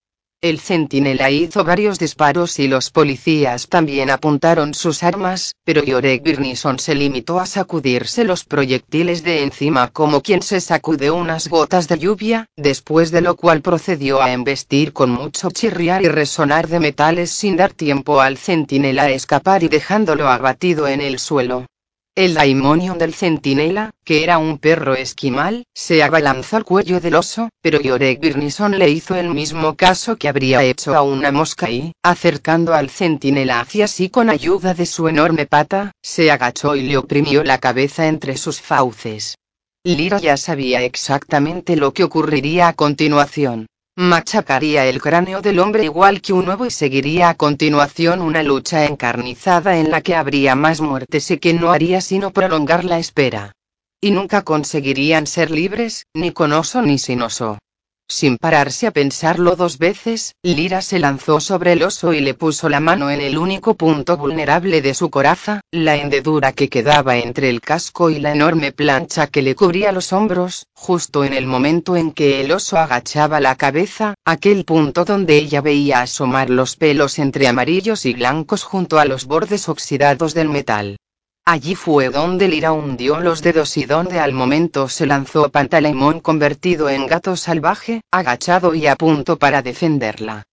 El 0.43 0.59
centinela 0.59 1.29
hizo 1.29 1.63
varios 1.63 1.99
disparos 1.99 2.57
y 2.57 2.67
los 2.67 2.89
policías 2.89 3.67
también 3.67 4.09
apuntaron 4.09 4.73
sus 4.73 5.03
armas, 5.03 5.53
pero 5.63 5.83
Yorek 5.83 6.23
Birnison 6.23 6.79
se 6.79 6.95
limitó 6.95 7.39
a 7.39 7.45
sacudirse 7.45 8.23
los 8.23 8.43
proyectiles 8.43 9.23
de 9.23 9.43
encima 9.43 9.89
como 9.89 10.21
quien 10.21 10.41
se 10.41 10.59
sacude 10.59 11.11
unas 11.11 11.47
gotas 11.47 11.87
de 11.87 11.99
lluvia, 11.99 12.47
después 12.57 13.11
de 13.11 13.21
lo 13.21 13.35
cual 13.35 13.61
procedió 13.61 14.19
a 14.19 14.31
embestir 14.31 14.93
con 14.93 15.11
mucho 15.11 15.51
chirriar 15.51 16.01
y 16.01 16.07
resonar 16.07 16.67
de 16.67 16.79
metales 16.79 17.29
sin 17.29 17.55
dar 17.55 17.73
tiempo 17.73 18.19
al 18.19 18.39
centinela 18.39 19.03
a 19.03 19.11
escapar 19.11 19.61
y 19.61 19.67
dejándolo 19.67 20.27
abatido 20.27 20.87
en 20.87 21.01
el 21.01 21.19
suelo. 21.19 21.67
El 22.13 22.33
daimonion 22.33 22.97
del 22.97 23.13
centinela, 23.13 23.91
que 24.03 24.25
era 24.25 24.37
un 24.37 24.57
perro 24.57 24.95
esquimal, 24.95 25.63
se 25.73 26.03
abalanzó 26.03 26.57
al 26.57 26.65
cuello 26.65 26.99
del 26.99 27.15
oso, 27.15 27.47
pero 27.61 27.79
Yorek 27.79 28.19
Birnison 28.19 28.77
le 28.77 28.89
hizo 28.89 29.15
el 29.15 29.29
mismo 29.29 29.77
caso 29.77 30.17
que 30.17 30.27
habría 30.27 30.61
hecho 30.61 30.93
a 30.93 31.03
una 31.03 31.31
mosca 31.31 31.71
y, 31.71 31.93
acercando 32.03 32.73
al 32.73 32.89
centinela 32.89 33.61
hacia 33.61 33.87
sí 33.87 34.09
con 34.09 34.29
ayuda 34.29 34.73
de 34.73 34.87
su 34.87 35.07
enorme 35.07 35.45
pata, 35.45 35.93
se 36.01 36.31
agachó 36.31 36.75
y 36.75 36.81
le 36.81 36.97
oprimió 36.97 37.45
la 37.45 37.59
cabeza 37.59 38.05
entre 38.07 38.35
sus 38.35 38.59
fauces. 38.59 39.37
Lira 39.85 40.19
ya 40.19 40.35
sabía 40.35 40.83
exactamente 40.83 41.77
lo 41.77 41.93
que 41.93 42.03
ocurriría 42.03 42.67
a 42.67 42.73
continuación. 42.73 43.67
Machacaría 44.01 44.87
el 44.87 44.99
cráneo 44.99 45.43
del 45.43 45.59
hombre 45.59 45.83
igual 45.83 46.21
que 46.21 46.33
un 46.33 46.49
huevo 46.49 46.65
y 46.65 46.71
seguiría 46.71 47.29
a 47.29 47.35
continuación 47.35 48.23
una 48.23 48.41
lucha 48.41 48.85
encarnizada 48.85 49.77
en 49.77 49.91
la 49.91 50.01
que 50.01 50.15
habría 50.15 50.55
más 50.55 50.81
muertes 50.81 51.29
y 51.29 51.37
que 51.37 51.53
no 51.53 51.71
haría 51.71 52.01
sino 52.01 52.31
prolongar 52.31 52.83
la 52.83 52.97
espera. 52.97 53.51
Y 54.01 54.09
nunca 54.09 54.41
conseguirían 54.41 55.27
ser 55.27 55.51
libres, 55.51 56.07
ni 56.15 56.31
con 56.31 56.51
oso 56.51 56.81
ni 56.81 56.97
sin 56.97 57.21
oso. 57.21 57.59
Sin 58.11 58.37
pararse 58.37 58.87
a 58.87 58.91
pensarlo 58.91 59.55
dos 59.55 59.77
veces, 59.77 60.35
Lira 60.43 60.81
se 60.81 60.99
lanzó 60.99 61.39
sobre 61.39 61.71
el 61.71 61.81
oso 61.81 62.11
y 62.11 62.19
le 62.19 62.33
puso 62.33 62.67
la 62.67 62.81
mano 62.81 63.09
en 63.09 63.21
el 63.21 63.37
único 63.37 63.75
punto 63.75 64.17
vulnerable 64.17 64.81
de 64.81 64.93
su 64.93 65.09
coraza, 65.09 65.61
la 65.71 65.95
hendedura 65.95 66.51
que 66.51 66.67
quedaba 66.67 67.15
entre 67.19 67.49
el 67.49 67.61
casco 67.61 68.09
y 68.09 68.19
la 68.19 68.33
enorme 68.33 68.73
plancha 68.73 69.27
que 69.27 69.41
le 69.41 69.55
cubría 69.55 69.93
los 69.93 70.11
hombros, 70.11 70.67
justo 70.73 71.23
en 71.23 71.31
el 71.31 71.47
momento 71.47 71.95
en 71.95 72.11
que 72.11 72.41
el 72.41 72.51
oso 72.51 72.77
agachaba 72.77 73.39
la 73.39 73.55
cabeza, 73.55 74.15
aquel 74.25 74.65
punto 74.65 75.05
donde 75.05 75.37
ella 75.37 75.61
veía 75.61 76.01
asomar 76.01 76.49
los 76.49 76.75
pelos 76.75 77.17
entre 77.17 77.47
amarillos 77.47 78.05
y 78.05 78.13
blancos 78.13 78.63
junto 78.63 78.99
a 78.99 79.05
los 79.05 79.23
bordes 79.23 79.69
oxidados 79.69 80.33
del 80.33 80.49
metal. 80.49 80.97
Allí 81.45 81.75
fue 81.75 82.09
donde 82.09 82.47
Lira 82.47 82.71
hundió 82.71 83.19
los 83.19 83.41
dedos 83.41 83.75
y 83.77 83.85
donde 83.85 84.19
al 84.19 84.31
momento 84.31 84.87
se 84.87 85.07
lanzó 85.07 85.49
Pantaleimón 85.49 86.19
convertido 86.19 86.87
en 86.89 87.07
gato 87.07 87.35
salvaje, 87.35 88.01
agachado 88.11 88.75
y 88.75 88.85
a 88.85 88.95
punto 88.95 89.37
para 89.37 89.61
defenderla. 89.61 90.43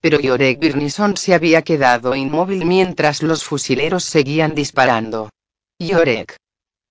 Pero 0.00 0.20
Yorek 0.20 0.58
Birnison 0.58 1.16
se 1.16 1.34
había 1.34 1.62
quedado 1.62 2.14
inmóvil 2.14 2.64
mientras 2.64 3.22
los 3.22 3.44
fusileros 3.44 4.04
seguían 4.04 4.54
disparando. 4.54 5.28
Yorek. 5.78 6.36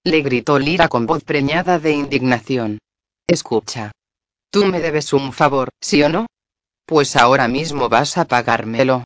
Le 0.03 0.21
gritó 0.21 0.59
Lira 0.59 0.87
con 0.87 1.05
voz 1.05 1.23
preñada 1.23 1.79
de 1.79 1.91
indignación. 1.91 2.79
Escucha. 3.25 3.91
Tú 4.51 4.65
me 4.65 4.79
debes 4.79 5.13
un 5.13 5.33
favor, 5.33 5.69
¿sí 5.81 6.03
o 6.03 6.09
no? 6.09 6.27
Pues 6.85 7.15
ahora 7.15 7.47
mismo 7.47 7.89
vas 7.89 8.17
a 8.17 8.25
pagármelo. 8.25 9.03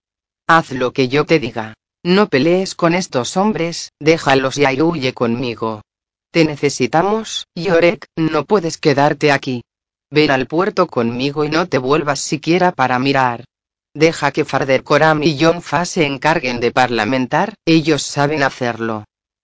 Haz 0.48 0.72
lo 0.72 0.92
que 0.92 1.08
yo 1.08 1.26
te 1.26 1.40
diga. 1.40 1.74
No 2.04 2.30
pelees 2.30 2.74
con 2.74 2.96
estos 2.96 3.38
hombres, 3.38 3.92
déjalos 4.00 4.58
y 4.58 4.82
huye 4.82 5.14
conmigo. 5.14 5.84
Te 6.32 6.46
necesitamos, 6.46 7.46
Yorek, 7.56 8.08
no 8.16 8.46
puedes 8.46 8.78
quedarte 8.78 9.32
aquí. 9.32 9.62
Ven 10.10 10.32
al 10.32 10.48
puerto 10.48 10.88
conmigo 10.88 11.46
y 11.46 11.50
no 11.50 11.68
te 11.68 11.78
vuelvas 11.78 12.20
siquiera 12.20 12.72
para 12.72 12.98
mirar. 12.98 13.46
Deja 13.94 14.32
que 14.32 14.46
Farder 14.46 14.84
Koram 14.84 15.22
y 15.22 15.38
John 15.40 15.62
Fa 15.62 15.86
se 15.86 16.06
encarguen 16.06 16.60
de 16.60 16.72
parlamentar, 16.72 17.54
ellos 17.66 18.02
saben 18.02 18.42
hacerlo. 18.42 19.04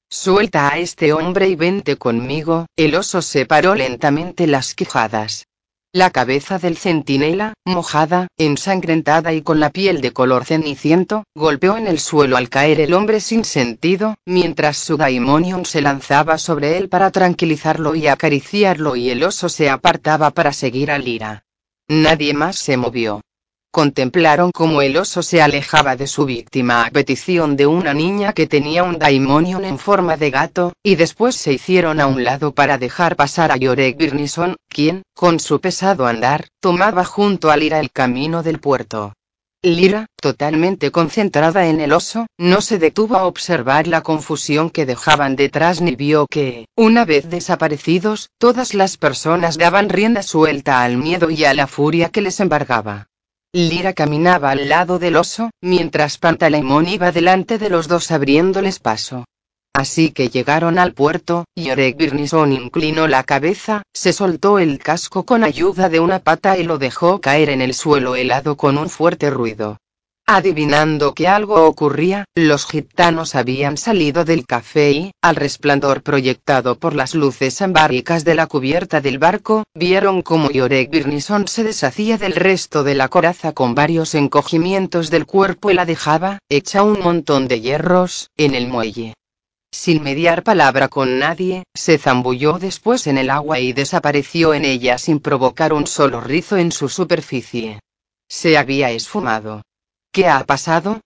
Suelta 0.10 0.72
a 0.72 0.78
este 0.80 1.14
hombre 1.14 1.50
y 1.50 1.56
vente 1.56 1.98
conmigo, 1.98 2.66
el 2.76 2.96
oso 2.96 3.22
separó 3.22 3.76
lentamente 3.76 4.48
las 4.48 4.74
quijadas. 4.74 5.46
La 5.94 6.10
cabeza 6.12 6.60
del 6.60 6.78
centinela, 6.78 7.54
mojada, 7.66 8.28
ensangrentada 8.38 9.34
y 9.34 9.42
con 9.42 9.60
la 9.60 9.70
piel 9.70 10.02
de 10.02 10.12
color 10.12 10.44
ceniciento, 10.44 11.24
golpeó 11.34 11.78
en 11.78 11.88
el 11.88 12.00
suelo 12.00 12.36
al 12.36 12.50
caer 12.50 12.82
el 12.82 12.94
hombre 12.94 13.22
sin 13.22 13.46
sentido, 13.46 14.16
mientras 14.26 14.78
su 14.78 14.98
daimonium 14.98 15.64
se 15.64 15.82
lanzaba 15.82 16.38
sobre 16.38 16.78
él 16.78 16.90
para 16.90 17.10
tranquilizarlo 17.12 17.96
y 17.96 18.08
acariciarlo 18.08 18.96
y 18.96 19.10
el 19.10 19.24
oso 19.24 19.48
se 19.50 19.70
apartaba 19.70 20.32
para 20.32 20.52
seguir 20.52 20.92
a 20.92 20.98
Lira. 20.98 21.46
Nadie 21.88 22.34
más 22.34 22.58
se 22.58 22.76
movió 22.76 23.22
contemplaron 23.72 24.52
cómo 24.52 24.82
el 24.82 24.98
oso 24.98 25.22
se 25.22 25.42
alejaba 25.42 25.96
de 25.96 26.08
su 26.08 26.26
víctima 26.26 26.86
a 26.86 26.92
petición 26.92 27.56
de 27.56 27.68
una 27.68 27.94
niña 27.94 28.34
que 28.34 28.48
tenía 28.48 28.84
un 28.84 29.00
daimonium 29.00 29.64
en 29.64 29.78
forma 29.78 30.18
de 30.18 30.32
gato, 30.32 30.74
y 30.84 30.96
después 30.96 31.36
se 31.36 31.54
hicieron 31.54 32.00
a 32.00 32.08
un 32.08 32.24
lado 32.24 32.54
para 32.54 32.78
dejar 32.78 33.16
pasar 33.16 33.52
a 33.52 33.58
Yorek 33.58 33.98
Birnison, 33.98 34.56
quien, 34.68 35.04
con 35.14 35.40
su 35.40 35.60
pesado 35.62 36.08
andar, 36.08 36.48
tomaba 36.60 37.04
junto 37.06 37.52
a 37.52 37.58
Lira 37.58 37.80
el 37.80 37.92
camino 37.92 38.44
del 38.44 38.60
puerto. 38.60 39.14
Lira, 39.64 40.06
totalmente 40.22 40.92
concentrada 40.92 41.68
en 41.68 41.82
el 41.82 41.92
oso, 41.92 42.28
no 42.38 42.62
se 42.62 42.78
detuvo 42.78 43.16
a 43.16 43.26
observar 43.26 43.88
la 43.88 44.02
confusión 44.02 44.70
que 44.70 44.86
dejaban 44.86 45.36
detrás 45.36 45.82
ni 45.82 45.96
vio 45.96 46.28
que, 46.30 46.68
una 46.76 47.06
vez 47.06 47.30
desaparecidos, 47.30 48.30
todas 48.38 48.76
las 48.76 48.98
personas 48.98 49.58
daban 49.58 49.90
rienda 49.90 50.22
suelta 50.22 50.84
al 50.84 50.98
miedo 50.98 51.32
y 51.32 51.44
a 51.44 51.56
la 51.56 51.66
furia 51.66 52.10
que 52.10 52.22
les 52.22 52.40
embargaba. 52.40 53.08
Lira 53.54 53.94
caminaba 53.94 54.52
al 54.52 54.70
lado 54.70 55.00
del 55.00 55.16
oso, 55.16 55.50
mientras 55.62 56.18
Pantaleimón 56.18 56.88
iba 56.88 57.12
delante 57.12 57.58
de 57.58 57.70
los 57.70 57.88
dos 57.88 58.12
abriéndoles 58.12 58.80
paso. 58.80 59.26
Así 59.74 60.12
que 60.12 60.30
llegaron 60.30 60.80
al 60.80 60.94
puerto, 60.94 61.46
y 61.56 61.70
Orek 61.70 61.98
Birnison 61.98 62.52
inclinó 62.52 63.08
la 63.08 63.24
cabeza, 63.24 63.84
se 63.94 64.12
soltó 64.12 64.60
el 64.60 64.80
casco 64.80 65.24
con 65.24 65.44
ayuda 65.44 65.88
de 65.88 66.00
una 66.00 66.20
pata 66.20 66.58
y 66.58 66.64
lo 66.64 66.78
dejó 66.78 67.22
caer 67.22 67.50
en 67.50 67.62
el 67.62 67.74
suelo 67.74 68.16
helado 68.16 68.58
con 68.58 68.78
un 68.78 68.90
fuerte 68.90 69.30
ruido. 69.30 69.78
Adivinando 70.30 71.14
que 71.14 71.30
algo 71.30 71.66
ocurría, 71.66 72.26
los 72.36 72.66
gitanos 72.66 73.34
habían 73.34 73.78
salido 73.78 74.26
del 74.26 74.46
café 74.46 74.92
y, 74.92 75.12
al 75.22 75.38
resplandor 75.38 76.04
proyectado 76.04 76.78
por 76.78 76.94
las 76.94 77.16
luces 77.16 77.62
ambáricas 77.62 78.26
de 78.26 78.36
la 78.36 78.46
cubierta 78.46 79.00
del 79.00 79.20
barco, 79.20 79.64
vieron 79.74 80.22
cómo 80.22 80.52
Yorek 80.52 80.90
Birnison 80.90 81.48
se 81.48 81.64
deshacía 81.64 82.18
del 82.18 82.36
resto 82.36 82.84
de 82.84 82.96
la 82.96 83.08
coraza 83.08 83.54
con 83.54 83.74
varios 83.74 84.16
encogimientos 84.16 85.10
del 85.10 85.26
cuerpo 85.26 85.72
y 85.72 85.76
la 85.76 85.86
dejaba, 85.86 86.40
hecha 86.50 86.84
un 86.84 87.00
montón 87.00 87.48
de 87.48 87.62
hierros, 87.62 88.30
en 88.36 88.54
el 88.54 88.68
muelle. 88.68 89.14
Sin 89.72 90.04
mediar 90.04 90.44
palabra 90.44 90.90
con 90.90 91.20
nadie, 91.20 91.64
se 91.74 91.98
zambulló 91.98 92.60
después 92.60 93.08
en 93.08 93.18
el 93.18 93.30
agua 93.30 93.62
y 93.62 93.72
desapareció 93.72 94.54
en 94.54 94.66
ella 94.66 94.98
sin 94.98 95.22
provocar 95.22 95.72
un 95.72 95.88
solo 95.88 96.20
rizo 96.20 96.58
en 96.58 96.74
su 96.74 96.90
superficie. 96.90 97.80
Se 98.28 98.58
había 98.58 98.92
esfumado. 98.92 99.62
¿Qué 100.18 100.28
ha 100.28 100.44
pasado? 100.46 101.02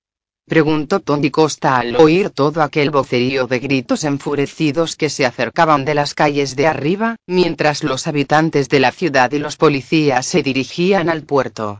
preguntó 0.47 1.01
Tony 1.01 1.31
Costa 1.31 1.79
al 1.79 1.97
oír 1.97 2.29
todo 2.29 2.61
aquel 2.61 2.91
vocerío 2.91 3.45
de 3.45 3.59
gritos 3.59 4.05
enfurecidos 4.05 4.95
que 4.95 5.09
se 5.09 5.25
acercaban 5.25 5.83
de 5.83 5.95
las 5.95 6.13
calles 6.13 6.55
de 6.55 6.65
arriba, 6.67 7.17
mientras 7.27 7.83
los 7.83 8.07
habitantes 8.07 8.69
de 8.69 8.79
la 8.79 8.93
ciudad 8.93 9.29
y 9.33 9.39
los 9.39 9.57
policías 9.57 10.25
se 10.25 10.43
dirigían 10.43 11.09
al 11.09 11.23
puerto. 11.23 11.79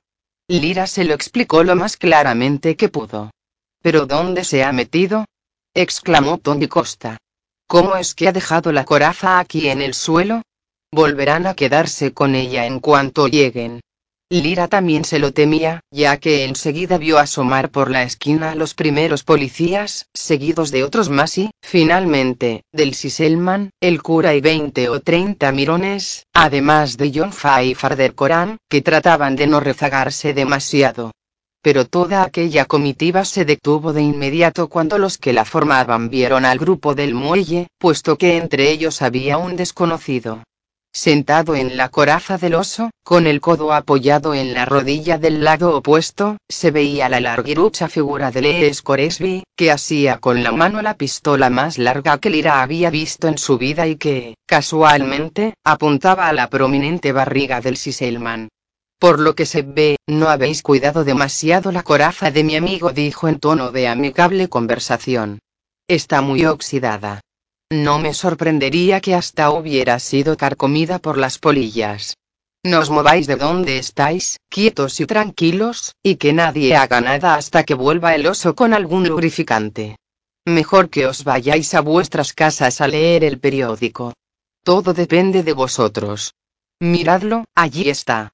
Lira 0.49 0.87
se 0.87 1.05
lo 1.05 1.13
explicó 1.13 1.63
lo 1.63 1.77
más 1.77 1.95
claramente 1.95 2.75
que 2.75 2.89
pudo. 2.89 3.31
¿Pero 3.81 4.07
dónde 4.07 4.43
se 4.43 4.65
ha 4.65 4.73
metido? 4.73 5.23
exclamó 5.73 6.37
Tony 6.37 6.67
Costa. 6.67 7.17
¿Cómo 7.65 7.95
es 7.95 8.13
que 8.13 8.27
ha 8.27 8.33
dejado 8.33 8.73
la 8.73 8.83
coraza 8.83 9.39
aquí 9.39 9.69
en 9.69 9.81
el 9.81 9.93
suelo? 9.93 10.41
Volverán 10.91 11.47
a 11.47 11.53
quedarse 11.53 12.11
con 12.11 12.35
ella 12.35 12.65
en 12.65 12.81
cuanto 12.81 13.29
lleguen. 13.29 13.79
Lira 14.39 14.69
también 14.69 15.03
se 15.03 15.19
lo 15.19 15.33
temía, 15.33 15.81
ya 15.91 16.15
que 16.15 16.45
enseguida 16.45 16.97
vio 16.97 17.19
asomar 17.19 17.69
por 17.69 17.91
la 17.91 18.03
esquina 18.03 18.51
a 18.51 18.55
los 18.55 18.73
primeros 18.73 19.23
policías, 19.23 20.07
seguidos 20.13 20.71
de 20.71 20.85
otros 20.85 21.09
más 21.09 21.37
y, 21.37 21.51
finalmente, 21.61 22.63
del 22.71 22.93
Siselman, 22.93 23.71
el 23.81 24.01
cura 24.01 24.33
y 24.33 24.39
20 24.39 24.87
o 24.87 25.01
30 25.01 25.51
mirones, 25.51 26.27
además 26.33 26.95
de 26.95 27.11
John 27.13 27.33
Fay 27.33 27.71
y 27.71 27.75
Farder 27.75 28.15
Koran, 28.15 28.57
que 28.69 28.81
trataban 28.81 29.35
de 29.35 29.47
no 29.47 29.59
rezagarse 29.59 30.33
demasiado. 30.33 31.11
Pero 31.61 31.83
toda 31.83 32.23
aquella 32.23 32.63
comitiva 32.63 33.25
se 33.25 33.43
detuvo 33.43 33.91
de 33.91 34.01
inmediato 34.01 34.69
cuando 34.69 34.97
los 34.97 35.17
que 35.17 35.33
la 35.33 35.43
formaban 35.43 36.09
vieron 36.09 36.45
al 36.45 36.57
grupo 36.57 36.95
del 36.95 37.13
muelle, 37.13 37.67
puesto 37.77 38.17
que 38.17 38.37
entre 38.37 38.71
ellos 38.71 39.01
había 39.01 39.37
un 39.37 39.57
desconocido. 39.57 40.41
Sentado 40.93 41.55
en 41.55 41.77
la 41.77 41.87
coraza 41.87 42.37
del 42.37 42.53
oso, 42.53 42.91
con 43.03 43.25
el 43.25 43.39
codo 43.39 43.71
apoyado 43.71 44.33
en 44.33 44.53
la 44.53 44.65
rodilla 44.65 45.17
del 45.17 45.41
lado 45.41 45.77
opuesto, 45.77 46.35
se 46.49 46.69
veía 46.69 47.07
la 47.07 47.21
larguirucha 47.21 47.87
figura 47.87 48.29
de 48.29 48.41
Lee 48.41 48.73
Scoresby, 48.73 49.43
que 49.55 49.71
hacía 49.71 50.17
con 50.17 50.43
la 50.43 50.51
mano 50.51 50.81
la 50.81 50.97
pistola 50.97 51.49
más 51.49 51.77
larga 51.77 52.17
que 52.17 52.29
Lira 52.29 52.61
había 52.61 52.89
visto 52.89 53.29
en 53.29 53.37
su 53.37 53.57
vida 53.57 53.87
y 53.87 53.95
que, 53.95 54.35
casualmente, 54.45 55.53
apuntaba 55.63 56.27
a 56.27 56.33
la 56.33 56.49
prominente 56.49 57.13
barriga 57.13 57.61
del 57.61 57.77
Siselman. 57.77 58.49
Por 58.99 59.19
lo 59.19 59.33
que 59.33 59.45
se 59.45 59.61
ve, 59.61 59.95
no 60.07 60.27
habéis 60.27 60.61
cuidado 60.61 61.05
demasiado 61.05 61.71
la 61.71 61.83
coraza 61.83 62.31
de 62.31 62.43
mi 62.43 62.57
amigo, 62.57 62.91
dijo 62.91 63.29
en 63.29 63.39
tono 63.39 63.71
de 63.71 63.87
amigable 63.87 64.49
conversación. 64.49 65.39
Está 65.87 66.21
muy 66.21 66.45
oxidada. 66.45 67.21
No 67.71 67.99
me 67.99 68.13
sorprendería 68.13 68.99
que 68.99 69.15
hasta 69.15 69.49
hubiera 69.49 69.97
sido 69.99 70.35
carcomida 70.35 70.99
por 70.99 71.17
las 71.17 71.39
polillas. 71.39 72.17
No 72.65 72.79
os 72.79 72.89
mováis 72.89 73.27
de 73.27 73.37
donde 73.37 73.77
estáis, 73.77 74.41
quietos 74.49 74.99
y 74.99 75.05
tranquilos, 75.05 75.95
y 76.03 76.17
que 76.17 76.33
nadie 76.33 76.75
haga 76.75 76.99
nada 76.99 77.35
hasta 77.35 77.63
que 77.63 77.73
vuelva 77.73 78.13
el 78.13 78.27
oso 78.27 78.55
con 78.55 78.73
algún 78.73 79.07
lubrificante. 79.07 79.95
Mejor 80.45 80.89
que 80.89 81.05
os 81.05 81.23
vayáis 81.23 81.73
a 81.73 81.79
vuestras 81.79 82.33
casas 82.33 82.81
a 82.81 82.89
leer 82.89 83.23
el 83.23 83.39
periódico. 83.39 84.15
Todo 84.65 84.93
depende 84.93 85.41
de 85.41 85.53
vosotros. 85.53 86.33
Miradlo, 86.81 87.45
allí 87.55 87.89
está 87.89 88.33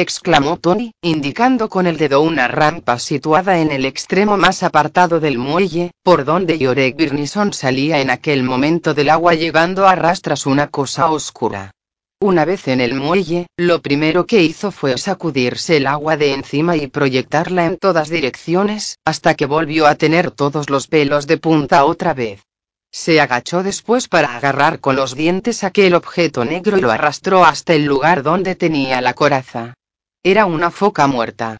exclamó 0.00 0.56
Tony, 0.58 0.92
indicando 1.02 1.68
con 1.68 1.86
el 1.86 1.96
dedo 1.96 2.20
una 2.20 2.48
rampa 2.48 2.98
situada 2.98 3.58
en 3.58 3.72
el 3.72 3.84
extremo 3.84 4.36
más 4.36 4.62
apartado 4.62 5.20
del 5.20 5.38
muelle, 5.38 5.90
por 6.02 6.24
donde 6.24 6.58
Yorek 6.58 6.96
Birnison 6.96 7.52
salía 7.52 8.00
en 8.00 8.10
aquel 8.10 8.42
momento 8.42 8.94
del 8.94 9.10
agua 9.10 9.34
llevando 9.34 9.86
a 9.86 9.94
rastras 9.94 10.46
una 10.46 10.68
cosa 10.68 11.10
oscura. 11.10 11.72
Una 12.20 12.44
vez 12.44 12.66
en 12.66 12.80
el 12.80 12.94
muelle, 12.94 13.46
lo 13.56 13.80
primero 13.80 14.26
que 14.26 14.42
hizo 14.42 14.72
fue 14.72 14.98
sacudirse 14.98 15.76
el 15.76 15.86
agua 15.86 16.16
de 16.16 16.32
encima 16.32 16.76
y 16.76 16.88
proyectarla 16.88 17.64
en 17.64 17.76
todas 17.76 18.08
direcciones, 18.08 18.98
hasta 19.04 19.34
que 19.34 19.46
volvió 19.46 19.86
a 19.86 19.94
tener 19.94 20.32
todos 20.32 20.68
los 20.68 20.88
pelos 20.88 21.28
de 21.28 21.38
punta 21.38 21.84
otra 21.84 22.14
vez. 22.14 22.42
Se 22.90 23.20
agachó 23.20 23.62
después 23.62 24.08
para 24.08 24.36
agarrar 24.36 24.80
con 24.80 24.96
los 24.96 25.14
dientes 25.14 25.62
aquel 25.62 25.94
objeto 25.94 26.44
negro 26.44 26.78
y 26.78 26.80
lo 26.80 26.90
arrastró 26.90 27.44
hasta 27.44 27.74
el 27.74 27.84
lugar 27.84 28.22
donde 28.22 28.56
tenía 28.56 29.00
la 29.00 29.14
coraza. 29.14 29.74
Era 30.22 30.46
una 30.46 30.70
foca 30.70 31.06
muerta. 31.06 31.58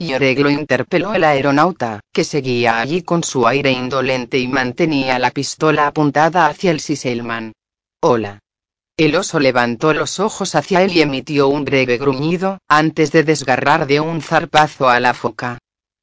Yorek 0.00 0.38
lo 0.40 0.50
interpeló 0.50 1.14
el 1.14 1.24
aeronauta, 1.24 2.00
que 2.12 2.24
seguía 2.24 2.80
allí 2.80 3.02
con 3.02 3.22
su 3.22 3.46
aire 3.46 3.70
indolente 3.70 4.38
y 4.38 4.48
mantenía 4.48 5.18
la 5.18 5.30
pistola 5.30 5.86
apuntada 5.86 6.46
hacia 6.46 6.70
el 6.70 6.80
Siselman. 6.80 7.52
Hola. 8.02 8.40
El 8.96 9.14
oso 9.14 9.38
levantó 9.38 9.94
los 9.94 10.20
ojos 10.20 10.54
hacia 10.54 10.82
él 10.82 10.96
y 10.96 11.02
emitió 11.02 11.48
un 11.48 11.64
breve 11.64 11.98
gruñido, 11.98 12.58
antes 12.68 13.12
de 13.12 13.24
desgarrar 13.24 13.86
de 13.86 14.00
un 14.00 14.20
zarpazo 14.20 14.88
a 14.88 15.00
la 15.00 15.14
foca. 15.14 15.58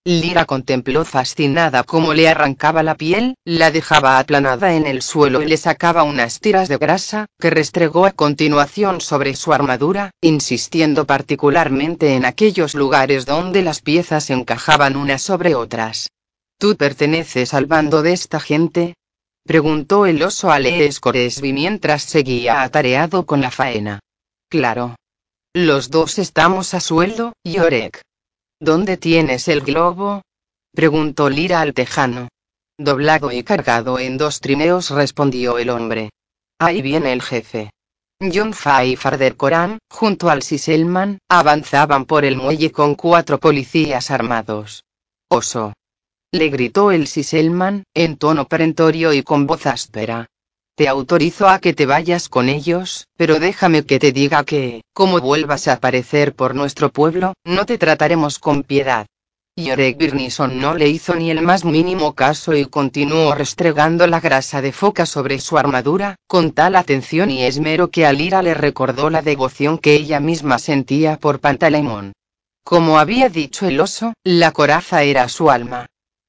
Lira 0.08 0.46
contempló 0.46 1.04
fascinada 1.04 1.84
cómo 1.84 2.14
le 2.14 2.30
arrancaba 2.30 2.82
la 2.82 2.96
piel, 2.96 3.36
la 3.44 3.72
dejaba 3.72 4.20
aplanada 4.20 4.74
en 4.74 4.88
el 4.88 5.02
suelo 5.02 5.42
y 5.42 5.48
le 5.48 5.58
sacaba 5.58 6.04
unas 6.04 6.40
tiras 6.40 6.70
de 6.70 6.78
grasa, 6.78 7.26
que 7.38 7.50
restregó 7.50 8.06
a 8.06 8.14
continuación 8.14 9.02
sobre 9.02 9.36
su 9.36 9.52
armadura, 9.52 10.12
insistiendo 10.22 11.06
particularmente 11.06 12.14
en 12.14 12.24
aquellos 12.24 12.74
lugares 12.74 13.26
donde 13.26 13.64
las 13.64 13.82
piezas 13.82 14.30
encajaban 14.30 14.96
unas 14.96 15.22
sobre 15.22 15.56
otras. 15.56 16.08
¿Tú 16.58 16.78
perteneces 16.78 17.54
al 17.54 17.66
bando 17.66 18.02
de 18.02 18.14
esta 18.14 18.40
gente? 18.40 18.94
preguntó 19.44 20.06
el 20.06 20.24
oso 20.24 20.52
a 20.52 20.60
Leescoresby 20.60 21.52
mientras 21.52 22.04
seguía 22.04 22.62
atareado 22.62 23.26
con 23.26 23.42
la 23.42 23.52
faena. 23.52 24.00
Claro. 24.48 24.96
Los 25.54 25.90
dos 25.90 26.18
estamos 26.18 26.74
a 26.74 26.80
sueldo, 26.80 27.34
Yorek. 27.44 28.07
¿Dónde 28.60 28.98
tienes 28.98 29.48
el 29.48 29.62
globo? 29.62 30.24
preguntó 30.74 31.30
Lira 31.30 31.62
al 31.62 31.74
tejano. 31.76 32.30
Doblado 32.80 33.32
y 33.32 33.44
cargado 33.44 34.00
en 34.00 34.18
dos 34.18 34.40
trineos 34.40 34.90
respondió 34.90 35.60
el 35.60 35.70
hombre. 35.70 36.10
Ahí 36.60 36.82
viene 36.82 37.14
el 37.14 37.22
jefe. 37.22 37.72
John 38.20 38.54
Fa 38.54 38.84
y 38.84 38.96
Farder 38.96 39.36
Coram, 39.36 39.78
junto 39.92 40.30
al 40.32 40.42
Siselman, 40.42 41.20
avanzaban 41.30 42.06
por 42.06 42.26
el 42.26 42.36
muelle 42.36 42.72
con 42.72 42.96
cuatro 42.96 43.40
policías 43.40 44.10
armados. 44.10 44.84
Oso. 45.30 45.74
Le 46.32 46.50
gritó 46.50 46.92
el 46.92 47.06
Siselman, 47.06 47.84
en 47.94 48.18
tono 48.18 48.48
perentorio 48.48 49.14
y 49.14 49.22
con 49.22 49.46
voz 49.46 49.68
áspera. 49.68 50.26
Te 50.78 50.88
autorizo 50.88 51.50
a 51.50 51.58
que 51.58 51.74
te 51.74 51.88
vayas 51.88 52.30
con 52.30 52.50
ellos, 52.50 53.08
pero 53.18 53.40
déjame 53.40 53.84
que 53.84 53.98
te 53.98 54.12
diga 54.12 54.44
que, 54.44 54.84
como 54.94 55.20
vuelvas 55.20 55.68
a 55.68 55.74
aparecer 55.74 56.36
por 56.36 56.54
nuestro 56.54 56.92
pueblo, 56.92 57.34
no 57.44 57.66
te 57.66 57.80
trataremos 57.80 58.38
con 58.38 58.62
piedad. 58.62 59.08
Yorek 59.56 59.98
Birnison 59.98 60.60
no 60.60 60.76
le 60.76 60.88
hizo 60.88 61.16
ni 61.16 61.32
el 61.32 61.42
más 61.42 61.66
mínimo 61.66 62.14
caso 62.14 62.56
y 62.56 62.66
continuó 62.66 63.34
restregando 63.34 64.06
la 64.06 64.20
grasa 64.20 64.62
de 64.62 64.72
foca 64.72 65.08
sobre 65.08 65.40
su 65.40 65.58
armadura, 65.58 66.16
con 66.28 66.52
tal 66.52 66.76
atención 66.76 67.32
y 67.32 67.42
esmero 67.42 67.90
que 67.90 68.06
a 68.06 68.14
Lira 68.14 68.44
le 68.44 68.54
recordó 68.54 69.10
la 69.10 69.24
devoción 69.24 69.80
que 69.80 69.96
ella 69.96 70.20
misma 70.20 70.60
sentía 70.60 71.18
por 71.18 71.40
Pantaleimón. 71.40 72.14
Como 72.64 73.00
había 73.00 73.30
dicho 73.30 73.66
el 73.66 73.80
oso, 73.80 74.14
la 74.24 74.52
coraza 74.52 75.02
era 75.02 75.28
su 75.28 75.50
alma. 75.50 75.88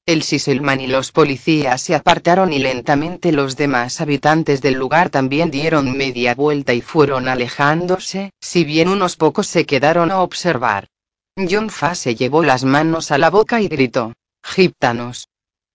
El 0.09 0.23
Siselman 0.23 0.81
y 0.81 0.87
los 0.87 1.13
policías 1.13 1.83
se 1.83 1.95
apartaron 1.95 2.51
y 2.55 2.59
lentamente 2.59 3.31
los 3.31 3.59
demás 3.59 4.01
habitantes 4.01 4.63
del 4.63 4.73
lugar 4.73 5.11
también 5.11 5.51
dieron 5.51 5.95
media 5.99 6.35
vuelta 6.35 6.73
y 6.73 6.81
fueron 6.81 7.29
alejándose, 7.29 8.31
si 8.41 8.65
bien 8.65 8.89
unos 8.89 9.17
pocos 9.17 9.47
se 9.49 9.67
quedaron 9.67 10.11
a 10.11 10.23
observar. 10.23 10.89
John 11.37 11.69
Fa 11.69 11.95
se 11.95 12.15
llevó 12.15 12.43
las 12.43 12.65
manos 12.65 13.11
a 13.11 13.19
la 13.19 13.29
boca 13.29 13.61
y 13.61 13.69
gritó, 13.69 14.15
Giptanos. 14.43 15.29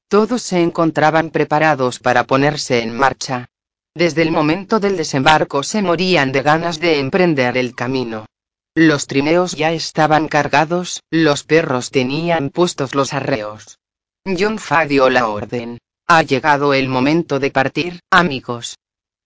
Todos 0.07 0.41
se 0.41 0.63
encontraban 0.63 1.29
preparados 1.29 1.99
para 1.99 2.23
ponerse 2.23 2.81
en 2.81 2.97
marcha. 2.97 3.45
Desde 3.93 4.23
el 4.23 4.31
momento 4.31 4.79
del 4.79 4.97
desembarco 4.97 5.61
se 5.61 5.83
morían 5.83 6.31
de 6.31 6.41
ganas 6.41 6.79
de 6.79 6.97
emprender 6.97 7.55
el 7.55 7.75
camino. 7.75 8.25
Los 8.73 9.05
trineos 9.05 9.51
ya 9.51 9.73
estaban 9.73 10.27
cargados, 10.27 11.03
los 11.11 11.43
perros 11.43 11.91
tenían 11.91 12.49
puestos 12.49 12.95
los 12.95 13.13
arreos. 13.13 13.77
John 14.25 14.57
Fa 14.57 14.85
dio 14.85 15.09
la 15.09 15.27
orden. 15.27 15.79
Ha 16.07 16.23
llegado 16.23 16.73
el 16.73 16.87
momento 16.87 17.39
de 17.39 17.51
partir, 17.51 17.99
amigos. 18.09 18.77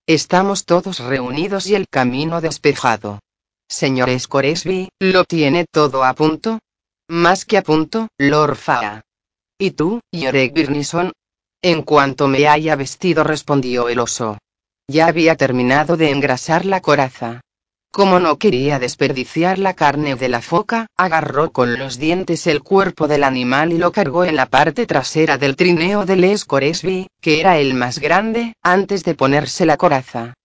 Estamos 0.08 0.66
todos 0.66 1.00
reunidos 1.00 1.68
y 1.68 1.76
el 1.76 1.88
camino 1.88 2.42
despejado. 2.42 3.20
Señor 3.70 4.10
Scoresby, 4.20 4.90
¿lo 5.00 5.26
tiene 5.26 5.66
todo 5.72 6.04
a 6.04 6.14
punto? 6.16 6.60
Más 7.08 7.46
que 7.46 7.58
a 7.58 7.62
punto, 7.62 8.08
Lord 8.18 8.56
Fa. 8.56 9.02
¿Y 9.60 9.72
tú, 9.72 10.02
Yorek 10.12 10.54
Birnison? 10.54 11.12
En 11.62 11.84
cuanto 11.84 12.28
me 12.28 12.48
haya 12.48 12.76
vestido, 12.76 13.24
respondió 13.24 13.90
el 13.90 14.00
oso. 14.00 14.40
Ya 14.88 15.08
había 15.08 15.36
terminado 15.36 15.98
de 15.98 16.10
engrasar 16.10 16.66
la 16.66 16.82
coraza. 16.82 17.42
Como 17.92 18.20
no 18.20 18.38
quería 18.38 18.78
desperdiciar 18.80 19.58
la 19.58 19.74
carne 19.74 20.16
de 20.16 20.30
la 20.30 20.42
foca, 20.42 20.88
agarró 20.98 21.52
con 21.52 21.80
los 21.80 21.98
dientes 21.98 22.46
el 22.46 22.62
cuerpo 22.62 23.08
del 23.08 23.24
animal 23.24 23.74
y 23.74 23.78
lo 23.78 23.92
cargó 23.92 24.24
en 24.24 24.36
la 24.36 24.46
parte 24.46 24.86
trasera 24.86 25.38
del 25.38 25.56
trineo 25.56 26.06
de 26.06 26.16
Les 26.16 26.46
Coresby, 26.46 27.08
que 27.22 27.40
era 27.40 27.58
el 27.58 27.74
más 27.74 28.00
grande, 28.00 28.54
antes 28.62 29.04
de 29.04 29.16
ponerse 29.16 29.66
la 29.66 29.78
coraza. 29.78 30.36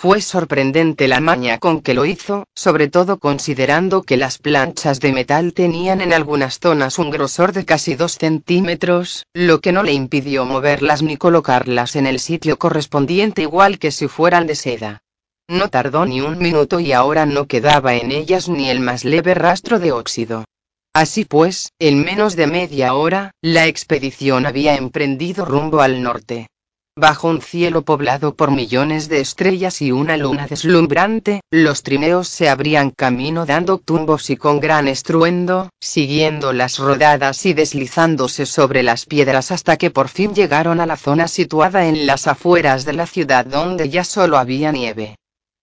Fue 0.00 0.20
sorprendente 0.20 1.08
la 1.08 1.18
maña 1.18 1.58
con 1.58 1.80
que 1.80 1.92
lo 1.92 2.04
hizo, 2.04 2.44
sobre 2.54 2.86
todo 2.86 3.18
considerando 3.18 4.02
que 4.02 4.16
las 4.16 4.38
planchas 4.38 5.00
de 5.00 5.12
metal 5.12 5.54
tenían 5.54 6.00
en 6.00 6.12
algunas 6.12 6.60
zonas 6.60 7.00
un 7.00 7.10
grosor 7.10 7.52
de 7.52 7.64
casi 7.64 7.96
dos 7.96 8.12
centímetros, 8.12 9.26
lo 9.34 9.60
que 9.60 9.72
no 9.72 9.82
le 9.82 9.94
impidió 9.94 10.44
moverlas 10.44 11.02
ni 11.02 11.16
colocarlas 11.16 11.96
en 11.96 12.06
el 12.06 12.20
sitio 12.20 12.58
correspondiente 12.58 13.42
igual 13.42 13.80
que 13.80 13.90
si 13.90 14.06
fueran 14.06 14.46
de 14.46 14.54
seda. 14.54 15.02
No 15.50 15.70
tardó 15.70 16.04
ni 16.04 16.20
un 16.20 16.36
minuto 16.38 16.78
y 16.78 16.92
ahora 16.92 17.24
no 17.24 17.46
quedaba 17.46 17.94
en 17.94 18.12
ellas 18.12 18.50
ni 18.50 18.68
el 18.68 18.80
más 18.80 19.06
leve 19.06 19.32
rastro 19.32 19.78
de 19.78 19.92
óxido. 19.92 20.44
Así 20.92 21.24
pues, 21.24 21.72
en 21.78 22.04
menos 22.04 22.36
de 22.36 22.46
media 22.46 22.92
hora, 22.92 23.32
la 23.40 23.66
expedición 23.66 24.44
había 24.44 24.76
emprendido 24.76 25.46
rumbo 25.46 25.80
al 25.80 26.02
norte. 26.02 26.48
Bajo 26.96 27.28
un 27.28 27.40
cielo 27.40 27.82
poblado 27.82 28.34
por 28.34 28.50
millones 28.50 29.08
de 29.08 29.20
estrellas 29.20 29.80
y 29.80 29.90
una 29.90 30.18
luna 30.18 30.46
deslumbrante, 30.46 31.40
los 31.50 31.82
trineos 31.82 32.28
se 32.28 32.50
abrían 32.50 32.90
camino 32.90 33.46
dando 33.46 33.78
tumbos 33.78 34.28
y 34.28 34.36
con 34.36 34.60
gran 34.60 34.86
estruendo, 34.86 35.70
siguiendo 35.80 36.52
las 36.52 36.78
rodadas 36.78 37.46
y 37.46 37.54
deslizándose 37.54 38.44
sobre 38.44 38.82
las 38.82 39.06
piedras 39.06 39.50
hasta 39.50 39.78
que 39.78 39.90
por 39.90 40.08
fin 40.08 40.34
llegaron 40.34 40.80
a 40.80 40.86
la 40.86 40.96
zona 40.96 41.26
situada 41.26 41.86
en 41.86 42.06
las 42.06 42.26
afueras 42.26 42.84
de 42.84 42.92
la 42.92 43.06
ciudad 43.06 43.46
donde 43.46 43.88
ya 43.88 44.04
solo 44.04 44.36
había 44.36 44.72
nieve. 44.72 45.16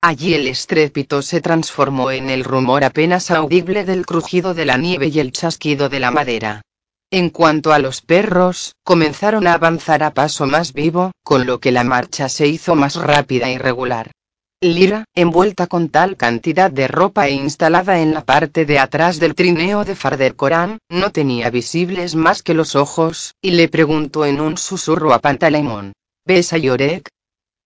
Allí 0.08 0.36
el 0.36 0.48
estrépito 0.48 1.24
se 1.24 1.42
transformó 1.42 2.12
en 2.12 2.30
el 2.30 2.44
rumor 2.44 2.84
apenas 2.84 3.32
audible 3.32 3.86
del 3.86 4.06
crujido 4.06 4.54
de 4.54 4.64
la 4.64 4.78
nieve 4.78 5.08
y 5.08 5.20
el 5.20 5.32
chasquido 5.32 5.90
de 5.90 6.00
la 6.00 6.12
madera. 6.12 6.62
En 7.10 7.32
cuanto 7.32 7.74
a 7.74 7.80
los 7.80 8.02
perros, 8.02 8.76
comenzaron 8.84 9.48
a 9.48 9.54
avanzar 9.54 10.04
a 10.04 10.14
paso 10.14 10.46
más 10.46 10.74
vivo, 10.74 11.10
con 11.24 11.48
lo 11.48 11.60
que 11.60 11.72
la 11.72 11.84
marcha 11.84 12.30
se 12.30 12.46
hizo 12.46 12.76
más 12.76 12.98
rápida 12.98 13.50
y 13.50 13.58
regular. 13.58 14.12
Lira, 14.62 15.06
envuelta 15.16 15.66
con 15.66 15.90
tal 15.90 16.18
cantidad 16.18 16.70
de 16.70 16.88
ropa 16.88 17.28
e 17.28 17.32
instalada 17.32 18.00
en 18.00 18.14
la 18.14 18.24
parte 18.24 18.66
de 18.66 18.78
atrás 18.78 19.20
del 19.20 19.34
trineo 19.34 19.86
de 19.86 19.96
Farder 19.96 20.36
Corán, 20.36 20.78
no 20.88 21.12
tenía 21.14 21.50
visibles 21.50 22.14
más 22.14 22.44
que 22.44 22.54
los 22.54 22.76
ojos, 22.76 23.34
y 23.42 23.52
le 23.58 23.70
preguntó 23.70 24.28
en 24.28 24.40
un 24.40 24.60
susurro 24.60 25.16
a 25.16 25.20
Pantaleimón. 25.20 25.94
¿Ves 26.28 26.54
a 26.54 26.60
Yorek? 26.60 27.10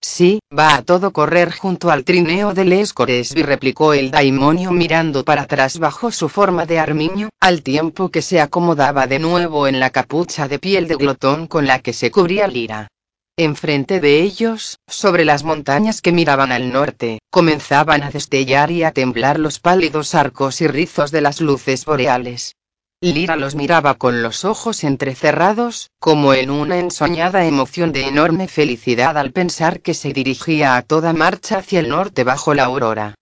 Sí, 0.01 0.39
va 0.57 0.75
a 0.75 0.81
todo 0.81 1.11
correr 1.11 1.51
junto 1.51 1.91
al 1.91 2.05
trineo 2.05 2.53
de 2.53 2.63
Les 2.63 2.93
Coresby 2.93 3.43
replicó 3.43 3.93
el 3.93 4.11
daimonio 4.11 4.71
mirando 4.71 5.25
para 5.25 5.41
atrás 5.41 5.77
bajo 5.77 6.09
su 6.11 6.29
forma 6.29 6.65
de 6.65 6.79
armiño, 6.79 7.29
al 7.41 7.63
tiempo 7.63 8.09
que 8.09 8.21
se 8.21 8.39
acomodaba 8.39 9.07
de 9.07 9.19
nuevo 9.19 9.67
en 9.67 9.79
la 9.81 9.89
capucha 9.89 10.47
de 10.47 10.57
piel 10.57 10.87
de 10.87 10.95
glotón 10.95 11.47
con 11.47 11.67
la 11.67 11.79
que 11.79 11.91
se 11.91 12.11
cubría 12.11 12.47
Lira. 12.47 12.87
Enfrente 13.35 13.99
de 13.99 14.21
ellos, 14.21 14.79
sobre 14.87 15.25
las 15.25 15.43
montañas 15.43 16.01
que 16.01 16.13
miraban 16.13 16.51
al 16.51 16.71
norte, 16.71 17.19
comenzaban 17.29 18.03
a 18.03 18.09
destellar 18.09 18.71
y 18.71 18.83
a 18.83 18.91
temblar 18.91 19.37
los 19.37 19.59
pálidos 19.59 20.15
arcos 20.15 20.61
y 20.61 20.67
rizos 20.67 21.11
de 21.11 21.21
las 21.21 21.41
luces 21.41 21.83
boreales. 21.83 22.55
Lira 23.01 23.37
los 23.37 23.55
miraba 23.55 23.93
con 23.93 24.21
los 24.21 24.43
ojos 24.43 24.83
entrecerrados, 24.83 25.89
como 25.99 26.33
en 26.33 26.49
una 26.51 26.79
ensoñada 26.79 27.45
emoción 27.45 27.93
de 27.93 28.05
enorme 28.05 28.49
felicidad 28.49 29.17
al 29.17 29.31
pensar 29.31 29.79
que 29.79 29.93
se 29.93 30.11
dirigía 30.11 30.75
a 30.75 30.81
toda 30.81 31.13
marcha 31.13 31.59
hacia 31.59 31.79
el 31.79 31.87
norte 31.87 32.25
bajo 32.25 32.53
la 32.53 32.65
aurora. 32.65 33.15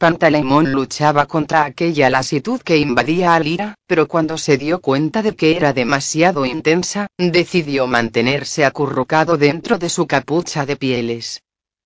Pantaleimón 0.00 0.72
luchaba 0.72 1.26
contra 1.26 1.64
aquella 1.64 2.10
lasitud 2.10 2.60
que 2.60 2.78
invadía 2.78 3.36
a 3.36 3.38
Lira, 3.38 3.76
pero 3.86 4.08
cuando 4.08 4.36
se 4.36 4.58
dio 4.58 4.80
cuenta 4.80 5.22
de 5.22 5.36
que 5.36 5.56
era 5.56 5.72
demasiado 5.72 6.44
intensa, 6.44 7.06
decidió 7.16 7.86
mantenerse 7.86 8.64
acurrucado 8.64 9.36
dentro 9.36 9.78
de 9.78 9.90
su 9.90 10.08
capucha 10.08 10.66
de 10.66 10.74
pieles. 10.74 11.40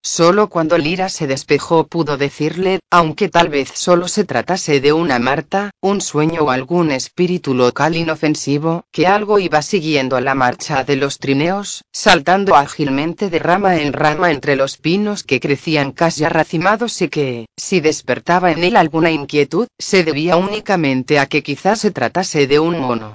Solo 0.07 0.51
cuando 0.51 0.77
Lira 0.77 1.09
se 1.09 1.27
despejó 1.27 1.87
pudo 1.87 2.19
decirle, 2.19 2.81
aunque 2.91 3.31
tal 3.31 3.49
vez 3.49 3.71
solo 3.75 4.07
se 4.07 4.25
tratase 4.25 4.83
de 4.83 4.93
una 4.93 5.19
Marta, 5.19 5.71
un 5.81 6.03
sueño 6.03 6.43
o 6.43 6.51
algún 6.51 6.91
espíritu 6.91 7.55
local 7.55 7.97
inofensivo, 7.97 8.85
que 8.93 9.07
algo 9.07 9.39
iba 9.39 9.63
siguiendo 9.63 10.21
la 10.21 10.35
marcha 10.35 10.85
de 10.85 10.97
los 10.97 11.19
trineos, 11.19 11.85
saltando 11.91 12.55
ágilmente 12.55 13.31
de 13.31 13.39
rama 13.39 13.77
en 13.77 13.95
rama 13.95 14.31
entre 14.31 14.57
los 14.57 14.77
pinos 14.77 15.25
que 15.25 15.41
crecían 15.41 15.91
casi 15.93 16.25
arracimados 16.25 17.01
y 17.01 17.09
que, 17.09 17.47
si 17.57 17.81
despertaba 17.81 18.53
en 18.53 18.63
él 18.63 18.77
alguna 18.77 19.11
inquietud, 19.11 19.69
se 19.79 20.05
debía 20.05 20.37
únicamente 20.37 21.19
a 21.19 21.25
que 21.25 21.43
quizás 21.43 21.81
se 21.81 21.93
tratase 21.93 22.47
de 22.47 22.61
un 22.61 22.79
mono. 22.79 23.15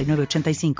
906985. 0.05 0.75